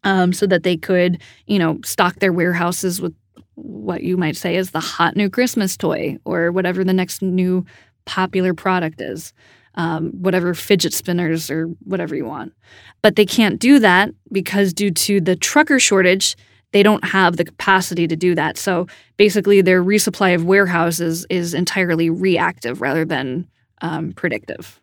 um, 0.04 0.34
so 0.34 0.48
that 0.48 0.64
they 0.64 0.78
could, 0.78 1.22
you 1.46 1.60
know, 1.60 1.80
stock 1.84 2.16
their 2.20 2.34
warehouses 2.34 3.02
with 3.02 3.14
what 3.56 4.04
you 4.04 4.18
might 4.18 4.38
say 4.38 4.56
is 4.56 4.72
the 4.72 4.80
hot 4.80 5.16
new 5.16 5.30
Christmas 5.30 5.76
toy 5.76 6.18
or 6.26 6.52
whatever 6.52 6.84
the 6.84 6.94
next 6.94 7.22
new 7.22 7.66
popular 8.06 8.54
product 8.54 9.02
is, 9.02 9.34
um, 9.76 10.12
whatever 10.12 10.54
fidget 10.54 10.94
spinners 10.94 11.50
or 11.50 11.66
whatever 11.84 12.16
you 12.16 12.26
want. 12.26 12.54
But 13.02 13.16
they 13.16 13.26
can't 13.26 13.60
do 13.60 13.80
that 13.80 14.10
because 14.32 14.74
due 14.74 14.92
to 14.92 15.22
the 15.22 15.36
trucker 15.36 15.80
shortage, 15.80 16.36
they 16.72 16.84
don't 16.84 17.04
have 17.04 17.38
the 17.38 17.46
capacity 17.46 18.08
to 18.08 18.16
do 18.16 18.36
that. 18.36 18.58
So 18.58 18.88
basically, 19.18 19.62
their 19.62 19.84
resupply 19.84 20.36
of 20.36 20.46
warehouses 20.46 21.26
is 21.30 21.54
entirely 21.54 22.10
reactive 22.10 22.82
rather 22.82 23.06
than 23.06 23.48
um, 23.82 24.12
predictive. 24.14 24.80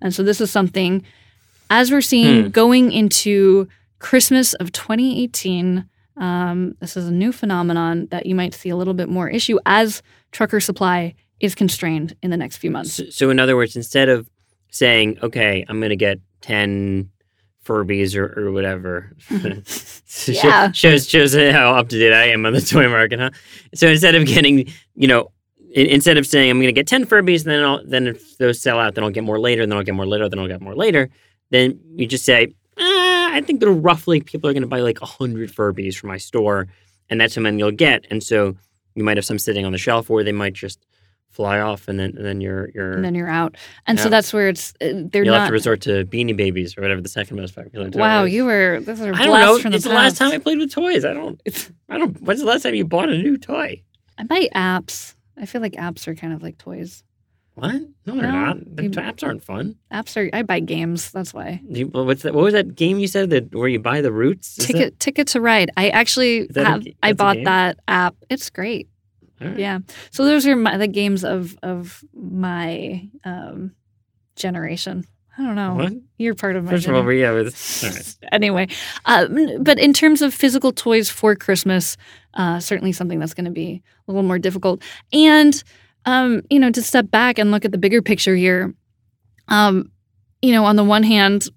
And 0.00 0.14
so 0.14 0.22
this 0.22 0.40
is 0.40 0.50
something, 0.50 1.02
as 1.70 1.90
we're 1.90 2.02
seeing 2.02 2.44
Hmm. 2.44 2.48
going 2.50 2.92
into 2.92 3.68
Christmas 3.98 4.52
of 4.54 4.70
2018, 4.72 5.86
um, 6.16 6.74
this 6.80 6.96
is 6.96 7.08
a 7.08 7.12
new 7.12 7.32
phenomenon 7.32 8.06
that 8.10 8.26
you 8.26 8.34
might 8.34 8.54
see 8.54 8.68
a 8.68 8.76
little 8.76 8.94
bit 8.94 9.08
more 9.08 9.28
issue 9.28 9.58
as 9.66 10.02
trucker 10.30 10.60
supply 10.60 11.14
is 11.40 11.54
constrained 11.54 12.14
in 12.22 12.30
the 12.30 12.36
next 12.36 12.58
few 12.58 12.70
months. 12.70 12.92
So, 12.94 13.04
so 13.10 13.30
in 13.30 13.38
other 13.38 13.56
words, 13.56 13.76
instead 13.76 14.08
of 14.08 14.28
saying, 14.70 15.18
"Okay, 15.22 15.64
I'm 15.68 15.80
going 15.80 15.90
to 15.90 15.96
get 15.96 16.20
ten 16.40 17.10
Furbies 17.64 18.16
or, 18.16 18.46
or 18.46 18.52
whatever," 18.52 19.12
Yeah. 20.26 20.70
shows 20.72 21.08
shows 21.08 21.34
how 21.34 21.74
up 21.74 21.88
to 21.88 21.98
date 21.98 22.12
I 22.12 22.26
am 22.28 22.46
on 22.46 22.52
the 22.52 22.60
toy 22.72 22.88
market, 22.88 23.18
huh? 23.18 23.30
So 23.74 23.88
instead 23.88 24.14
of 24.14 24.26
getting, 24.26 24.68
you 24.94 25.08
know, 25.08 25.32
instead 25.74 26.18
of 26.18 26.26
saying 26.26 26.50
I'm 26.50 26.58
going 26.58 26.68
to 26.68 26.72
get 26.72 26.86
ten 26.86 27.04
Furbies, 27.04 27.44
then 27.44 27.64
I'll, 27.64 27.84
then 27.84 28.06
if 28.06 28.38
those 28.38 28.60
sell 28.60 28.78
out, 28.78 28.94
then 28.94 29.02
I'll 29.04 29.10
get 29.10 29.24
more 29.24 29.40
later, 29.40 29.66
then 29.66 29.76
I'll 29.76 29.82
get 29.84 29.94
more 29.94 30.06
later, 30.06 30.28
then 30.28 30.38
I'll 30.38 30.48
get 30.48 30.60
more 30.60 30.74
later. 30.76 31.10
Then 31.50 31.78
you 31.96 32.06
just 32.06 32.24
say, 32.24 32.54
ah, 32.78 33.32
I 33.34 33.40
think 33.40 33.62
are 33.62 33.70
roughly 33.72 34.20
people 34.20 34.48
are 34.48 34.52
going 34.52 34.62
to 34.62 34.68
buy 34.68 34.80
like 34.80 34.98
hundred 35.00 35.50
Furbies 35.52 35.96
from 35.96 36.08
my 36.08 36.16
store, 36.18 36.68
and 37.10 37.20
that's 37.20 37.34
how 37.34 37.42
many 37.42 37.58
you'll 37.58 37.70
get. 37.72 38.06
And 38.10 38.22
so 38.22 38.56
you 38.94 39.02
might 39.02 39.16
have 39.16 39.24
some 39.26 39.38
sitting 39.38 39.64
on 39.66 39.72
the 39.72 39.78
shelf, 39.78 40.10
or 40.10 40.22
they 40.22 40.32
might 40.32 40.52
just 40.52 40.78
fly 41.34 41.60
off, 41.60 41.88
and 41.88 41.98
then 41.98 42.14
and 42.16 42.24
then 42.24 42.40
you're 42.40 42.70
you're 42.74 42.92
And 42.92 43.04
then 43.04 43.14
you're 43.14 43.28
out. 43.28 43.56
And 43.86 43.98
so 44.00 44.08
that's 44.08 44.32
where 44.32 44.48
it's, 44.48 44.72
uh, 44.80 45.02
they're 45.10 45.24
you'll 45.24 45.34
have 45.34 45.48
to 45.48 45.52
resort 45.52 45.80
to 45.82 46.04
Beanie 46.06 46.36
Babies 46.36 46.78
or 46.78 46.80
whatever 46.82 47.00
the 47.00 47.08
second 47.08 47.36
most 47.36 47.54
popular. 47.54 47.90
toy 47.90 47.98
wow, 47.98 48.24
is. 48.24 48.32
you 48.32 48.44
were, 48.44 48.80
this 48.80 49.00
is 49.00 49.06
a 49.06 49.10
I 49.10 49.26
don't 49.26 49.40
know. 49.40 49.58
from 49.58 49.70
the 49.72 49.76
it's 49.76 49.84
the 49.84 49.90
last 49.92 50.16
time 50.16 50.32
I 50.32 50.38
played 50.38 50.58
with 50.58 50.72
toys. 50.72 51.04
I 51.04 51.12
don't. 51.12 51.40
It's, 51.44 51.70
I 51.88 51.98
don't. 51.98 52.20
When's 52.22 52.40
the 52.40 52.46
last 52.46 52.62
time 52.62 52.74
you 52.74 52.84
bought 52.86 53.08
a 53.08 53.18
new 53.18 53.36
toy? 53.36 53.82
I 54.16 54.24
buy 54.24 54.48
apps. 54.54 55.14
I 55.36 55.46
feel 55.46 55.60
like 55.60 55.72
apps 55.72 56.06
are 56.06 56.14
kind 56.14 56.32
of 56.32 56.42
like 56.42 56.56
toys. 56.58 57.02
What? 57.56 57.72
No, 58.04 58.14
they're 58.14 58.22
No, 58.22 58.30
not. 58.32 58.76
The 58.76 58.82
you- 58.84 58.90
apps 58.90 59.22
aren't 59.22 59.42
fun. 59.44 59.76
Apps 59.92 60.16
are, 60.16 60.28
I 60.36 60.42
buy 60.42 60.58
games. 60.60 61.12
That's 61.12 61.32
why. 61.32 61.60
You, 61.68 61.86
what's 61.86 62.22
that? 62.22 62.34
What 62.34 62.42
was 62.44 62.52
that 62.54 62.74
game 62.74 62.98
you 62.98 63.06
said 63.06 63.30
that 63.30 63.54
where 63.54 63.68
you 63.68 63.78
buy 63.78 64.00
the 64.00 64.10
routes? 64.12 64.58
Is 64.58 64.66
Ticket 64.66 64.98
Ticket 64.98 65.28
to 65.28 65.40
Ride. 65.40 65.70
I 65.76 65.90
actually 65.90 66.48
have. 66.56 66.82
ga- 66.84 66.96
I 67.02 67.12
bought 67.12 67.36
that 67.44 67.78
app. 67.86 68.16
It's 68.28 68.50
great. 68.50 68.88
Right. 69.40 69.58
Yeah. 69.58 69.80
So 70.10 70.24
those 70.24 70.46
are 70.46 70.56
my, 70.56 70.76
the 70.76 70.88
games 70.88 71.24
of 71.24 71.56
of 71.62 72.04
my 72.14 73.08
um, 73.24 73.74
generation. 74.36 75.06
I 75.36 75.42
don't 75.42 75.56
know. 75.56 75.74
What? 75.74 75.92
You're 76.16 76.34
part 76.34 76.54
of 76.54 76.64
my. 76.64 76.70
First 76.70 76.86
of 76.86 76.94
all, 76.94 77.12
yeah. 77.12 77.28
Right. 77.30 78.16
anyway, 78.32 78.68
um, 79.06 79.62
but 79.62 79.78
in 79.78 79.92
terms 79.92 80.22
of 80.22 80.32
physical 80.32 80.72
toys 80.72 81.10
for 81.10 81.34
Christmas, 81.34 81.96
uh, 82.34 82.60
certainly 82.60 82.92
something 82.92 83.18
that's 83.18 83.34
going 83.34 83.46
to 83.46 83.50
be 83.50 83.82
a 84.06 84.12
little 84.12 84.26
more 84.26 84.38
difficult. 84.38 84.82
And 85.12 85.62
um, 86.04 86.42
you 86.50 86.60
know, 86.60 86.70
to 86.70 86.82
step 86.82 87.10
back 87.10 87.38
and 87.38 87.50
look 87.50 87.64
at 87.64 87.72
the 87.72 87.78
bigger 87.78 88.00
picture 88.02 88.36
here, 88.36 88.74
um, 89.48 89.90
you 90.40 90.52
know, 90.52 90.64
on 90.64 90.76
the 90.76 90.84
one 90.84 91.02
hand, 91.02 91.48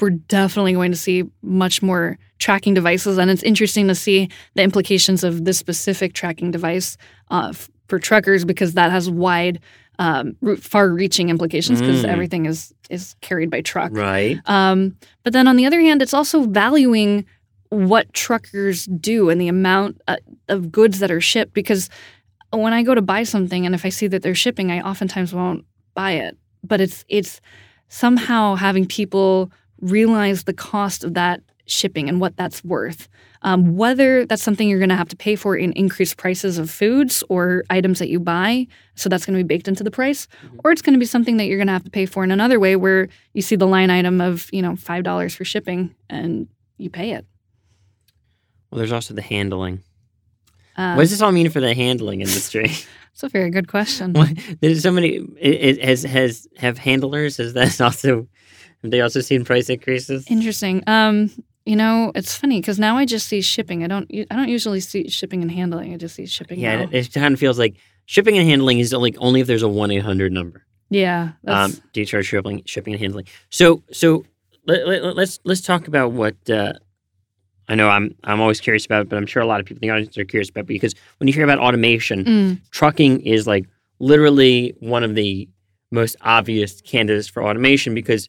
we're 0.00 0.10
definitely 0.10 0.72
going 0.72 0.90
to 0.92 0.96
see 0.96 1.24
much 1.42 1.82
more 1.82 2.18
tracking 2.38 2.74
devices, 2.74 3.18
and 3.18 3.30
it's 3.30 3.42
interesting 3.42 3.88
to 3.88 3.94
see 3.94 4.28
the 4.54 4.62
implications 4.62 5.24
of 5.24 5.44
this 5.44 5.58
specific 5.58 6.12
tracking 6.14 6.50
device 6.50 6.96
uh, 7.30 7.48
f- 7.50 7.70
for 7.88 7.98
truckers 7.98 8.44
because 8.44 8.74
that 8.74 8.90
has 8.90 9.10
wide, 9.10 9.60
um, 9.98 10.36
far-reaching 10.58 11.28
implications 11.28 11.80
because 11.80 12.04
Mm. 12.04 12.08
everything 12.08 12.46
is 12.46 12.72
is 12.88 13.14
carried 13.20 13.50
by 13.50 13.60
truck. 13.60 13.92
Right. 13.92 14.38
Um, 14.46 14.96
but 15.22 15.32
then 15.32 15.46
on 15.46 15.56
the 15.56 15.66
other 15.66 15.80
hand, 15.80 16.02
it's 16.02 16.14
also 16.14 16.42
valuing 16.44 17.24
what 17.68 18.12
truckers 18.12 18.86
do 18.86 19.30
and 19.30 19.40
the 19.40 19.46
amount 19.46 20.00
uh, 20.08 20.16
of 20.48 20.72
goods 20.72 20.98
that 20.98 21.10
are 21.10 21.20
shipped. 21.20 21.52
Because 21.54 21.88
when 22.52 22.72
I 22.72 22.82
go 22.82 22.94
to 22.96 23.02
buy 23.02 23.22
something 23.22 23.64
and 23.66 23.74
if 23.76 23.84
I 23.84 23.90
see 23.90 24.08
that 24.08 24.22
they're 24.22 24.34
shipping, 24.34 24.72
I 24.72 24.80
oftentimes 24.80 25.32
won't 25.32 25.64
buy 25.94 26.12
it. 26.12 26.36
But 26.64 26.80
it's 26.80 27.04
it's 27.08 27.40
somehow 27.88 28.54
having 28.56 28.86
people 28.86 29.52
realize 29.80 30.44
the 30.44 30.52
cost 30.52 31.04
of 31.04 31.14
that 31.14 31.40
shipping 31.66 32.08
and 32.08 32.20
what 32.20 32.36
that's 32.36 32.64
worth. 32.64 33.08
Um, 33.42 33.76
whether 33.76 34.26
that's 34.26 34.42
something 34.42 34.68
you're 34.68 34.78
going 34.80 34.90
to 34.90 34.96
have 34.96 35.08
to 35.08 35.16
pay 35.16 35.34
for 35.34 35.56
in 35.56 35.72
increased 35.72 36.18
prices 36.18 36.58
of 36.58 36.70
foods 36.70 37.24
or 37.30 37.64
items 37.70 37.98
that 37.98 38.10
you 38.10 38.20
buy, 38.20 38.66
so 38.96 39.08
that's 39.08 39.24
going 39.24 39.38
to 39.38 39.42
be 39.42 39.48
baked 39.48 39.66
into 39.66 39.82
the 39.82 39.90
price, 39.90 40.28
or 40.62 40.72
it's 40.72 40.82
going 40.82 40.92
to 40.92 40.98
be 40.98 41.06
something 41.06 41.38
that 41.38 41.46
you're 41.46 41.56
going 41.56 41.66
to 41.68 41.72
have 41.72 41.84
to 41.84 41.90
pay 41.90 42.04
for 42.04 42.22
in 42.22 42.30
another 42.30 42.60
way 42.60 42.76
where 42.76 43.08
you 43.32 43.40
see 43.40 43.56
the 43.56 43.66
line 43.66 43.88
item 43.88 44.20
of 44.20 44.50
you 44.52 44.60
know 44.60 44.76
five 44.76 45.04
dollars 45.04 45.34
for 45.34 45.44
shipping 45.46 45.94
and 46.10 46.48
you 46.76 46.90
pay 46.90 47.12
it. 47.12 47.24
Well, 48.70 48.78
there's 48.78 48.92
also 48.92 49.14
the 49.14 49.22
handling. 49.22 49.80
Uh, 50.76 50.94
what 50.94 51.02
does 51.04 51.10
this 51.10 51.22
all 51.22 51.32
mean 51.32 51.48
for 51.50 51.60
the 51.60 51.74
handling 51.74 52.20
industry? 52.20 52.70
It's 53.12 53.24
a 53.24 53.28
very 53.28 53.50
good 53.50 53.68
question. 53.68 54.12
What- 54.14 54.30
There's 54.60 54.82
so 54.82 54.92
many. 54.92 55.16
It, 55.38 55.78
it 55.78 55.84
has 55.84 56.04
has 56.04 56.46
have 56.56 56.78
handlers. 56.78 57.36
Has 57.38 57.52
that 57.54 57.78
also? 57.86 58.28
Have 58.82 58.90
they 58.90 59.00
also 59.00 59.20
seen 59.20 59.44
price 59.44 59.68
increases? 59.68 60.26
Interesting. 60.28 60.82
Um, 60.86 61.30
you 61.66 61.76
know, 61.76 62.10
it's 62.14 62.34
funny 62.36 62.60
because 62.60 62.78
now 62.78 62.96
I 62.96 63.04
just 63.04 63.26
see 63.28 63.42
shipping. 63.42 63.84
I 63.84 63.86
don't. 63.86 64.10
I 64.30 64.36
don't 64.36 64.48
usually 64.48 64.80
see 64.80 65.08
shipping 65.08 65.42
and 65.42 65.50
handling. 65.50 65.92
I 65.92 65.96
just 65.98 66.14
see 66.16 66.26
shipping. 66.26 66.58
Yeah, 66.58 66.80
it, 66.82 66.94
it 66.94 67.12
kind 67.12 67.34
of 67.34 67.40
feels 67.40 67.58
like 67.58 67.76
shipping 68.06 68.38
and 68.38 68.48
handling 68.48 68.78
is 68.78 68.92
like 68.92 69.16
only 69.18 69.40
if 69.40 69.46
there's 69.46 69.62
a 69.62 69.68
one 69.68 69.90
eight 69.90 70.02
hundred 70.02 70.32
number. 70.32 70.64
yeah. 70.88 71.32
Um, 71.46 71.70
That's, 71.70 71.80
do 71.92 72.00
you 72.00 72.06
charge 72.06 72.26
shipping, 72.26 72.62
shipping 72.64 72.94
and 72.94 73.00
handling? 73.00 73.26
So, 73.50 73.82
so 73.92 74.24
let, 74.66 74.86
let, 74.88 75.16
let's 75.16 75.38
let's 75.44 75.60
talk 75.60 75.86
about 75.86 76.12
what 76.12 76.34
uh, 76.48 76.72
I 77.68 77.74
know 77.74 77.88
I'm 77.90 78.14
I'm 78.24 78.40
always 78.40 78.60
curious 78.60 78.86
about 78.86 79.02
it, 79.02 79.08
but 79.10 79.16
I'm 79.16 79.26
sure 79.26 79.42
a 79.42 79.46
lot 79.46 79.60
of 79.60 79.66
people 79.66 79.80
in 79.82 79.88
the 79.88 79.94
audience 79.94 80.16
are 80.16 80.24
curious 80.24 80.48
about 80.48 80.62
it 80.62 80.68
because 80.68 80.94
when 81.18 81.28
you 81.28 81.34
hear 81.34 81.44
about 81.44 81.58
automation, 81.58 82.24
Mm, 82.24 82.60
trucking 82.70 83.20
is 83.20 83.46
like 83.46 83.66
literally 83.98 84.74
one 84.80 85.04
of 85.04 85.14
the 85.14 85.48
most 85.92 86.16
obvious 86.22 86.80
candidates 86.80 87.28
for 87.28 87.44
automation 87.44 87.94
because 87.94 88.28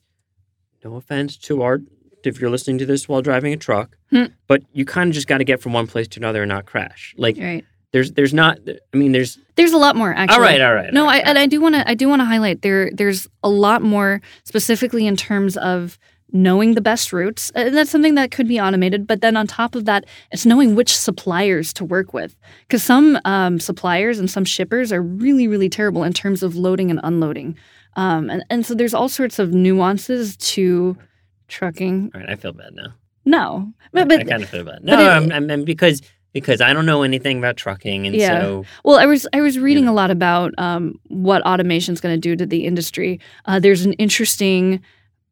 no 0.84 0.96
offense 0.96 1.38
to 1.38 1.62
Art 1.62 1.82
if 2.24 2.40
you're 2.40 2.50
listening 2.52 2.78
to 2.78 2.86
this 2.86 3.10
while 3.10 3.22
driving 3.22 3.52
a 3.54 3.58
truck, 3.58 3.98
Hmm. 4.12 4.26
but 4.48 4.62
you 4.74 4.86
kind 4.86 5.10
of 5.10 5.14
just 5.16 5.28
got 5.28 5.40
to 5.40 5.44
get 5.44 5.62
from 5.62 5.74
one 5.74 5.88
place 5.88 6.08
to 6.10 6.20
another 6.20 6.44
and 6.44 6.50
not 6.50 6.66
crash. 6.66 7.16
Like 7.18 7.38
right. 7.40 7.66
there's 7.94 8.12
there's 8.14 8.34
not 8.34 8.60
I 8.94 8.98
mean 8.98 9.12
there's 9.12 9.40
There's 9.56 9.74
a 9.74 9.78
lot 9.78 9.96
more 9.96 10.14
actually. 10.14 10.36
all 10.36 10.42
right 10.42 10.62
all 10.62 10.74
right 10.74 10.94
No, 10.94 11.04
all 11.04 11.10
I 11.10 11.14
right, 11.18 11.24
and 11.26 11.38
I 11.40 11.46
do 11.48 11.60
want 11.62 11.76
to 11.76 11.88
I 11.90 11.94
do 11.96 12.08
want 12.08 12.20
to 12.22 12.26
highlight 12.26 12.62
there 12.62 12.92
there's 12.94 13.28
a 13.44 13.50
lot 13.50 13.82
more 13.82 14.22
specifically 14.44 15.08
in 15.08 15.16
terms 15.16 15.58
of 15.58 15.98
knowing 16.34 16.76
the 16.76 16.82
best 16.82 17.12
routes. 17.12 17.52
And 17.56 17.76
that's 17.76 17.90
something 17.92 18.16
that 18.16 18.32
could 18.32 18.48
be 18.48 18.58
automated, 18.58 19.06
but 19.06 19.20
then 19.20 19.36
on 19.36 19.48
top 19.48 19.76
of 19.76 19.84
that, 19.84 20.06
it's 20.32 20.46
knowing 20.46 20.76
which 20.76 20.96
suppliers 20.98 21.74
to 21.74 21.84
work 21.84 22.14
with 22.14 22.38
cuz 22.70 22.84
some 22.84 23.20
um, 23.26 23.60
suppliers 23.60 24.18
and 24.20 24.30
some 24.30 24.46
shippers 24.46 24.94
are 24.94 25.02
really 25.02 25.48
really 25.48 25.70
terrible 25.70 26.04
in 26.04 26.14
terms 26.14 26.44
of 26.44 26.56
loading 26.56 26.90
and 26.92 27.00
unloading. 27.04 27.58
Um, 27.96 28.30
and, 28.30 28.44
and 28.50 28.66
so 28.66 28.74
there's 28.74 28.94
all 28.94 29.10
sorts 29.10 29.38
of 29.40 29.54
nuances 29.54 30.38
to 30.38 30.98
trucking. 31.48 32.12
all 32.14 32.22
right 32.22 32.30
I 32.30 32.36
feel 32.36 32.54
bad 32.54 32.74
now. 32.74 32.94
No. 33.26 33.72
But, 33.92 34.04
I 34.12 34.18
but 34.18 34.28
kind 34.28 34.42
of 34.44 34.50
feel 34.50 34.64
bad. 34.64 34.84
No, 34.84 34.94
it- 35.00 35.32
I'm, 35.34 35.50
I'm, 35.52 35.64
because 35.66 36.02
because 36.34 36.62
I 36.62 36.72
don't 36.72 36.86
know 36.86 37.04
anything 37.04 37.38
about 37.40 37.58
trucking, 37.58 38.08
and 38.08 38.16
Yeah. 38.16 38.40
so 38.40 38.66
Well, 38.86 38.98
I 38.98 39.06
was 39.06 39.28
I 39.34 39.42
was 39.42 39.60
reading 39.60 39.86
know. 39.86 39.92
a 39.92 39.94
lot 39.94 40.12
about 40.12 40.54
um, 40.58 40.96
what 41.10 41.42
automation 41.46 41.94
is 41.94 42.00
going 42.00 42.16
to 42.16 42.20
do 42.20 42.36
to 42.38 42.46
the 42.46 42.66
industry. 42.66 43.20
Uh, 43.46 43.60
there's 43.60 43.84
an 43.86 43.92
interesting 43.94 44.82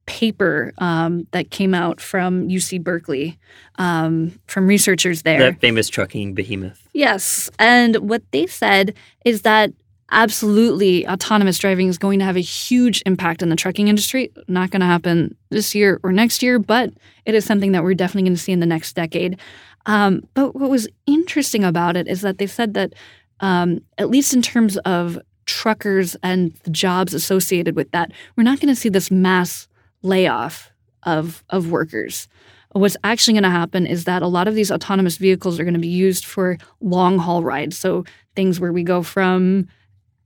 paper 0.05 0.74
um, 0.80 1.26
that 1.32 1.51
came 1.51 1.74
out 1.74 2.01
from 2.01 2.49
UC 2.49 2.84
Berkeley 2.84 3.38
um, 3.76 4.38
from 4.47 4.68
researchers 4.68 5.22
there. 5.22 5.51
the 5.51 5.57
famous 5.60 5.88
trucking 5.88 6.34
behemoth. 6.34 6.88
Yes, 6.93 7.49
and 7.60 7.95
what 7.97 8.24
they 8.32 8.45
said 8.47 8.93
is 9.24 9.43
that 9.43 9.72
absolutely 10.12 11.07
autonomous 11.07 11.57
driving 11.57 11.88
is 11.88 11.97
going 11.97 12.20
to 12.20 12.26
have 12.26 12.38
a 12.38 12.41
huge 12.41 13.01
impact 13.05 13.41
in 13.41 13.49
the 13.49 13.55
trucking 13.55 13.88
industry. 13.88 14.32
Not 14.47 14.72
going 14.72 14.82
to 14.82 14.86
happen 14.86 15.36
this 15.49 15.76
year 15.76 15.99
or 16.03 16.12
next 16.12 16.41
year, 16.41 16.60
but 16.60 16.91
it 17.26 17.36
is 17.36 17.45
something 17.45 17.72
that 17.74 17.84
we're 17.84 17.93
definitely 17.93 18.24
going 18.24 18.36
to 18.36 18.41
see 18.41 18.51
in 18.51 18.60
the 18.60 18.66
next 18.66 18.93
decade. 18.93 19.39
Um, 19.86 20.28
but 20.34 20.55
what 20.55 20.70
was 20.70 20.88
interesting 21.05 21.64
about 21.64 21.95
it 21.95 22.07
is 22.07 22.22
that 22.22 22.38
they 22.38 22.47
said 22.47 22.74
that, 22.74 22.93
um, 23.39 23.82
at 23.97 24.10
least 24.10 24.34
in 24.34 24.41
terms 24.41 24.78
of 24.80 25.20
truckers 25.45 26.16
and 26.22 26.53
the 26.64 26.70
jobs 26.70 27.14
associated 27.14 27.76
with 27.76 27.89
that, 27.91 28.12
we're 28.36 28.43
not 28.43 28.60
going 28.60 28.74
to 28.74 28.80
see 28.80 28.89
this 28.89 29.10
mass 29.10 29.68
layoff 30.01 30.72
of 31.03 31.43
of 31.49 31.72
workers. 31.72 32.28
What's 32.74 32.97
actually 33.03 33.34
going 33.34 33.43
to 33.43 33.49
happen 33.49 33.88
is 33.88 34.03
that 34.03 34.22
a 34.22 34.28
lot 34.28 34.47
of 34.47 34.53
these 34.53 34.72
autonomous 34.72 35.18
vehicles 35.18 35.60
are 35.60 35.64
going 35.64 35.74
to 35.74 35.80
be 35.80 35.88
used 35.88 36.26
for 36.26 36.57
long 36.82 37.18
haul 37.18 37.41
rides. 37.41 37.78
So 37.78 38.05
things 38.36 38.60
where 38.60 38.72
we 38.72 38.84
go 38.84 39.01
from 39.01 39.68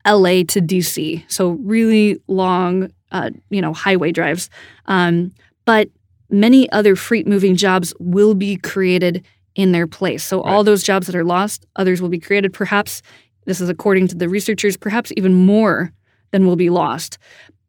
LA 0.05 0.43
to 0.43 0.61
DC. 0.61 1.23
So 1.27 1.51
really 1.61 2.19
long, 2.27 2.89
uh, 3.11 3.29
you 3.49 3.61
know, 3.61 3.73
highway 3.73 4.11
drives. 4.11 4.49
Um, 4.85 5.31
but 5.65 5.89
many 6.29 6.69
other 6.71 6.95
freight 6.95 7.27
moving 7.27 7.55
jobs 7.55 7.93
will 7.99 8.33
be 8.33 8.57
created 8.57 9.23
in 9.55 9.71
their 9.71 9.87
place. 9.87 10.23
So 10.23 10.41
all 10.41 10.63
those 10.63 10.83
jobs 10.83 11.07
that 11.07 11.15
are 11.15 11.23
lost, 11.23 11.65
others 11.75 12.01
will 12.01 12.09
be 12.09 12.19
created. 12.19 12.53
Perhaps 12.53 13.01
this 13.45 13.61
is 13.61 13.69
according 13.69 14.07
to 14.09 14.15
the 14.15 14.27
researchers. 14.27 14.75
Perhaps 14.77 15.11
even 15.15 15.33
more 15.33 15.91
than 16.31 16.45
will 16.45 16.55
be 16.55 16.69
lost. 16.69 17.17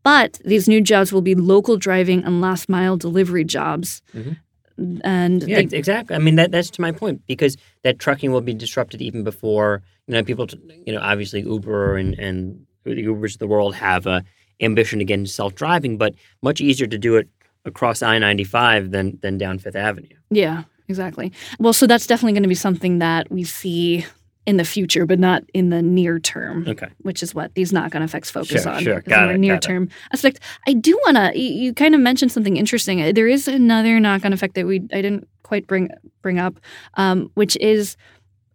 But 0.02 0.40
these 0.44 0.68
new 0.68 0.80
jobs 0.80 1.12
will 1.12 1.22
be 1.22 1.34
local 1.34 1.76
driving 1.76 2.24
and 2.24 2.40
last 2.40 2.68
mile 2.68 2.96
delivery 2.96 3.44
jobs. 3.44 4.02
Mhm. 4.14 4.36
And 4.76 5.42
Yeah, 5.42 5.62
they- 5.62 5.76
exactly. 5.76 6.16
I 6.16 6.18
mean, 6.18 6.36
that 6.36 6.50
that's 6.50 6.70
to 6.70 6.80
my 6.80 6.92
point 6.92 7.22
because 7.26 7.56
that 7.82 7.98
trucking 7.98 8.32
will 8.32 8.40
be 8.40 8.54
disrupted 8.54 9.00
even 9.00 9.22
before 9.24 9.82
you 10.06 10.14
know 10.14 10.22
people. 10.24 10.46
t- 10.46 10.58
You 10.86 10.92
know, 10.94 11.00
obviously 11.00 11.40
Uber 11.42 11.96
and 11.96 12.18
and 12.18 12.66
the 12.84 12.90
Ubers 13.06 13.34
of 13.34 13.38
the 13.38 13.46
world 13.46 13.74
have 13.76 14.06
a 14.06 14.22
ambition 14.60 14.98
to 14.98 15.04
get 15.04 15.14
into 15.18 15.30
self 15.30 15.54
driving, 15.54 15.96
but 15.98 16.14
much 16.42 16.60
easier 16.60 16.86
to 16.86 16.98
do 16.98 17.16
it 17.16 17.28
across 17.64 18.02
I 18.02 18.18
ninety 18.18 18.44
five 18.44 18.90
than 18.90 19.18
than 19.22 19.38
down 19.38 19.58
Fifth 19.58 19.76
Avenue. 19.76 20.16
Yeah, 20.30 20.64
exactly. 20.88 21.32
Well, 21.58 21.72
so 21.72 21.86
that's 21.86 22.06
definitely 22.06 22.32
going 22.32 22.42
to 22.42 22.48
be 22.48 22.54
something 22.54 22.98
that 22.98 23.30
we 23.30 23.44
see 23.44 24.04
in 24.46 24.56
the 24.58 24.64
future, 24.64 25.06
but 25.06 25.18
not 25.18 25.42
in 25.54 25.70
the 25.70 25.80
near 25.80 26.18
term, 26.18 26.66
Okay. 26.68 26.88
which 26.98 27.22
is 27.22 27.34
what 27.34 27.54
these 27.54 27.72
knock-on 27.72 28.02
effects 28.02 28.30
focus 28.30 28.62
Sure, 28.62 28.72
on. 28.72 28.82
sure. 28.82 29.00
Got 29.00 29.28
the 29.28 29.34
it, 29.34 29.38
near 29.38 29.54
got 29.54 29.64
it. 29.64 29.68
term 29.68 29.88
aspect. 30.12 30.40
I 30.66 30.74
do 30.74 30.94
want 31.06 31.16
to. 31.16 31.38
You, 31.38 31.72
kind 31.72 31.94
of 31.94 32.00
mentioned 32.02 32.30
something 32.32 32.56
interesting. 32.56 33.00
Uh, 33.02 33.12
There 33.12 33.26
is 33.28 33.48
another 33.48 33.98
knock-on 34.00 34.32
effect 34.32 34.54
that 34.54 34.66
we 34.66 34.76
I 34.92 35.00
didn't 35.02 35.26
quite 35.42 35.66
bring 35.66 35.88
bring 36.22 36.38
up, 36.38 36.60
um, 36.94 37.30
which 37.34 37.56
is 37.56 37.96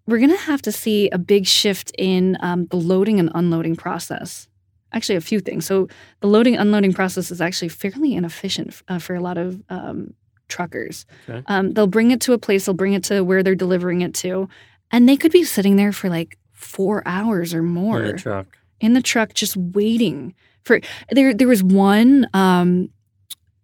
we're 0.06 0.20
going 0.20 0.30
to 0.32 0.38
have 0.38 0.62
to 0.64 0.72
see 0.72 1.10
a 1.12 1.18
big 1.18 1.46
shift 1.46 1.92
in 1.98 2.38
um, 2.42 2.66
the 2.68 2.78
loading 2.78 3.20
and 3.20 3.30
unloading 3.36 3.76
process. 3.76 4.48
Actually, 4.92 5.16
a 5.18 5.22
few 5.22 5.40
things. 5.40 5.66
So 5.66 5.88
the 6.22 6.28
loading 6.28 6.56
unloading 6.58 6.94
process 6.94 7.30
is 7.32 7.42
actually 7.42 7.70
fairly 7.70 8.16
inefficient 8.16 8.82
uh, 8.88 8.98
for 9.00 9.14
a 9.16 9.20
lot 9.22 9.38
of 9.38 9.62
um, 9.70 10.14
truckers. 10.48 11.06
Okay. 11.30 11.44
Um, 11.46 11.74
they'll 11.74 11.86
bring 11.86 12.10
it 12.10 12.22
to 12.22 12.34
a 12.34 12.40
place, 12.40 12.66
they'll 12.66 12.74
bring 12.74 12.94
it 12.94 13.04
to 13.06 13.22
where 13.24 13.44
they're 13.44 13.54
delivering 13.54 14.02
it 14.02 14.16
to, 14.16 14.50
and 14.92 15.08
they 15.08 15.18
could 15.18 15.32
be 15.32 15.44
sitting 15.44 15.76
there 15.76 15.92
for 15.92 16.10
like 16.10 16.38
four 16.54 17.02
hours 17.06 17.54
or 17.54 17.62
more 17.64 18.02
In 18.02 18.08
the 18.12 18.18
truck. 18.18 18.58
in 18.80 18.94
the 18.94 19.02
truck 19.02 19.34
just 19.34 19.56
waiting 19.58 20.34
for 20.64 20.80
there 21.12 21.34
there 21.34 21.48
was 21.48 21.64
one 21.64 22.28
um 22.34 22.90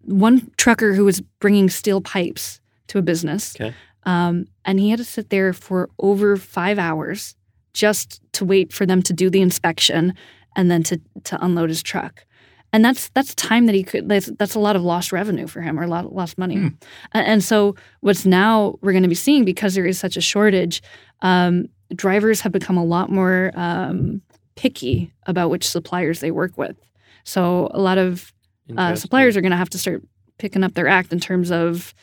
one 0.01 0.49
trucker 0.57 0.93
who 0.93 1.03
was 1.05 1.21
bringing 1.39 1.69
steel 1.69 1.99
pipes 2.01 2.59
to 2.87 2.97
a 2.97 3.01
business 3.01 3.55
Okay. 3.55 3.73
um 4.03 4.45
and 4.63 4.79
he 4.79 4.89
had 4.91 4.99
to 4.99 5.03
sit 5.05 5.29
there 5.29 5.51
for 5.53 5.89
over 5.99 6.37
5 6.37 6.79
hours 6.79 7.35
just 7.73 8.21
to 8.33 8.45
wait 8.45 8.71
for 8.71 8.85
them 8.85 9.01
to 9.01 9.13
do 9.13 9.29
the 9.29 9.41
inspection 9.41 10.13
and 10.55 10.71
then 10.71 10.83
to 10.83 11.01
to 11.25 11.43
unload 11.43 11.69
his 11.69 11.83
truck 11.83 12.25
and 12.73 12.83
that's 12.83 13.09
that's 13.09 13.33
time 13.35 13.65
that 13.67 13.75
he 13.75 13.83
could 13.83 14.09
that's, 14.09 14.27
that's 14.37 14.55
a 14.55 14.59
lot 14.59 14.75
of 14.75 14.81
lost 14.83 15.11
revenue 15.11 15.47
for 15.47 15.61
him 15.61 15.79
or 15.79 15.83
a 15.83 15.87
lot 15.87 16.13
lost 16.13 16.37
money. 16.37 16.71
A- 17.13 17.17
and 17.17 17.43
so 17.43 17.75
what's 18.01 18.25
now 18.25 18.77
we're 18.81 18.91
going 18.91 19.03
to 19.03 19.09
be 19.09 19.15
seeing 19.15 19.45
because 19.45 19.75
there 19.75 19.85
is 19.85 19.97
such 19.99 20.17
a 20.17 20.21
shortage 20.21 20.81
um, 21.21 21.67
drivers 21.95 22.41
have 22.41 22.51
become 22.51 22.77
a 22.77 22.83
lot 22.83 23.09
more 23.09 23.51
um, 23.55 24.21
picky 24.55 25.13
about 25.27 25.49
which 25.49 25.67
suppliers 25.67 26.19
they 26.19 26.31
work 26.31 26.57
with. 26.57 26.75
So 27.23 27.69
a 27.73 27.79
lot 27.79 27.97
of 27.97 28.33
uh, 28.77 28.95
suppliers 28.95 29.37
are 29.37 29.41
going 29.41 29.51
to 29.51 29.57
have 29.57 29.69
to 29.71 29.77
start 29.77 30.03
picking 30.37 30.63
up 30.63 30.73
their 30.73 30.87
act 30.87 31.13
in 31.13 31.19
terms 31.19 31.51
of 31.51 31.93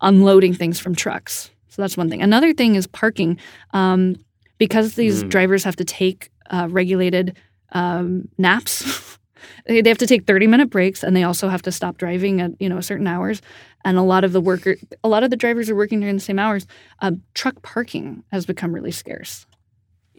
unloading 0.00 0.54
things 0.54 0.78
from 0.78 0.94
trucks. 0.94 1.50
So 1.68 1.82
that's 1.82 1.96
one 1.96 2.08
thing. 2.10 2.22
Another 2.22 2.52
thing 2.52 2.74
is 2.76 2.86
parking. 2.86 3.38
Um, 3.72 4.16
because 4.58 4.94
these 4.94 5.24
Mm. 5.24 5.28
drivers 5.30 5.64
have 5.64 5.76
to 5.76 5.84
take 5.84 6.30
uh, 6.50 6.68
regulated 6.70 7.36
um, 7.72 8.28
naps. 8.38 9.16
they 9.66 9.88
have 9.88 9.98
to 9.98 10.06
take 10.06 10.26
30 10.26 10.46
minute 10.46 10.70
breaks 10.70 11.02
and 11.02 11.14
they 11.16 11.22
also 11.22 11.48
have 11.48 11.62
to 11.62 11.72
stop 11.72 11.98
driving 11.98 12.40
at 12.40 12.52
you 12.60 12.68
know 12.68 12.80
certain 12.80 13.06
hours 13.06 13.42
and 13.84 13.98
a 13.98 14.02
lot 14.02 14.24
of 14.24 14.32
the 14.32 14.40
worker 14.40 14.76
a 15.04 15.08
lot 15.08 15.22
of 15.22 15.30
the 15.30 15.36
drivers 15.36 15.68
are 15.70 15.76
working 15.76 16.00
during 16.00 16.16
the 16.16 16.20
same 16.22 16.38
hours 16.38 16.66
uh, 17.00 17.12
truck 17.34 17.62
parking 17.62 18.22
has 18.32 18.46
become 18.46 18.72
really 18.72 18.92
scarce 18.92 19.46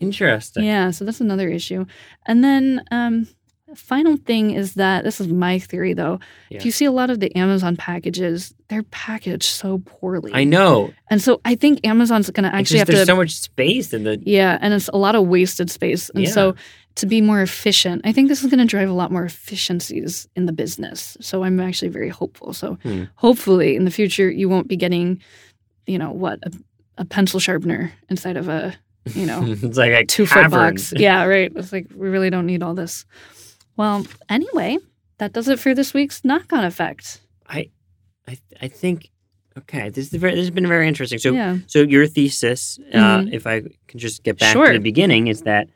Interesting. 0.02 0.64
yeah, 0.64 0.90
so 0.90 1.06
that's 1.06 1.22
another 1.22 1.48
issue. 1.48 1.86
And 2.26 2.44
then 2.44 2.84
um 2.90 3.28
final 3.76 4.18
thing 4.18 4.52
is 4.52 4.74
that 4.76 5.04
this 5.04 5.20
is 5.22 5.28
my 5.28 5.60
theory 5.60 5.94
though. 5.94 6.20
Yeah. 6.50 6.58
If 6.60 6.66
you 6.66 6.72
see 6.72 6.86
a 6.86 6.92
lot 6.92 7.10
of 7.10 7.20
the 7.20 7.36
Amazon 7.38 7.76
packages, 7.76 8.54
they're 8.68 8.84
packaged 8.84 9.44
so 9.44 9.82
poorly. 9.86 10.32
I 10.34 10.44
know. 10.44 10.94
And 11.10 11.22
so 11.22 11.42
I 11.46 11.56
think 11.56 11.86
Amazon's 11.86 12.30
going 12.30 12.50
to 12.50 12.56
actually 12.56 12.80
just 12.80 12.80
have 12.80 12.88
there's 12.88 13.00
to 13.02 13.06
so 13.12 13.16
much 13.16 13.32
space 13.36 13.94
in 13.94 14.04
the. 14.04 14.22
Yeah, 14.26 14.58
and 14.62 14.74
it's 14.74 14.88
a 14.90 14.98
lot 14.98 15.16
of 15.16 15.28
wasted 15.28 15.70
space. 15.70 16.10
And 16.12 16.28
so 16.28 16.56
to 16.96 17.06
be 17.06 17.22
more 17.22 17.42
efficient, 17.42 18.02
I 18.04 18.12
think 18.12 18.28
this 18.28 18.44
is 18.44 18.50
going 18.50 18.60
to 18.60 18.66
drive 18.66 18.90
a 18.90 18.94
lot 18.94 19.12
more 19.12 19.24
efficiencies 19.26 20.28
in 20.36 20.46
the 20.46 20.52
business. 20.54 21.16
So 21.22 21.44
I'm 21.44 21.60
actually 21.60 21.90
very 21.90 22.10
hopeful. 22.10 22.54
So 22.54 22.78
Hmm. 22.84 23.04
hopefully 23.16 23.76
in 23.76 23.86
the 23.86 23.92
future 23.92 24.30
you 24.30 24.50
won't 24.50 24.68
be 24.68 24.76
getting 24.78 25.22
you 25.88 25.98
know 25.98 26.12
what 26.12 26.40
a, 26.44 26.52
a 27.00 27.06
pencil 27.06 27.40
sharpener 27.40 27.92
inside 28.10 28.38
of 28.38 28.48
a 28.50 28.76
you 29.16 29.26
know 29.26 29.42
it's 29.48 29.78
like 29.78 29.92
a 29.92 30.06
two 30.06 30.26
foot 30.26 30.52
box. 30.52 30.94
Yeah, 30.96 31.24
right. 31.26 31.52
It's 31.56 31.72
like 31.72 31.88
we 31.96 32.10
really 32.10 32.30
don't 32.30 32.46
need 32.46 32.62
all 32.64 32.74
this. 32.76 33.06
Well, 33.78 34.06
anyway, 34.30 34.78
that 35.18 35.34
does 35.34 35.48
it 35.48 35.60
for 35.60 35.74
this 35.74 35.94
week's 35.94 36.24
knock 36.24 36.52
on 36.54 36.64
effect. 36.64 37.22
I, 37.48 37.70
I, 38.28 38.38
I 38.62 38.68
think. 38.68 39.10
Okay, 39.58 39.90
this 39.90 40.14
is 40.14 40.20
very. 40.20 40.32
This 40.36 40.44
has 40.44 40.52
been 40.52 40.68
very 40.68 40.88
interesting. 40.88 41.20
So, 41.20 41.34
yeah. 41.34 41.58
so 41.68 41.82
your 41.82 42.08
thesis, 42.08 42.80
uh, 42.94 42.98
Mhm. 43.20 43.34
if 43.34 43.46
I 43.46 43.62
can 43.88 44.00
just 44.00 44.24
get 44.24 44.38
back 44.40 44.54
Sure. 44.54 44.68
to 44.68 44.74
the 44.74 44.80
beginning, 44.80 45.28
is 45.28 45.42
that 45.42 45.68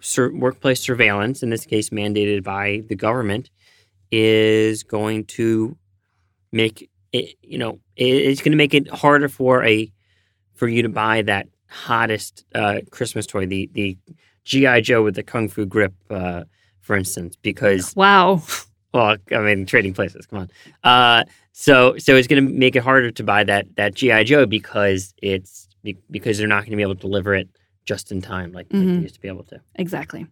sur- 0.00 0.32
workplace 0.34 0.80
surveillance, 0.80 1.42
in 1.42 1.48
this 1.50 1.64
case 1.64 1.88
mandated 1.88 2.42
by 2.42 2.82
the 2.88 2.94
government, 2.94 3.48
is 4.12 4.82
going 4.82 5.24
to 5.24 5.76
make 6.52 6.90
it. 7.12 7.34
You 7.42 7.56
know, 7.58 7.80
it, 7.96 8.04
it's 8.04 8.42
going 8.42 8.52
to 8.52 8.58
make 8.58 8.74
it 8.74 8.88
harder 8.90 9.28
for 9.30 9.64
a 9.64 9.90
for 10.54 10.68
you 10.68 10.82
to 10.82 10.88
buy 10.90 11.22
that 11.22 11.48
hottest 11.68 12.44
uh, 12.54 12.80
Christmas 12.90 13.26
toy, 13.26 13.46
the 13.46 13.70
the 13.72 13.96
GI 14.44 14.82
Joe 14.82 15.02
with 15.02 15.14
the 15.14 15.22
kung 15.22 15.48
fu 15.48 15.64
grip, 15.64 15.94
uh, 16.10 16.44
for 16.86 16.96
instance, 16.96 17.36
because 17.42 17.94
Wow. 17.96 18.42
Well, 18.94 19.16
I 19.32 19.38
mean, 19.40 19.66
trading 19.66 19.92
places. 19.92 20.24
Come 20.26 20.38
on. 20.38 20.50
Uh, 20.84 21.24
so 21.52 21.98
so 21.98 22.16
it's 22.16 22.28
going 22.28 22.46
to 22.46 22.50
make 22.52 22.76
it 22.76 22.82
harder 22.82 23.10
to 23.10 23.22
buy 23.24 23.44
that 23.44 23.66
that 23.76 23.94
GI 23.94 24.24
Joe 24.24 24.46
because 24.46 25.12
it's 25.20 25.68
because 26.10 26.38
they're 26.38 26.48
not 26.48 26.60
going 26.62 26.70
to 26.70 26.76
be 26.76 26.82
able 26.82 26.94
to 26.94 27.00
deliver 27.00 27.34
it 27.34 27.48
just 27.84 28.10
in 28.10 28.22
time 28.22 28.52
like, 28.52 28.66
like 28.72 28.82
Mhm. 28.82 28.96
they 28.96 29.02
used 29.02 29.14
to 29.16 29.20
be 29.20 29.28
able 29.28 29.44
to. 29.44 29.60
Exactly. 29.74 30.26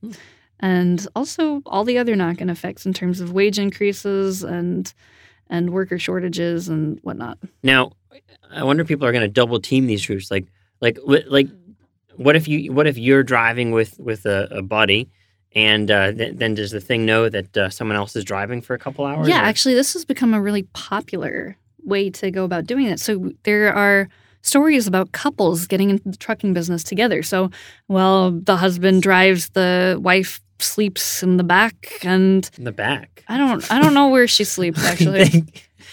And 0.61 1.07
also 1.15 1.63
all 1.67 1.85
the 1.85 1.99
other 1.99 2.17
knock-on 2.17 2.49
effects 2.51 2.87
in 2.87 2.93
terms 2.95 3.21
of 3.21 3.33
wage 3.33 3.59
increases 3.59 4.43
and 4.45 4.93
and 5.51 5.71
worker 5.71 5.99
shortages 5.99 6.69
and 6.69 6.99
whatnot. 7.03 7.39
Now, 7.63 7.93
I 8.51 8.63
wonder 8.65 8.81
if 8.83 8.89
people 8.89 9.07
are 9.07 9.13
going 9.13 9.23
to 9.23 9.29
double 9.29 9.61
team 9.61 9.87
these 9.87 10.09
routes. 10.09 10.31
Like, 10.31 10.47
like, 10.81 10.97
like, 11.05 11.49
what 12.17 12.35
if 12.35 12.49
you, 12.49 12.73
what 12.73 12.87
if 12.87 12.97
you're 12.97 13.23
driving 13.23 13.71
with 13.73 13.99
with 13.99 14.25
a, 14.27 14.49
a 14.51 14.63
buddy, 14.63 15.11
and 15.55 15.91
uh, 15.91 16.13
th- 16.13 16.37
then 16.37 16.55
does 16.55 16.71
the 16.73 16.81
thing 16.81 17.05
know 17.07 17.29
that 17.29 17.57
uh, 17.57 17.69
someone 17.71 17.97
else 17.97 18.17
is 18.17 18.25
driving 18.25 18.61
for 18.61 18.75
a 18.75 18.79
couple 18.79 19.05
hours? 19.05 19.29
Yeah, 19.29 19.41
or- 19.43 19.45
actually, 19.45 19.75
this 19.75 19.93
has 19.95 20.05
become 20.05 20.35
a 20.35 20.41
really 20.41 20.65
popular 20.73 21.57
way 21.85 22.11
to 22.11 22.31
go 22.31 22.45
about 22.45 22.67
doing 22.67 22.87
it. 22.87 22.99
So 23.01 23.33
there 23.45 23.73
are 23.75 24.09
stories 24.43 24.87
about 24.87 25.13
couples 25.13 25.67
getting 25.67 25.91
into 25.91 26.09
the 26.09 26.17
trucking 26.17 26.53
business 26.55 26.83
together. 26.83 27.23
So, 27.23 27.51
well, 27.89 28.31
the 28.33 28.57
husband 28.57 29.03
drives, 29.03 29.51
the 29.51 29.99
wife 30.03 30.41
sleeps 30.59 31.23
in 31.23 31.37
the 31.37 31.45
back, 31.45 31.99
and 32.03 32.49
in 32.59 32.65
the 32.65 32.73
back. 32.73 33.25
I 33.29 33.39
don't, 33.39 33.71
I 33.73 33.81
don't 33.81 33.95
know 33.95 34.09
where 34.09 34.27
she 34.27 34.45
sleeps 34.45 34.85
actually. 34.85 35.25
They- 35.25 35.45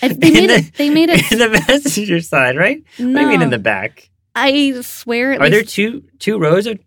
they 0.01 0.31
made 0.31 0.49
the- 0.49 0.55
it. 0.55 0.73
They 0.75 0.89
made 0.89 1.09
it. 1.09 1.31
in 1.31 1.37
the 1.37 1.63
passenger 1.67 2.21
side, 2.21 2.57
right? 2.57 2.81
What 2.97 3.05
do 3.13 3.19
you 3.21 3.27
mean 3.27 3.41
in 3.43 3.51
the 3.51 3.59
back? 3.59 4.09
I 4.33 4.79
swear. 4.81 5.39
Are 5.39 5.49
there 5.49 5.61
two 5.63 6.03
two 6.19 6.39
rows 6.39 6.65
of 6.65 6.79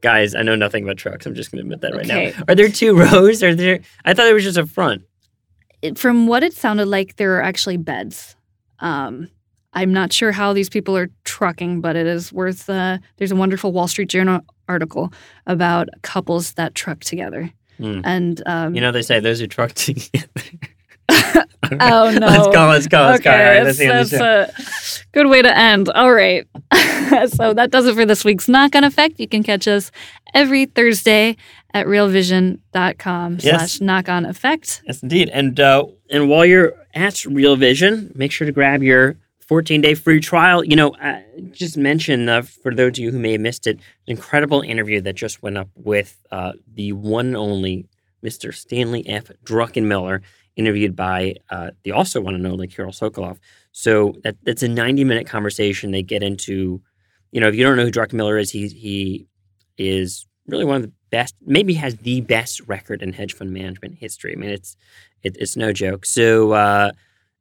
guys? 0.00 0.34
I 0.34 0.42
know 0.42 0.56
nothing 0.56 0.84
about 0.84 0.96
trucks. 0.96 1.26
I'm 1.26 1.34
just 1.34 1.50
going 1.50 1.58
to 1.58 1.62
admit 1.62 1.80
that 1.82 1.94
right 1.96 2.06
now. 2.06 2.42
Are 2.48 2.54
there 2.54 2.68
two 2.68 2.96
rows? 2.96 3.42
Are 3.42 3.54
there? 3.54 3.80
I 4.04 4.14
thought 4.14 4.24
there 4.24 4.34
was 4.34 4.44
just 4.44 4.58
a 4.58 4.66
front. 4.66 5.02
it- 5.82 5.98
from 5.98 6.26
what 6.26 6.42
it 6.42 6.52
sounded 6.52 6.86
like, 6.86 7.16
there 7.16 7.36
are 7.36 7.42
actually 7.42 7.76
beds. 7.76 8.36
Um, 8.80 9.28
I'm 9.72 9.92
not 9.92 10.12
sure 10.12 10.32
how 10.32 10.52
these 10.52 10.68
people 10.68 10.96
are 10.96 11.08
trucking, 11.24 11.80
but 11.80 11.94
it 11.96 12.06
is 12.06 12.32
worth. 12.32 12.68
Uh, 12.68 12.98
there's 13.18 13.30
a 13.32 13.36
wonderful 13.36 13.72
Wall 13.72 13.86
Street 13.88 14.08
Journal 14.08 14.40
article 14.68 15.12
about 15.46 15.88
couples 16.02 16.54
that 16.54 16.74
truck 16.74 17.00
together, 17.00 17.50
Hmm. 17.78 18.00
and 18.04 18.42
um, 18.46 18.74
You 18.74 18.80
know, 18.80 18.92
they 18.92 19.02
say 19.02 19.20
those 19.20 19.40
who 19.40 19.46
truck 19.46 19.72
together. 19.74 20.28
Oh, 21.72 22.10
no. 22.10 22.26
Let's 22.26 22.46
go. 22.48 22.66
Let's 22.66 22.86
go. 22.88 23.00
Let's 23.02 23.22
go. 23.22 23.30
All 23.30 23.36
okay, 23.36 23.58
right, 23.58 23.62
let's 23.62 23.78
that's, 23.78 24.10
that's 24.10 25.02
a 25.02 25.04
good 25.12 25.28
way 25.28 25.40
to 25.40 25.56
end. 25.56 25.88
All 25.90 26.12
right, 26.12 26.44
so 27.28 27.54
that 27.54 27.68
does 27.70 27.86
it 27.86 27.94
for 27.94 28.04
this 28.04 28.24
week's 28.24 28.48
Knock 28.48 28.74
On 28.74 28.82
Effect. 28.82 29.20
You 29.20 29.28
can 29.28 29.44
catch 29.44 29.68
us 29.68 29.92
every 30.34 30.66
Thursday 30.66 31.36
at 31.72 31.86
realvision.com 31.86 33.38
Yes. 33.40 33.42
slash 33.42 33.80
knock 33.80 34.08
on 34.08 34.24
effect. 34.26 34.82
Yes, 34.86 35.02
indeed. 35.02 35.28
And 35.28 35.60
uh, 35.60 35.84
and 36.10 36.28
while 36.28 36.44
you're 36.44 36.74
at 36.94 37.24
Real 37.24 37.54
Vision, 37.56 38.10
make 38.16 38.32
sure 38.32 38.46
to 38.46 38.52
grab 38.52 38.82
your 38.82 39.16
14 39.46 39.80
day 39.80 39.94
free 39.94 40.18
trial. 40.20 40.64
You 40.64 40.74
know, 40.76 40.90
uh, 40.96 41.20
just 41.52 41.76
mention 41.76 42.28
uh, 42.28 42.42
for 42.42 42.74
those 42.74 42.92
of 42.92 42.98
you 42.98 43.12
who 43.12 43.18
may 43.18 43.32
have 43.32 43.40
missed 43.40 43.66
it, 43.66 43.76
an 43.76 43.82
incredible 44.08 44.62
interview 44.62 45.00
that 45.02 45.14
just 45.14 45.42
went 45.42 45.56
up 45.56 45.68
with 45.76 46.18
uh, 46.32 46.52
the 46.74 46.92
one 46.92 47.26
and 47.26 47.36
only 47.36 47.86
Mr. 48.24 48.52
Stanley 48.54 49.06
F. 49.08 49.30
Druckenmiller, 49.44 50.20
interviewed 50.56 50.96
by 50.96 51.34
uh, 51.50 51.70
the 51.84 51.92
also 51.92 52.20
one 52.20 52.34
and 52.34 52.46
only 52.46 52.68
Kiril 52.68 52.88
Sokoloff. 52.88 53.38
So 53.72 54.14
that 54.24 54.36
that's 54.42 54.62
a 54.62 54.68
90 54.68 55.04
minute 55.04 55.26
conversation. 55.26 55.90
They 55.90 56.02
get 56.02 56.22
into, 56.22 56.82
you 57.32 57.40
know, 57.40 57.48
if 57.48 57.54
you 57.54 57.64
don't 57.64 57.76
know 57.76 57.84
who 57.84 57.90
Druckenmiller 57.90 58.40
is, 58.40 58.50
he 58.50 58.68
he 58.68 59.26
is 59.78 60.26
really 60.46 60.64
one 60.64 60.76
of 60.76 60.82
the 60.82 60.92
best, 61.10 61.34
maybe 61.44 61.74
has 61.74 61.96
the 61.96 62.20
best 62.20 62.60
record 62.66 63.02
in 63.02 63.12
hedge 63.12 63.34
fund 63.34 63.52
management 63.52 63.96
history. 63.98 64.34
I 64.36 64.40
mean, 64.40 64.50
it's 64.50 64.76
it, 65.22 65.36
it's 65.38 65.56
no 65.56 65.72
joke. 65.72 66.04
So 66.06 66.52
uh, 66.52 66.92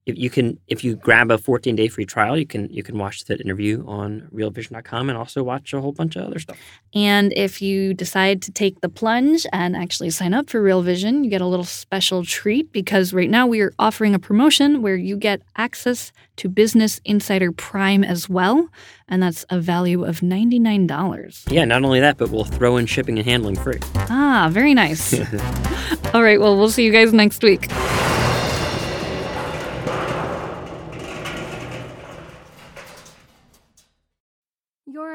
if 0.09 0.17
you 0.17 0.29
can, 0.29 0.59
if 0.67 0.83
you 0.83 0.95
grab 0.95 1.31
a 1.31 1.37
14 1.37 1.75
day 1.75 1.87
free 1.87 2.05
trial, 2.05 2.37
you 2.37 2.45
can 2.45 2.69
you 2.69 2.83
can 2.83 2.97
watch 2.97 3.25
that 3.25 3.39
interview 3.39 3.85
on 3.87 4.27
RealVision.com 4.33 5.09
and 5.09 5.17
also 5.17 5.43
watch 5.43 5.73
a 5.73 5.81
whole 5.81 5.91
bunch 5.91 6.15
of 6.15 6.25
other 6.25 6.39
stuff. 6.39 6.57
And 6.93 7.31
if 7.33 7.61
you 7.61 7.93
decide 7.93 8.41
to 8.43 8.51
take 8.51 8.81
the 8.81 8.89
plunge 8.89 9.45
and 9.53 9.75
actually 9.75 10.09
sign 10.09 10.33
up 10.33 10.49
for 10.49 10.61
Real 10.61 10.81
Vision, 10.81 11.23
you 11.23 11.29
get 11.29 11.41
a 11.41 11.45
little 11.45 11.65
special 11.65 12.25
treat 12.25 12.71
because 12.71 13.13
right 13.13 13.29
now 13.29 13.45
we 13.47 13.61
are 13.61 13.71
offering 13.79 14.15
a 14.15 14.19
promotion 14.19 14.81
where 14.81 14.95
you 14.95 15.15
get 15.15 15.41
access 15.55 16.11
to 16.37 16.49
Business 16.49 16.99
Insider 17.05 17.51
Prime 17.51 18.03
as 18.03 18.27
well. 18.27 18.69
And 19.07 19.21
that's 19.21 19.45
a 19.49 19.59
value 19.59 20.03
of 20.03 20.21
$99. 20.21 21.51
Yeah, 21.51 21.65
not 21.65 21.83
only 21.83 21.99
that, 21.99 22.17
but 22.17 22.29
we'll 22.29 22.45
throw 22.45 22.77
in 22.77 22.85
shipping 22.85 23.17
and 23.17 23.27
handling 23.27 23.55
free. 23.55 23.79
Ah, 23.95 24.49
very 24.51 24.73
nice. 24.73 25.13
All 26.13 26.23
right, 26.23 26.39
well, 26.39 26.57
we'll 26.57 26.69
see 26.69 26.85
you 26.85 26.91
guys 26.91 27.13
next 27.13 27.43
week. 27.43 27.67